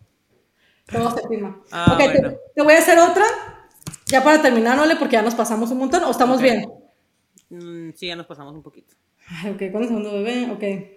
Todo 0.87 1.17
se 1.17 1.27
firma. 1.29 1.63
Ah, 1.73 1.95
ok, 1.95 2.13
bueno. 2.13 2.31
te, 2.31 2.39
te, 2.55 2.63
voy 2.63 2.75
a 2.75 2.79
hacer 2.79 2.99
otra, 2.99 3.25
ya 4.07 4.23
para 4.23 4.43
terminar, 4.43 4.77
¿no? 4.77 4.99
Porque 4.99 5.15
ya 5.15 5.23
nos 5.23 5.35
pasamos 5.35 5.71
un 5.71 5.79
montón, 5.79 6.05
¿o 6.05 6.11
estamos 6.11 6.39
okay. 6.39 6.51
bien? 6.51 6.69
Mm, 7.49 7.95
sí, 7.95 8.07
ya 8.07 8.17
nos 8.17 8.27
pasamos 8.27 8.55
un 8.55 8.63
poquito. 8.63 8.95
Ok, 9.51 9.63
¿cuándo 9.73 9.89
segundo 9.89 10.13
bebé? 10.13 10.51
Ok. 10.51 10.95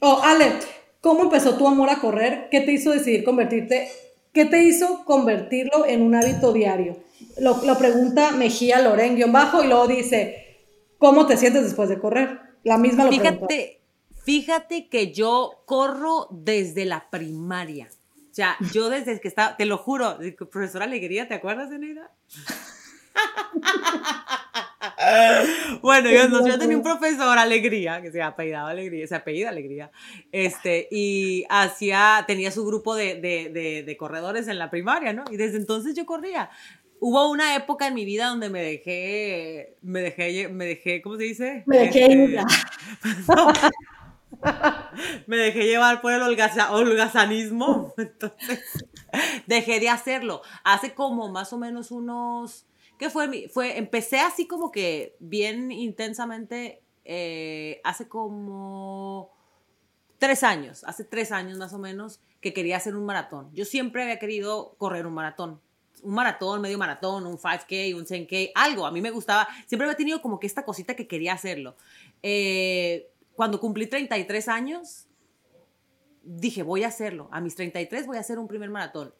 Oh, 0.00 0.20
Ale, 0.24 0.52
¿cómo 1.00 1.22
empezó 1.22 1.56
tu 1.56 1.68
amor 1.68 1.88
a 1.88 2.00
correr? 2.00 2.48
¿Qué 2.50 2.60
te 2.60 2.72
hizo 2.72 2.90
decidir 2.90 3.22
convertirte 3.22 3.88
¿Qué 4.36 4.44
te 4.44 4.62
hizo 4.62 5.02
convertirlo 5.06 5.86
en 5.86 6.02
un 6.02 6.14
hábito 6.14 6.52
diario? 6.52 7.02
Lo, 7.38 7.64
lo 7.64 7.78
pregunta 7.78 8.32
Mejía 8.32 8.82
Loren, 8.82 9.16
guion 9.16 9.32
bajo, 9.32 9.64
y 9.64 9.66
luego 9.66 9.86
dice, 9.86 10.58
¿cómo 10.98 11.26
te 11.26 11.38
sientes 11.38 11.64
después 11.64 11.88
de 11.88 11.98
correr? 11.98 12.38
La 12.62 12.76
misma 12.76 13.04
lo 13.04 13.12
fíjate, 13.12 13.80
Fíjate 14.24 14.90
que 14.90 15.14
yo 15.14 15.62
corro 15.64 16.28
desde 16.30 16.84
la 16.84 17.08
primaria. 17.08 17.88
O 18.30 18.34
sea, 18.34 18.58
yo 18.74 18.90
desde 18.90 19.18
que 19.22 19.28
estaba, 19.28 19.56
te 19.56 19.64
lo 19.64 19.78
juro, 19.78 20.18
profesora 20.50 20.84
Alegría, 20.84 21.26
¿te 21.26 21.32
acuerdas 21.32 21.70
de 21.70 21.78
Neida? 21.78 22.10
bueno, 25.86 26.10
yo, 26.10 26.44
yo, 26.44 26.58
tenía 26.58 26.76
un 26.76 26.82
profesor 26.82 27.38
Alegría, 27.38 28.02
que 28.02 28.10
se 28.10 28.20
apellidaba 28.20 28.70
Alegría, 28.70 29.06
se 29.06 29.14
apellida 29.14 29.50
Alegría, 29.50 29.92
este, 30.32 30.88
y 30.90 31.44
hacía, 31.48 32.24
tenía 32.26 32.50
su 32.50 32.66
grupo 32.66 32.96
de, 32.96 33.14
de, 33.20 33.50
de, 33.52 33.84
de, 33.84 33.96
corredores 33.96 34.48
en 34.48 34.58
la 34.58 34.68
primaria, 34.68 35.12
¿no? 35.12 35.22
Y 35.30 35.36
desde 35.36 35.58
entonces 35.58 35.94
yo 35.94 36.04
corría. 36.04 36.50
Hubo 36.98 37.30
una 37.30 37.54
época 37.54 37.86
en 37.86 37.94
mi 37.94 38.04
vida 38.04 38.26
donde 38.26 38.50
me 38.50 38.62
dejé, 38.62 39.76
me 39.80 40.00
dejé, 40.00 40.48
me 40.48 40.64
dejé, 40.64 41.02
¿cómo 41.02 41.18
se 41.18 41.22
dice? 41.22 41.62
Me 41.66 41.78
dejé 41.78 42.24
este, 42.24 42.40
no, 43.28 43.52
me 45.28 45.36
dejé 45.36 45.66
llevar 45.66 46.00
por 46.00 46.12
el 46.12 46.22
holgaza, 46.22 46.72
holgazanismo, 46.72 47.94
entonces 47.98 48.60
dejé 49.46 49.78
de 49.78 49.88
hacerlo. 49.88 50.42
Hace 50.64 50.94
como 50.94 51.30
más 51.30 51.52
o 51.52 51.58
menos 51.58 51.92
unos 51.92 52.66
¿Qué 52.98 53.10
fue? 53.10 53.48
fue 53.48 53.78
empecé 53.78 54.20
así 54.20 54.46
como 54.46 54.70
que 54.72 55.16
bien 55.18 55.70
intensamente 55.70 56.82
eh, 57.04 57.80
hace 57.84 58.08
como 58.08 59.30
tres 60.18 60.42
años, 60.42 60.82
hace 60.84 61.04
tres 61.04 61.30
años 61.30 61.58
más 61.58 61.72
o 61.72 61.78
menos, 61.78 62.20
que 62.40 62.52
quería 62.52 62.76
hacer 62.76 62.96
un 62.96 63.04
maratón. 63.04 63.50
Yo 63.52 63.64
siempre 63.64 64.02
había 64.02 64.18
querido 64.18 64.74
correr 64.78 65.06
un 65.06 65.14
maratón. 65.14 65.60
Un 66.02 66.14
maratón, 66.14 66.60
medio 66.60 66.78
maratón, 66.78 67.26
un 67.26 67.38
5K, 67.38 67.94
un 67.96 68.04
10K, 68.04 68.52
algo. 68.54 68.86
A 68.86 68.90
mí 68.90 69.00
me 69.00 69.10
gustaba. 69.10 69.48
Siempre 69.66 69.86
había 69.86 69.96
tenido 69.96 70.22
como 70.22 70.38
que 70.38 70.46
esta 70.46 70.64
cosita 70.64 70.94
que 70.94 71.06
quería 71.06 71.32
hacerlo. 71.32 71.74
Eh, 72.22 73.10
cuando 73.34 73.60
cumplí 73.60 73.86
33 73.86 74.48
años, 74.48 75.06
dije, 76.22 76.62
voy 76.62 76.84
a 76.84 76.88
hacerlo. 76.88 77.28
A 77.32 77.40
mis 77.40 77.54
33 77.54 78.06
voy 78.06 78.18
a 78.18 78.20
hacer 78.20 78.38
un 78.38 78.46
primer 78.46 78.70
maratón 78.70 79.12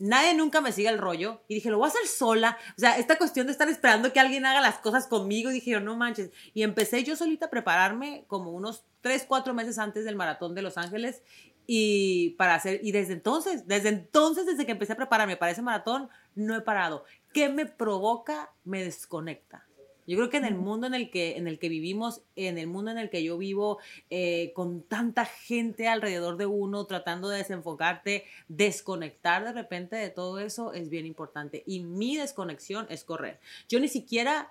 nadie 0.00 0.34
nunca 0.34 0.60
me 0.60 0.72
sigue 0.72 0.88
el 0.88 0.98
rollo. 0.98 1.42
Y 1.46 1.54
dije, 1.54 1.70
lo 1.70 1.78
voy 1.78 1.86
a 1.86 1.88
hacer 1.90 2.06
sola. 2.06 2.58
O 2.76 2.80
sea, 2.80 2.98
esta 2.98 3.16
cuestión 3.16 3.46
de 3.46 3.52
estar 3.52 3.68
esperando 3.68 4.12
que 4.12 4.18
alguien 4.18 4.46
haga 4.46 4.60
las 4.60 4.78
cosas 4.78 5.06
conmigo. 5.06 5.50
Dije, 5.50 5.78
no 5.78 5.96
manches. 5.96 6.30
Y 6.54 6.62
empecé 6.62 7.04
yo 7.04 7.14
solita 7.14 7.46
a 7.46 7.50
prepararme 7.50 8.24
como 8.26 8.50
unos 8.50 8.84
3, 9.02 9.24
4 9.28 9.54
meses 9.54 9.78
antes 9.78 10.04
del 10.04 10.16
maratón 10.16 10.54
de 10.54 10.62
Los 10.62 10.76
Ángeles. 10.76 11.22
Y 11.66 12.30
para 12.30 12.56
hacer, 12.56 12.80
y 12.82 12.90
desde 12.90 13.12
entonces, 13.12 13.68
desde 13.68 13.90
entonces, 13.90 14.46
desde 14.46 14.66
que 14.66 14.72
empecé 14.72 14.94
a 14.94 14.96
prepararme 14.96 15.36
para 15.36 15.52
ese 15.52 15.62
maratón, 15.62 16.08
no 16.34 16.56
he 16.56 16.60
parado. 16.62 17.04
¿Qué 17.32 17.48
me 17.48 17.66
provoca? 17.66 18.50
Me 18.64 18.82
desconecta. 18.82 19.66
Yo 20.10 20.16
creo 20.16 20.28
que 20.28 20.38
en 20.38 20.44
el 20.44 20.56
mundo 20.56 20.88
en 20.88 20.94
el 20.94 21.08
que, 21.08 21.36
en 21.36 21.46
el 21.46 21.60
que 21.60 21.68
vivimos, 21.68 22.22
en 22.34 22.58
el 22.58 22.66
mundo 22.66 22.90
en 22.90 22.98
el 22.98 23.10
que 23.10 23.22
yo 23.22 23.38
vivo, 23.38 23.78
eh, 24.10 24.50
con 24.56 24.82
tanta 24.82 25.24
gente 25.24 25.86
alrededor 25.86 26.36
de 26.36 26.46
uno, 26.46 26.84
tratando 26.86 27.28
de 27.28 27.38
desenfocarte, 27.38 28.24
desconectar 28.48 29.44
de 29.44 29.52
repente 29.52 29.94
de 29.94 30.10
todo 30.10 30.40
eso 30.40 30.72
es 30.72 30.90
bien 30.90 31.06
importante. 31.06 31.62
Y 31.64 31.84
mi 31.84 32.16
desconexión 32.16 32.88
es 32.90 33.04
correr. 33.04 33.38
Yo 33.68 33.78
ni 33.78 33.86
siquiera 33.86 34.50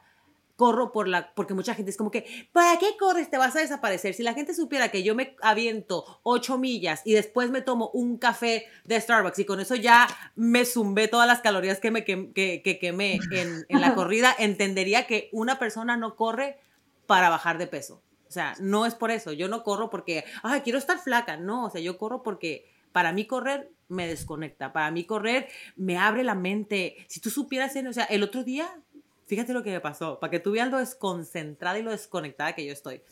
corro 0.59 0.91
por 0.91 1.07
la, 1.07 1.33
porque 1.35 1.53
mucha 1.53 1.73
gente 1.73 1.89
es 1.89 1.95
como 1.95 2.11
que, 2.11 2.49
¿para 2.51 2.77
qué 2.77 2.97
corres? 2.99 3.29
Te 3.29 3.37
vas 3.37 3.55
a 3.55 3.61
desaparecer. 3.61 4.13
Si 4.13 4.23
la 4.23 4.33
gente 4.33 4.53
supiera 4.53 4.91
que 4.91 5.03
yo 5.03 5.15
me 5.15 5.37
aviento 5.41 6.19
ocho 6.21 6.57
millas 6.57 7.01
y 7.05 7.13
después 7.13 7.49
me 7.49 7.61
tomo 7.61 7.89
un 7.93 8.17
café 8.17 8.65
de 8.83 8.99
Starbucks 8.99 9.39
y 9.39 9.45
con 9.45 9.61
eso 9.61 9.75
ya 9.75 10.05
me 10.35 10.65
zumbé 10.65 11.07
todas 11.07 11.27
las 11.27 11.39
calorías 11.39 11.79
que 11.79 11.91
me 11.91 12.03
que, 12.03 12.77
quemé 12.81 13.19
en, 13.31 13.65
en 13.69 13.81
la 13.81 13.95
corrida, 13.95 14.35
entendería 14.37 15.07
que 15.07 15.29
una 15.31 15.59
persona 15.59 15.95
no 15.95 16.17
corre 16.17 16.59
para 17.07 17.29
bajar 17.29 17.57
de 17.57 17.67
peso. 17.67 18.03
O 18.27 18.31
sea, 18.31 18.53
no 18.59 18.85
es 18.85 18.95
por 18.95 19.11
eso. 19.11 19.31
Yo 19.31 19.47
no 19.47 19.63
corro 19.63 19.89
porque, 19.89 20.25
ay, 20.43 20.59
quiero 20.59 20.77
estar 20.77 20.99
flaca. 20.99 21.37
No, 21.37 21.67
o 21.67 21.69
sea, 21.69 21.79
yo 21.79 21.97
corro 21.97 22.21
porque 22.21 22.69
para 22.91 23.13
mí 23.13 23.25
correr 23.25 23.71
me 23.87 24.07
desconecta. 24.07 24.73
Para 24.73 24.91
mí 24.91 25.05
correr 25.05 25.47
me 25.77 25.97
abre 25.97 26.25
la 26.25 26.35
mente. 26.35 26.97
Si 27.07 27.21
tú 27.21 27.29
supieras, 27.29 27.73
o 27.75 27.93
sea, 27.93 28.03
el 28.03 28.23
otro 28.23 28.43
día 28.43 28.69
Fíjate 29.29 29.53
lo 29.53 29.61
que 29.61 29.69
me 29.69 29.79
pasó, 29.79 30.19
para 30.19 30.31
que 30.31 30.39
tú 30.39 30.53
veas 30.53 30.71
lo 30.71 30.79
desconcentrada 30.79 31.77
y 31.77 31.83
lo 31.83 31.91
desconectada 31.91 32.55
que 32.55 32.65
yo 32.65 32.73
estoy. 32.73 33.03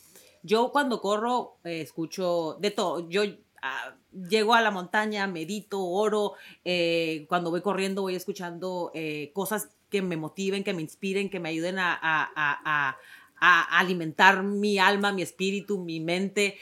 Yo 0.41 0.71
cuando 0.71 0.99
corro 0.99 1.59
eh, 1.63 1.81
escucho 1.81 2.57
de 2.59 2.71
todo. 2.71 3.07
Yo 3.07 3.21
ah, 3.61 3.95
llego 4.27 4.55
a 4.55 4.61
la 4.61 4.71
montaña, 4.71 5.27
medito, 5.27 5.85
oro. 5.85 6.33
Eh, 6.65 7.27
cuando 7.29 7.51
voy 7.51 7.61
corriendo 7.61 8.01
voy 8.01 8.15
escuchando 8.15 8.89
eh, 8.95 9.29
cosas 9.35 9.69
que 9.91 10.01
me 10.01 10.17
motiven, 10.17 10.63
que 10.63 10.73
me 10.73 10.81
inspiren, 10.81 11.29
que 11.29 11.39
me 11.39 11.49
ayuden 11.49 11.77
a, 11.77 11.99
a, 12.01 12.97
a 13.39 13.79
alimentar 13.79 14.41
mi 14.41 14.79
alma, 14.79 15.13
mi 15.13 15.21
espíritu, 15.21 15.77
mi 15.77 15.99
mente. 15.99 16.57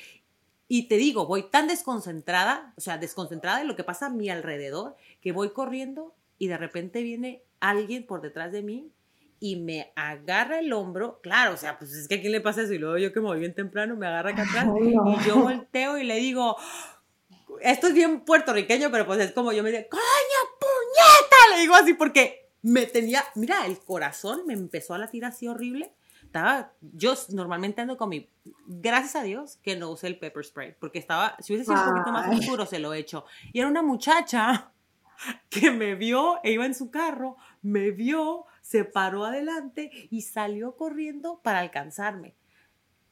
Y 0.68 0.89
te 0.89 0.97
digo, 0.97 1.28
voy 1.28 1.43
tan 1.43 1.70
desconcentrada, 1.70 2.74
o 2.76 2.82
sea, 2.82 2.97
desconcentrada 2.97 3.60
de 3.60 3.66
lo 3.66 3.78
que 3.78 3.86
pasa 3.86 4.08
a 4.08 4.10
mi 4.10 4.30
alrededor, 4.30 4.97
que 5.22 5.32
voy 5.32 5.51
corriendo 5.51 6.14
y 6.38 6.47
de 6.47 6.58
repente 6.58 7.03
viene 7.03 7.41
alguien 7.62 8.06
por 8.06 8.22
detrás 8.22 8.51
de 8.51 8.62
mí 8.62 8.91
y 9.40 9.58
me 9.58 9.92
agarra 9.96 10.60
el 10.60 10.72
hombro, 10.74 11.20
claro, 11.22 11.54
o 11.54 11.58
sea, 11.58 11.78
pues 11.78 11.94
es 11.94 12.08
que 12.08 12.16
a 12.16 12.22
quién 12.22 12.32
le 12.32 12.42
pasa 12.42 12.62
eso 12.62 12.74
y 12.74 12.78
luego 12.78 12.98
yo 12.98 13.14
que 13.14 13.20
me 13.20 13.28
voy 13.28 13.40
bien 13.40 13.54
temprano 13.54 13.96
me 13.96 14.08
agarra 14.08 14.32
acá 14.32 14.44
atrás 14.44 14.68
y 14.82 15.28
yo 15.28 15.36
volteo 15.36 15.98
y 15.98 16.04
le 16.04 16.16
digo, 16.18 16.56
esto 17.62 17.88
es 17.88 17.94
bien 17.94 18.22
puertorriqueño, 18.22 18.92
pero 18.92 19.06
pues 19.06 19.20
es 19.20 19.32
como 19.32 19.52
yo 19.52 19.64
me 19.64 19.72
digo, 19.72 19.84
coño, 19.90 20.02
puñeta, 20.60 21.56
le 21.56 21.62
digo 21.62 21.76
así 21.76 21.94
porque 21.94 22.50
me 22.62 22.86
tenía, 22.86 23.24
mira, 23.36 23.66
el 23.66 23.80
corazón 23.80 24.42
me 24.48 24.54
empezó 24.54 24.94
a 24.94 24.98
latir 24.98 25.26
así 25.26 25.48
horrible. 25.48 25.94
Estaba, 26.24 26.74
yo 26.82 27.14
normalmente 27.30 27.82
ando 27.82 27.96
con 27.96 28.10
mi, 28.10 28.30
gracias 28.66 29.16
a 29.16 29.24
Dios 29.24 29.58
que 29.62 29.76
no 29.76 29.92
usé 29.92 30.08
el 30.08 30.18
pepper 30.18 30.44
spray, 30.44 30.76
porque 30.80 31.00
estaba, 31.00 31.38
si 31.40 31.54
hubiese 31.54 31.72
sido 31.72 31.82
un 31.82 31.92
poquito 31.92 32.12
más 32.12 32.40
oscuro 32.40 32.66
se 32.66 32.80
lo 32.80 32.94
he 32.94 33.00
hecho. 33.00 33.26
Y 33.54 33.60
era 33.60 33.70
una 33.70 33.84
muchacha 33.84 34.72
que 35.50 35.72
me 35.72 35.96
vio, 35.96 36.40
e 36.44 36.52
iba 36.52 36.66
en 36.66 36.74
su 36.74 36.90
carro, 36.90 37.38
me 37.62 37.92
vio, 37.92 38.46
se 38.66 38.84
paró 38.84 39.26
adelante 39.26 39.91
y 40.09 40.24
salió 40.24 40.76
corriendo 40.76 41.39
para 41.43 41.59
alcanzarme. 41.59 42.34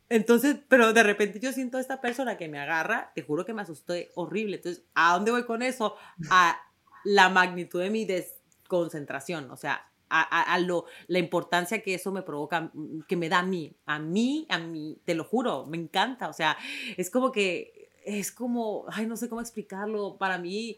Entonces, 0.09 0.57
pero 0.67 0.93
de 0.93 1.03
repente 1.03 1.39
yo 1.39 1.51
siento 1.51 1.77
a 1.77 1.81
esta 1.81 2.01
persona 2.01 2.37
que 2.37 2.49
me 2.49 2.57
agarra, 2.57 3.11
te 3.13 3.21
juro 3.21 3.45
que 3.45 3.53
me 3.53 3.61
asusté 3.61 4.09
horrible. 4.15 4.55
Entonces, 4.55 4.83
¿a 4.95 5.13
dónde 5.13 5.29
voy 5.29 5.45
con 5.45 5.61
eso? 5.61 5.95
A 6.31 6.59
la 7.05 7.29
magnitud 7.29 7.79
de 7.79 7.91
mi 7.91 8.03
desconcentración, 8.03 9.51
o 9.51 9.55
sea, 9.55 9.91
a, 10.09 10.57
lo, 10.57 10.85
la 11.07 11.19
importancia 11.19 11.83
que 11.83 11.93
eso 11.93 12.11
me 12.11 12.23
provoca, 12.23 12.71
que 13.07 13.15
me 13.15 13.29
da 13.29 13.39
a 13.39 13.43
mí, 13.43 13.75
a 13.85 13.99
mí, 13.99 14.47
a 14.49 14.57
mí, 14.57 15.01
te 15.05 15.13
lo 15.13 15.23
juro, 15.23 15.67
me 15.67 15.77
encanta, 15.77 16.29
o 16.29 16.33
sea, 16.33 16.57
es 16.97 17.11
como 17.11 17.31
que, 17.31 17.89
es 18.05 18.31
como, 18.31 18.85
ay, 18.89 19.05
no 19.05 19.17
sé 19.17 19.29
cómo 19.29 19.41
explicarlo, 19.41 20.17
para 20.17 20.37
mí 20.39 20.77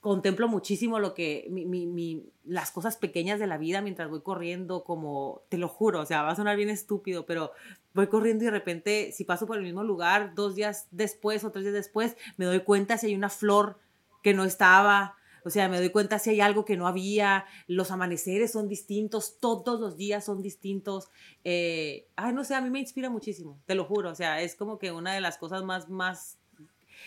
contemplo 0.00 0.48
muchísimo 0.48 0.98
lo 0.98 1.14
que, 1.14 1.46
mi, 1.50 1.64
mi, 1.64 2.24
las 2.44 2.70
cosas 2.70 2.96
pequeñas 2.96 3.40
de 3.40 3.46
la 3.46 3.58
vida 3.58 3.80
mientras 3.80 4.08
voy 4.08 4.20
corriendo, 4.20 4.84
como, 4.84 5.42
te 5.48 5.58
lo 5.58 5.68
juro, 5.68 6.00
o 6.00 6.06
sea, 6.06 6.22
va 6.22 6.30
a 6.30 6.36
sonar 6.36 6.56
bien 6.56 6.70
estúpido, 6.70 7.26
pero 7.26 7.52
voy 7.94 8.06
corriendo 8.06 8.44
y 8.44 8.46
de 8.46 8.52
repente, 8.52 9.12
si 9.12 9.24
paso 9.24 9.46
por 9.46 9.58
el 9.58 9.64
mismo 9.64 9.82
lugar 9.82 10.34
dos 10.34 10.54
días 10.54 10.86
después 10.90 11.42
o 11.44 11.50
tres 11.50 11.64
días 11.64 11.74
después, 11.74 12.16
me 12.36 12.44
doy 12.44 12.60
cuenta 12.60 12.96
si 12.96 13.06
hay 13.06 13.14
una 13.14 13.28
flor 13.28 13.78
que 14.22 14.34
no 14.34 14.44
estaba, 14.44 15.16
o 15.44 15.50
sea, 15.50 15.68
me 15.68 15.78
doy 15.78 15.90
cuenta 15.90 16.18
si 16.18 16.30
hay 16.30 16.40
algo 16.40 16.64
que 16.64 16.76
no 16.76 16.86
había, 16.86 17.46
los 17.66 17.90
amaneceres 17.90 18.52
son 18.52 18.68
distintos, 18.68 19.38
todos 19.40 19.80
los 19.80 19.96
días 19.96 20.24
son 20.24 20.42
distintos. 20.42 21.10
Eh, 21.44 22.06
no 22.34 22.44
sé, 22.44 22.54
a 22.54 22.60
mí 22.60 22.70
me 22.70 22.80
inspira 22.80 23.10
muchísimo, 23.10 23.58
te 23.66 23.74
lo 23.74 23.84
juro, 23.84 24.10
o 24.10 24.14
sea, 24.14 24.42
es 24.42 24.54
como 24.54 24.78
que 24.78 24.92
una 24.92 25.12
de 25.12 25.20
las 25.20 25.38
cosas 25.38 25.64
más, 25.64 25.88
más, 25.88 26.38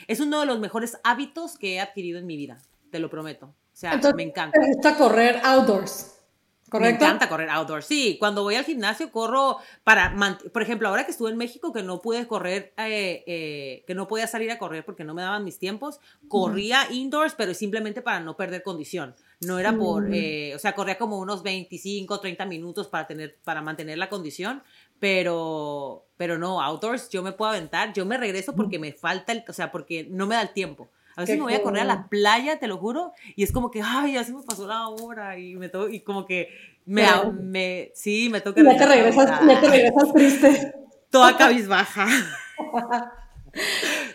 es 0.07 0.19
uno 0.19 0.41
de 0.41 0.45
los 0.45 0.59
mejores 0.59 0.97
hábitos 1.03 1.57
que 1.57 1.75
he 1.75 1.79
adquirido 1.79 2.19
en 2.19 2.25
mi 2.25 2.35
vida 2.35 2.61
te 2.91 2.99
lo 2.99 3.09
prometo. 3.09 3.47
O 3.47 3.55
sea, 3.73 3.99
me 4.15 4.23
encanta. 4.23 4.59
Me 4.59 4.67
gusta 4.67 4.95
correr 4.95 5.39
outdoors. 5.43 6.21
¿Correcto? 6.71 7.03
Me 7.03 7.05
encanta 7.05 7.27
correr 7.27 7.49
outdoors. 7.49 7.85
Sí, 7.85 8.15
cuando 8.17 8.43
voy 8.43 8.55
al 8.55 8.63
gimnasio 8.63 9.11
corro 9.11 9.57
para, 9.83 10.15
por 10.53 10.61
ejemplo, 10.61 10.87
ahora 10.87 11.03
que 11.03 11.11
estuve 11.11 11.29
en 11.29 11.35
México 11.35 11.73
que 11.73 11.83
no 11.83 12.01
pude 12.01 12.25
correr, 12.27 12.73
eh, 12.77 13.25
eh, 13.27 13.83
que 13.85 13.93
no 13.93 14.07
podía 14.07 14.25
salir 14.25 14.49
a 14.51 14.57
correr 14.57 14.85
porque 14.85 15.03
no 15.03 15.13
me 15.13 15.21
daban 15.21 15.43
mis 15.43 15.59
tiempos, 15.59 15.99
corría 16.29 16.89
indoors, 16.89 17.35
pero 17.37 17.53
simplemente 17.53 18.01
para 18.01 18.21
no 18.21 18.37
perder 18.37 18.63
condición. 18.63 19.15
No 19.41 19.59
era 19.59 19.75
por, 19.75 20.07
mm. 20.07 20.13
eh, 20.13 20.55
o 20.55 20.59
sea, 20.59 20.73
corría 20.73 20.97
como 20.97 21.19
unos 21.19 21.43
25, 21.43 22.21
30 22.21 22.45
minutos 22.45 22.87
para 22.87 23.05
tener, 23.05 23.37
para 23.43 23.61
mantener 23.61 23.97
la 23.97 24.07
condición, 24.07 24.63
pero, 24.97 26.05
pero 26.15 26.37
no, 26.37 26.61
outdoors 26.61 27.09
yo 27.09 27.21
me 27.21 27.33
puedo 27.33 27.51
aventar, 27.51 27.91
yo 27.91 28.05
me 28.05 28.17
regreso 28.17 28.55
porque 28.55 28.79
me 28.79 28.93
falta 28.93 29.33
el, 29.33 29.43
o 29.45 29.51
sea, 29.51 29.71
porque 29.71 30.07
no 30.09 30.25
me 30.25 30.35
da 30.35 30.43
el 30.43 30.53
tiempo. 30.53 30.89
A 31.21 31.25
veces 31.25 31.37
me 31.37 31.43
voy 31.43 31.53
a 31.53 31.63
correr 31.63 31.81
a 31.81 31.85
la 31.85 32.07
playa, 32.07 32.59
te 32.59 32.67
lo 32.67 32.77
juro, 32.77 33.13
y 33.35 33.43
es 33.43 33.51
como 33.51 33.71
que, 33.71 33.81
ay, 33.83 34.13
ya 34.13 34.23
se 34.23 34.33
me 34.33 34.43
pasó 34.43 34.67
la 34.67 34.87
hora, 34.87 35.37
y, 35.37 35.55
me 35.55 35.71
y 35.91 36.01
como 36.01 36.25
que 36.25 36.49
me, 36.85 37.05
me, 37.39 37.91
sí, 37.93 38.29
me 38.29 38.41
toca. 38.41 38.61
Ya 38.63 38.77
te 38.77 38.85
regresas, 38.85 39.47
ya 39.47 39.61
te 39.61 39.69
regresas 39.69 40.13
triste. 40.13 40.73
Toda 41.09 41.37
cabizbaja. 41.37 42.07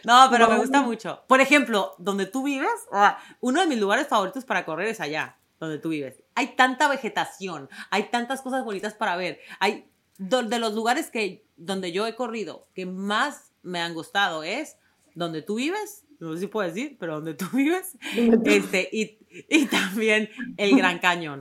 No, 0.02 0.28
pero 0.30 0.48
me 0.48 0.57
gusta 0.57 0.80
mucho. 0.80 1.22
Por 1.26 1.42
ejemplo, 1.42 1.94
donde 1.98 2.24
tú 2.24 2.44
vives, 2.44 2.70
ah, 2.90 3.18
uno 3.40 3.61
de 3.61 3.66
mis 3.66 3.78
lugares 3.78 4.07
favoritos 4.07 4.46
para 4.46 4.64
correr 4.64 4.88
es 4.88 5.00
allá, 5.00 5.36
donde 5.61 5.78
tú 5.78 5.90
vives. 5.90 6.22
Hay 6.34 6.57
tanta 6.57 6.88
vegetación, 6.88 7.68
hay 7.90 8.04
tantas 8.04 8.40
cosas 8.40 8.64
bonitas 8.64 8.94
para 8.94 9.14
ver. 9.16 9.40
Hay 9.61 9.90
de 10.16 10.59
los 10.59 10.72
lugares 10.72 11.11
que 11.11 11.44
donde 11.57 11.92
yo 11.92 12.07
he 12.07 12.14
corrido 12.14 12.68
que 12.74 12.86
más 12.86 13.52
me 13.62 13.80
han 13.80 13.92
gustado 13.92 14.42
es 14.42 14.78
donde 15.14 15.42
tú 15.42 15.57
vives 15.57 16.05
no 16.18 16.34
sé 16.34 16.40
si 16.40 16.46
puedo 16.46 16.68
decir, 16.68 16.96
pero 16.98 17.14
donde 17.14 17.34
tú 17.34 17.46
vives, 17.52 17.96
este, 18.44 18.88
y, 18.92 19.18
y 19.48 19.66
también 19.66 20.28
el 20.56 20.76
Gran 20.76 20.98
Cañón. 20.98 21.40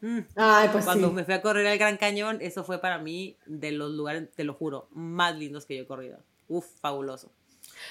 Mm. 0.00 0.20
Ay, 0.36 0.68
pues 0.70 0.84
Cuando 0.84 1.10
me 1.12 1.24
fui 1.24 1.34
a 1.34 1.42
correr 1.42 1.66
al 1.66 1.78
Gran 1.78 1.96
Cañón, 1.96 2.38
eso 2.40 2.64
fue 2.64 2.80
para 2.80 2.98
mí 2.98 3.36
de 3.46 3.72
los 3.72 3.92
lugares, 3.92 4.28
te 4.34 4.44
lo 4.44 4.54
juro, 4.54 4.88
más 4.92 5.36
lindos 5.36 5.66
que 5.66 5.76
yo 5.76 5.82
he 5.82 5.86
corrido. 5.86 6.18
Uf, 6.48 6.66
fabuloso. 6.80 7.32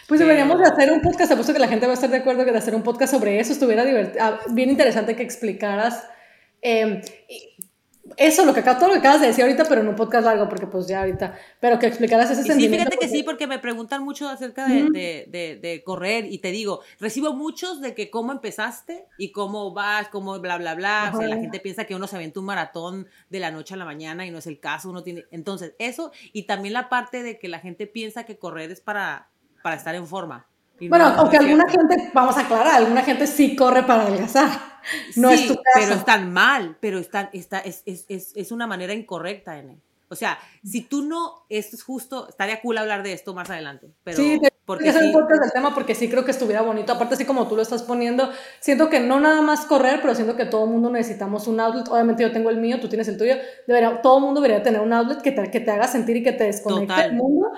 Pues 0.07 0.19
deberíamos 0.19 0.59
de 0.59 0.65
hacer 0.65 0.91
un 0.91 1.01
podcast, 1.01 1.31
apuesto 1.31 1.53
que 1.53 1.59
la 1.59 1.67
gente 1.67 1.86
va 1.86 1.91
a 1.91 1.95
estar 1.95 2.09
de 2.09 2.17
acuerdo 2.17 2.45
que 2.45 2.51
de 2.51 2.57
hacer 2.57 2.75
un 2.75 2.83
podcast 2.83 3.13
sobre 3.13 3.39
eso 3.39 3.53
estuviera 3.53 3.83
ah, 4.19 4.39
bien 4.51 4.69
interesante 4.69 5.15
que 5.15 5.23
explicaras 5.23 6.07
eh, 6.61 7.01
eso, 8.18 8.45
lo 8.45 8.53
que 8.53 8.61
todo 8.61 8.88
lo 8.88 8.93
que 8.93 8.99
acabas 8.99 9.22
de 9.22 9.28
decir 9.28 9.43
ahorita, 9.43 9.66
pero 9.66 9.82
en 9.82 9.88
un 9.88 9.95
podcast 9.95 10.26
largo, 10.26 10.47
porque 10.49 10.68
pues 10.68 10.88
ya 10.88 11.01
ahorita, 11.01 11.38
pero 11.59 11.80
que 11.80 11.88
explicaras 11.88 12.32
ese 12.32 12.43
sentimiento. 12.43 12.78
Sí, 12.78 12.84
fíjate 12.84 12.97
que 12.97 13.07
sí, 13.07 13.24
porque 13.24 13.47
me 13.47 13.59
preguntan 13.59 14.03
mucho 14.03 14.28
acerca 14.28 14.68
de, 14.68 15.26
de, 15.28 15.59
de, 15.61 15.84
correr 15.84 16.26
y 16.32 16.39
te 16.39 16.51
digo, 16.51 16.82
recibo 16.99 17.34
muchos 17.34 17.82
de 17.82 17.93
que 17.93 18.09
cómo 18.09 18.32
empezaste 18.32 19.05
y 19.18 19.32
cómo 19.32 19.74
vas, 19.74 20.09
cómo 20.09 20.39
bla, 20.39 20.57
bla, 20.57 20.76
bla. 20.76 21.11
O 21.13 21.18
sea, 21.18 21.28
la 21.28 21.38
gente 21.38 21.59
piensa 21.59 21.86
que 21.86 21.95
uno 21.95 22.07
se 22.07 22.16
aventa 22.16 22.39
un 22.39 22.45
maratón 22.45 23.07
de 23.30 23.39
la 23.39 23.51
noche 23.51 23.74
a 23.74 23.78
la 23.78 23.86
mañana 23.86 24.26
y 24.26 24.32
no 24.32 24.39
es 24.39 24.47
el 24.47 24.59
caso, 24.59 24.89
uno 24.89 25.03
tiene... 25.03 25.26
Entonces, 25.32 25.74
eso 25.80 26.11
y 26.34 26.43
también 26.43 26.74
la 26.74 26.89
parte 26.89 27.24
de 27.24 27.39
que 27.39 27.47
la 27.47 27.59
gente 27.59 27.88
piensa 27.88 28.24
que 28.24 28.38
correr 28.38 28.72
es 28.72 28.82
para, 28.82 29.30
para 29.61 29.76
estar 29.76 29.95
en 29.95 30.07
forma. 30.07 30.47
Bueno, 30.82 31.05
aunque 31.17 31.38
alguna 31.38 31.69
gente, 31.69 32.11
vamos 32.13 32.38
a 32.38 32.41
aclarar, 32.41 32.76
alguna 32.76 33.03
gente 33.03 33.28
sí 33.28 33.55
corre 33.55 33.84
para 33.84 34.03
adelgazar. 34.03 34.49
No 35.15 35.32
es 35.32 35.47
tu 35.47 35.55
caso. 35.55 35.63
Pero 35.73 35.95
están 35.95 36.32
mal, 36.32 36.78
pero 36.80 36.99
están, 36.99 37.30
está, 37.34 37.59
es, 37.59 37.82
es, 37.86 38.05
es, 38.07 38.34
es 38.36 38.51
una 38.51 38.67
manera 38.67 38.93
incorrecta, 38.93 39.57
N. 39.57 39.80
O 40.07 40.15
sea, 40.15 40.38
si 40.63 40.82
tú 40.82 41.01
no, 41.01 41.45
es 41.49 41.82
justo, 41.82 42.30
estaría 42.30 42.61
cool 42.61 42.78
hablar 42.78 43.01
de 43.01 43.11
esto 43.11 43.34
más 43.34 43.49
adelante, 43.49 43.88
pero, 44.03 44.21
Porque 44.63 44.89
es 44.89 44.95
sí. 44.95 45.11
del 45.11 45.51
tema 45.51 45.73
porque 45.73 45.95
sí 45.95 46.09
creo 46.09 46.23
que 46.23 46.32
estuviera 46.32 46.61
bonito. 46.61 46.93
Aparte, 46.93 47.15
así 47.15 47.26
como 47.26 47.47
tú 47.47 47.55
lo 47.55 47.63
estás 47.63 47.82
poniendo, 47.82 48.30
siento 48.59 48.89
que 48.89 48.99
no 48.99 49.19
nada 49.19 49.41
más 49.41 49.65
correr, 49.65 49.99
pero 50.01 50.13
siento 50.13 50.36
que 50.36 50.45
todo 50.45 50.65
el 50.65 50.69
mundo 50.69 50.91
necesitamos 50.91 51.47
un 51.47 51.59
outlet. 51.59 51.88
Obviamente 51.88 52.21
yo 52.21 52.32
tengo 52.32 52.51
el 52.51 52.57
mío, 52.57 52.80
tú 52.80 52.88
tienes 52.88 53.07
el 53.07 53.17
tuyo. 53.17 53.36
Debería, 53.67 54.01
todo 54.01 54.19
el 54.19 54.23
mundo 54.23 54.41
debería 54.41 54.63
tener 54.63 54.82
un 54.82 54.93
outlet 54.93 55.21
que 55.21 55.32
te, 55.32 55.49
que 55.49 55.59
te 55.59 55.71
haga 55.71 55.88
sentir 55.88 56.17
y 56.17 56.23
que 56.23 56.34
te 56.34 56.45
desconecte 56.45 57.01
del 57.01 57.13
mundo. 57.13 57.51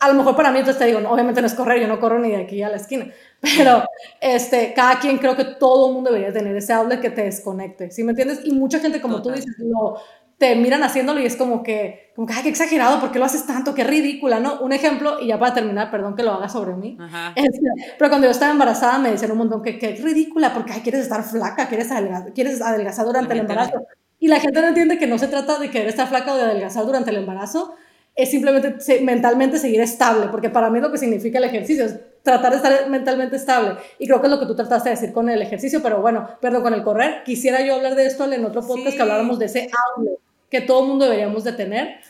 A 0.00 0.08
lo 0.08 0.14
mejor 0.14 0.34
para 0.34 0.50
mí, 0.50 0.58
entonces 0.58 0.78
te 0.78 0.86
digo, 0.86 0.98
obviamente 1.08 1.40
no 1.40 1.46
es 1.46 1.54
correr, 1.54 1.80
yo 1.80 1.86
no 1.86 2.00
corro 2.00 2.18
ni 2.18 2.30
de 2.30 2.38
aquí 2.38 2.62
a 2.62 2.68
la 2.68 2.76
esquina. 2.76 3.06
Pero 3.40 3.84
este, 4.20 4.72
cada 4.74 4.98
quien 4.98 5.18
creo 5.18 5.36
que 5.36 5.44
todo 5.44 5.88
el 5.88 5.94
mundo 5.94 6.10
debería 6.10 6.32
tener 6.32 6.56
ese 6.56 6.72
outlet 6.72 7.00
que 7.00 7.10
te 7.10 7.22
desconecte. 7.22 7.90
¿Sí 7.90 8.02
me 8.02 8.10
entiendes? 8.10 8.40
Y 8.44 8.52
mucha 8.52 8.80
gente, 8.80 9.00
como 9.00 9.22
tú 9.22 9.30
dices, 9.30 9.54
lo 9.58 10.00
te 10.40 10.56
miran 10.56 10.82
haciéndolo 10.82 11.20
y 11.20 11.26
es 11.26 11.36
como 11.36 11.62
que, 11.62 12.12
como 12.16 12.26
que, 12.26 12.32
ay, 12.32 12.42
qué 12.42 12.48
exagerado, 12.48 12.98
¿por 12.98 13.12
qué 13.12 13.18
lo 13.18 13.26
haces 13.26 13.46
tanto? 13.46 13.74
Qué 13.74 13.84
ridícula, 13.84 14.40
¿no? 14.40 14.58
Un 14.60 14.72
ejemplo, 14.72 15.20
y 15.20 15.26
ya 15.26 15.38
para 15.38 15.52
terminar, 15.52 15.90
perdón 15.90 16.16
que 16.16 16.22
lo 16.22 16.32
haga 16.32 16.48
sobre 16.48 16.74
mí, 16.76 16.96
este, 17.34 17.60
pero 17.98 18.08
cuando 18.08 18.26
yo 18.26 18.30
estaba 18.30 18.50
embarazada 18.50 18.98
me 18.98 19.10
decían 19.10 19.32
un 19.32 19.36
montón 19.36 19.60
que, 19.62 19.78
qué 19.78 19.96
ridícula, 19.96 20.54
porque, 20.54 20.72
ay, 20.72 20.80
quieres 20.80 21.02
estar 21.02 21.22
flaca, 21.24 21.68
quieres 21.68 21.90
adelgazar, 21.90 22.32
quieres 22.32 22.62
adelgazar 22.62 23.04
durante 23.04 23.34
el 23.34 23.40
embarazo. 23.40 23.86
Y 24.18 24.28
la 24.28 24.40
gente 24.40 24.62
no 24.62 24.68
entiende 24.68 24.96
que 24.96 25.06
no 25.06 25.18
se 25.18 25.28
trata 25.28 25.58
de 25.58 25.70
querer 25.70 25.88
estar 25.88 26.08
flaca 26.08 26.32
o 26.32 26.36
de 26.36 26.44
adelgazar 26.44 26.86
durante 26.86 27.10
el 27.10 27.16
embarazo, 27.16 27.74
es 28.20 28.30
simplemente 28.30 28.76
mentalmente 29.02 29.58
seguir 29.58 29.80
estable, 29.80 30.26
porque 30.30 30.50
para 30.50 30.70
mí 30.70 30.80
lo 30.80 30.90
que 30.92 30.98
significa 30.98 31.38
el 31.38 31.44
ejercicio 31.44 31.84
es 31.84 31.98
tratar 32.22 32.50
de 32.50 32.56
estar 32.56 32.88
mentalmente 32.90 33.36
estable. 33.36 33.76
Y 33.98 34.06
creo 34.06 34.20
que 34.20 34.26
es 34.26 34.30
lo 34.30 34.40
que 34.40 34.46
tú 34.46 34.54
trataste 34.54 34.90
de 34.90 34.96
decir 34.96 35.12
con 35.12 35.28
el 35.28 35.40
ejercicio, 35.42 35.80
pero 35.82 36.00
bueno, 36.00 36.28
perdón, 36.40 36.62
con 36.62 36.74
el 36.74 36.82
correr. 36.82 37.22
Quisiera 37.24 37.60
yo 37.62 37.74
hablar 37.74 37.94
de 37.94 38.06
esto 38.06 38.30
en 38.30 38.44
otro 38.44 38.66
podcast 38.66 38.96
que 38.96 39.02
habláramos 39.02 39.38
de 39.38 39.46
ese 39.46 39.70
outlet 39.96 40.18
que 40.50 40.60
todo 40.60 40.84
mundo 40.84 41.04
deberíamos 41.04 41.44
de 41.44 41.52
tener. 41.52 42.00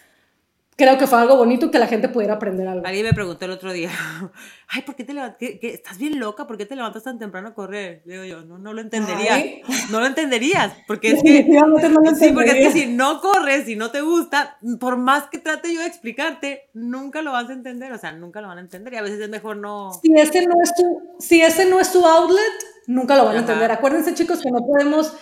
Creo 0.80 0.96
que 0.96 1.06
fue 1.06 1.18
algo 1.18 1.36
bonito 1.36 1.70
que 1.70 1.78
la 1.78 1.88
gente 1.88 2.08
pudiera 2.08 2.36
aprender 2.36 2.66
algo. 2.66 2.86
Alguien 2.86 3.04
me 3.04 3.12
preguntó 3.12 3.44
el 3.44 3.50
otro 3.50 3.70
día, 3.70 3.90
ay, 4.68 4.80
¿por 4.80 4.96
qué 4.96 5.04
te 5.04 5.12
levantas? 5.12 5.36
¿Estás 5.42 5.98
bien 5.98 6.18
loca? 6.18 6.46
¿Por 6.46 6.56
qué 6.56 6.64
te 6.64 6.74
levantas 6.74 7.02
tan 7.02 7.18
temprano 7.18 7.48
a 7.48 7.54
correr? 7.54 8.00
Digo 8.06 8.24
yo, 8.24 8.40
no, 8.46 8.56
no 8.56 8.72
lo 8.72 8.80
entenderías. 8.80 9.44
No 9.90 10.00
lo 10.00 10.06
entenderías. 10.06 10.72
Porque 10.86 11.10
es 11.10 11.22
que, 11.22 11.44
no 11.44 11.66
lo 11.66 11.78
sí, 12.18 12.30
porque 12.32 12.52
es 12.52 12.68
que 12.68 12.72
si 12.72 12.86
no 12.86 13.20
corres, 13.20 13.66
si 13.66 13.76
no 13.76 13.90
te 13.90 14.00
gusta, 14.00 14.56
por 14.80 14.96
más 14.96 15.24
que 15.24 15.36
trate 15.36 15.70
yo 15.74 15.80
de 15.80 15.86
explicarte, 15.86 16.70
nunca 16.72 17.20
lo 17.20 17.32
vas 17.32 17.50
a 17.50 17.52
entender. 17.52 17.92
O 17.92 17.98
sea, 17.98 18.12
nunca 18.12 18.40
lo 18.40 18.48
van 18.48 18.56
a 18.56 18.62
entender 18.62 18.94
y 18.94 18.96
a 18.96 19.02
veces 19.02 19.20
es 19.20 19.28
mejor 19.28 19.58
no... 19.58 19.92
Si 20.02 20.10
ese 20.14 20.46
no 20.46 20.62
es 20.62 20.74
tu, 20.74 21.16
si 21.18 21.42
ese 21.42 21.68
no 21.68 21.78
es 21.78 21.92
tu 21.92 22.06
outlet, 22.06 22.64
nunca 22.86 23.18
lo 23.18 23.26
van 23.26 23.36
a 23.36 23.40
entender. 23.40 23.70
Acuérdense, 23.70 24.14
chicos, 24.14 24.40
que 24.40 24.50
no 24.50 24.66
podemos 24.66 25.14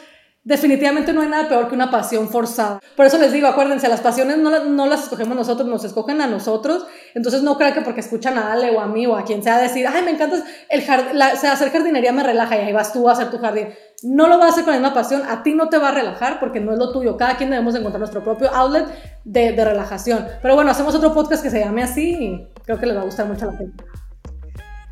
definitivamente 0.49 1.13
no 1.13 1.21
hay 1.21 1.29
nada 1.29 1.47
peor 1.47 1.69
que 1.69 1.75
una 1.75 1.91
pasión 1.91 2.27
forzada. 2.27 2.81
Por 2.97 3.05
eso 3.05 3.19
les 3.19 3.33
digo, 3.33 3.47
acuérdense, 3.47 3.87
las 3.87 4.01
pasiones 4.01 4.39
no, 4.39 4.65
no, 4.65 4.87
las 4.87 5.03
escogemos 5.03 5.37
nosotros, 5.37 5.69
nos 5.69 5.85
escogen 5.85 6.23
a 6.23 6.27
nosotros. 6.27 6.87
Entonces 7.15 7.43
no 7.43 7.59
crean 7.59 7.75
que 7.75 7.83
porque 7.83 8.01
escuchan 8.01 8.39
a 8.39 8.53
Ale 8.53 8.71
o 8.71 8.81
a 8.81 8.87
mí 8.87 9.07
o 9.07 9.15
a 9.15 9.25
quien 9.25 9.43
sea 9.43 9.59
decir, 9.59 9.87
ay, 9.87 10.03
me 10.03 10.13
encanta 10.13 10.43
el 10.71 11.21
hacer 11.21 11.71
jardinería 11.71 12.13
me 12.13 12.23
relaja 12.23 12.57
y 12.57 12.61
ahí 12.61 12.73
vas 12.73 12.95
tú 12.95 13.11
a 13.11 13.13
hacer 13.13 13.31
tu 13.31 13.37
jardín. 13.37 13.69
No 14.03 14.27
lo 14.27 14.39
vas 14.39 14.47
a 14.47 14.53
hacer 14.53 14.65
con 14.65 14.73
la 14.73 14.81
misma 14.81 14.95
pasión, 14.95 15.23
a 15.29 15.43
ti 15.43 15.53
no 15.53 15.69
te 15.69 15.77
va 15.77 15.91
a 15.91 15.93
relajar 15.93 16.41
porque 16.41 16.61
no 16.61 16.73
es 16.73 16.79
lo 16.79 16.93
tuyo. 16.93 17.19
Cada 17.19 17.37
quien 17.37 17.51
debemos 17.51 17.75
encontrar 17.75 18.01
nuestro 18.01 18.25
propio 18.25 18.49
outlet 18.55 18.87
de, 19.25 19.53
de 19.53 19.65
relajación. 19.67 20.27
Pero 20.41 20.55
bueno, 20.55 20.71
hacemos 20.71 20.95
otro 20.95 21.13
podcast 21.13 21.43
que 21.43 21.51
se 21.51 21.61
llame 21.61 21.83
así 21.83 22.17
y 22.19 22.49
creo 22.65 22.79
que 22.79 22.87
les 22.87 22.97
va 22.97 23.03
a 23.03 23.05
gustar 23.05 23.27
mucho 23.27 23.47
a 23.47 23.53
la 23.53 23.59
gente. 23.59 23.85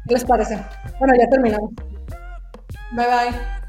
¿Qué 0.07 0.15
les 0.15 0.25
parece? 0.25 0.63
Bueno, 0.99 1.15
ya 1.19 1.31
terminamos. 1.31 1.71
Bye 2.95 3.07
bye. 3.07 3.66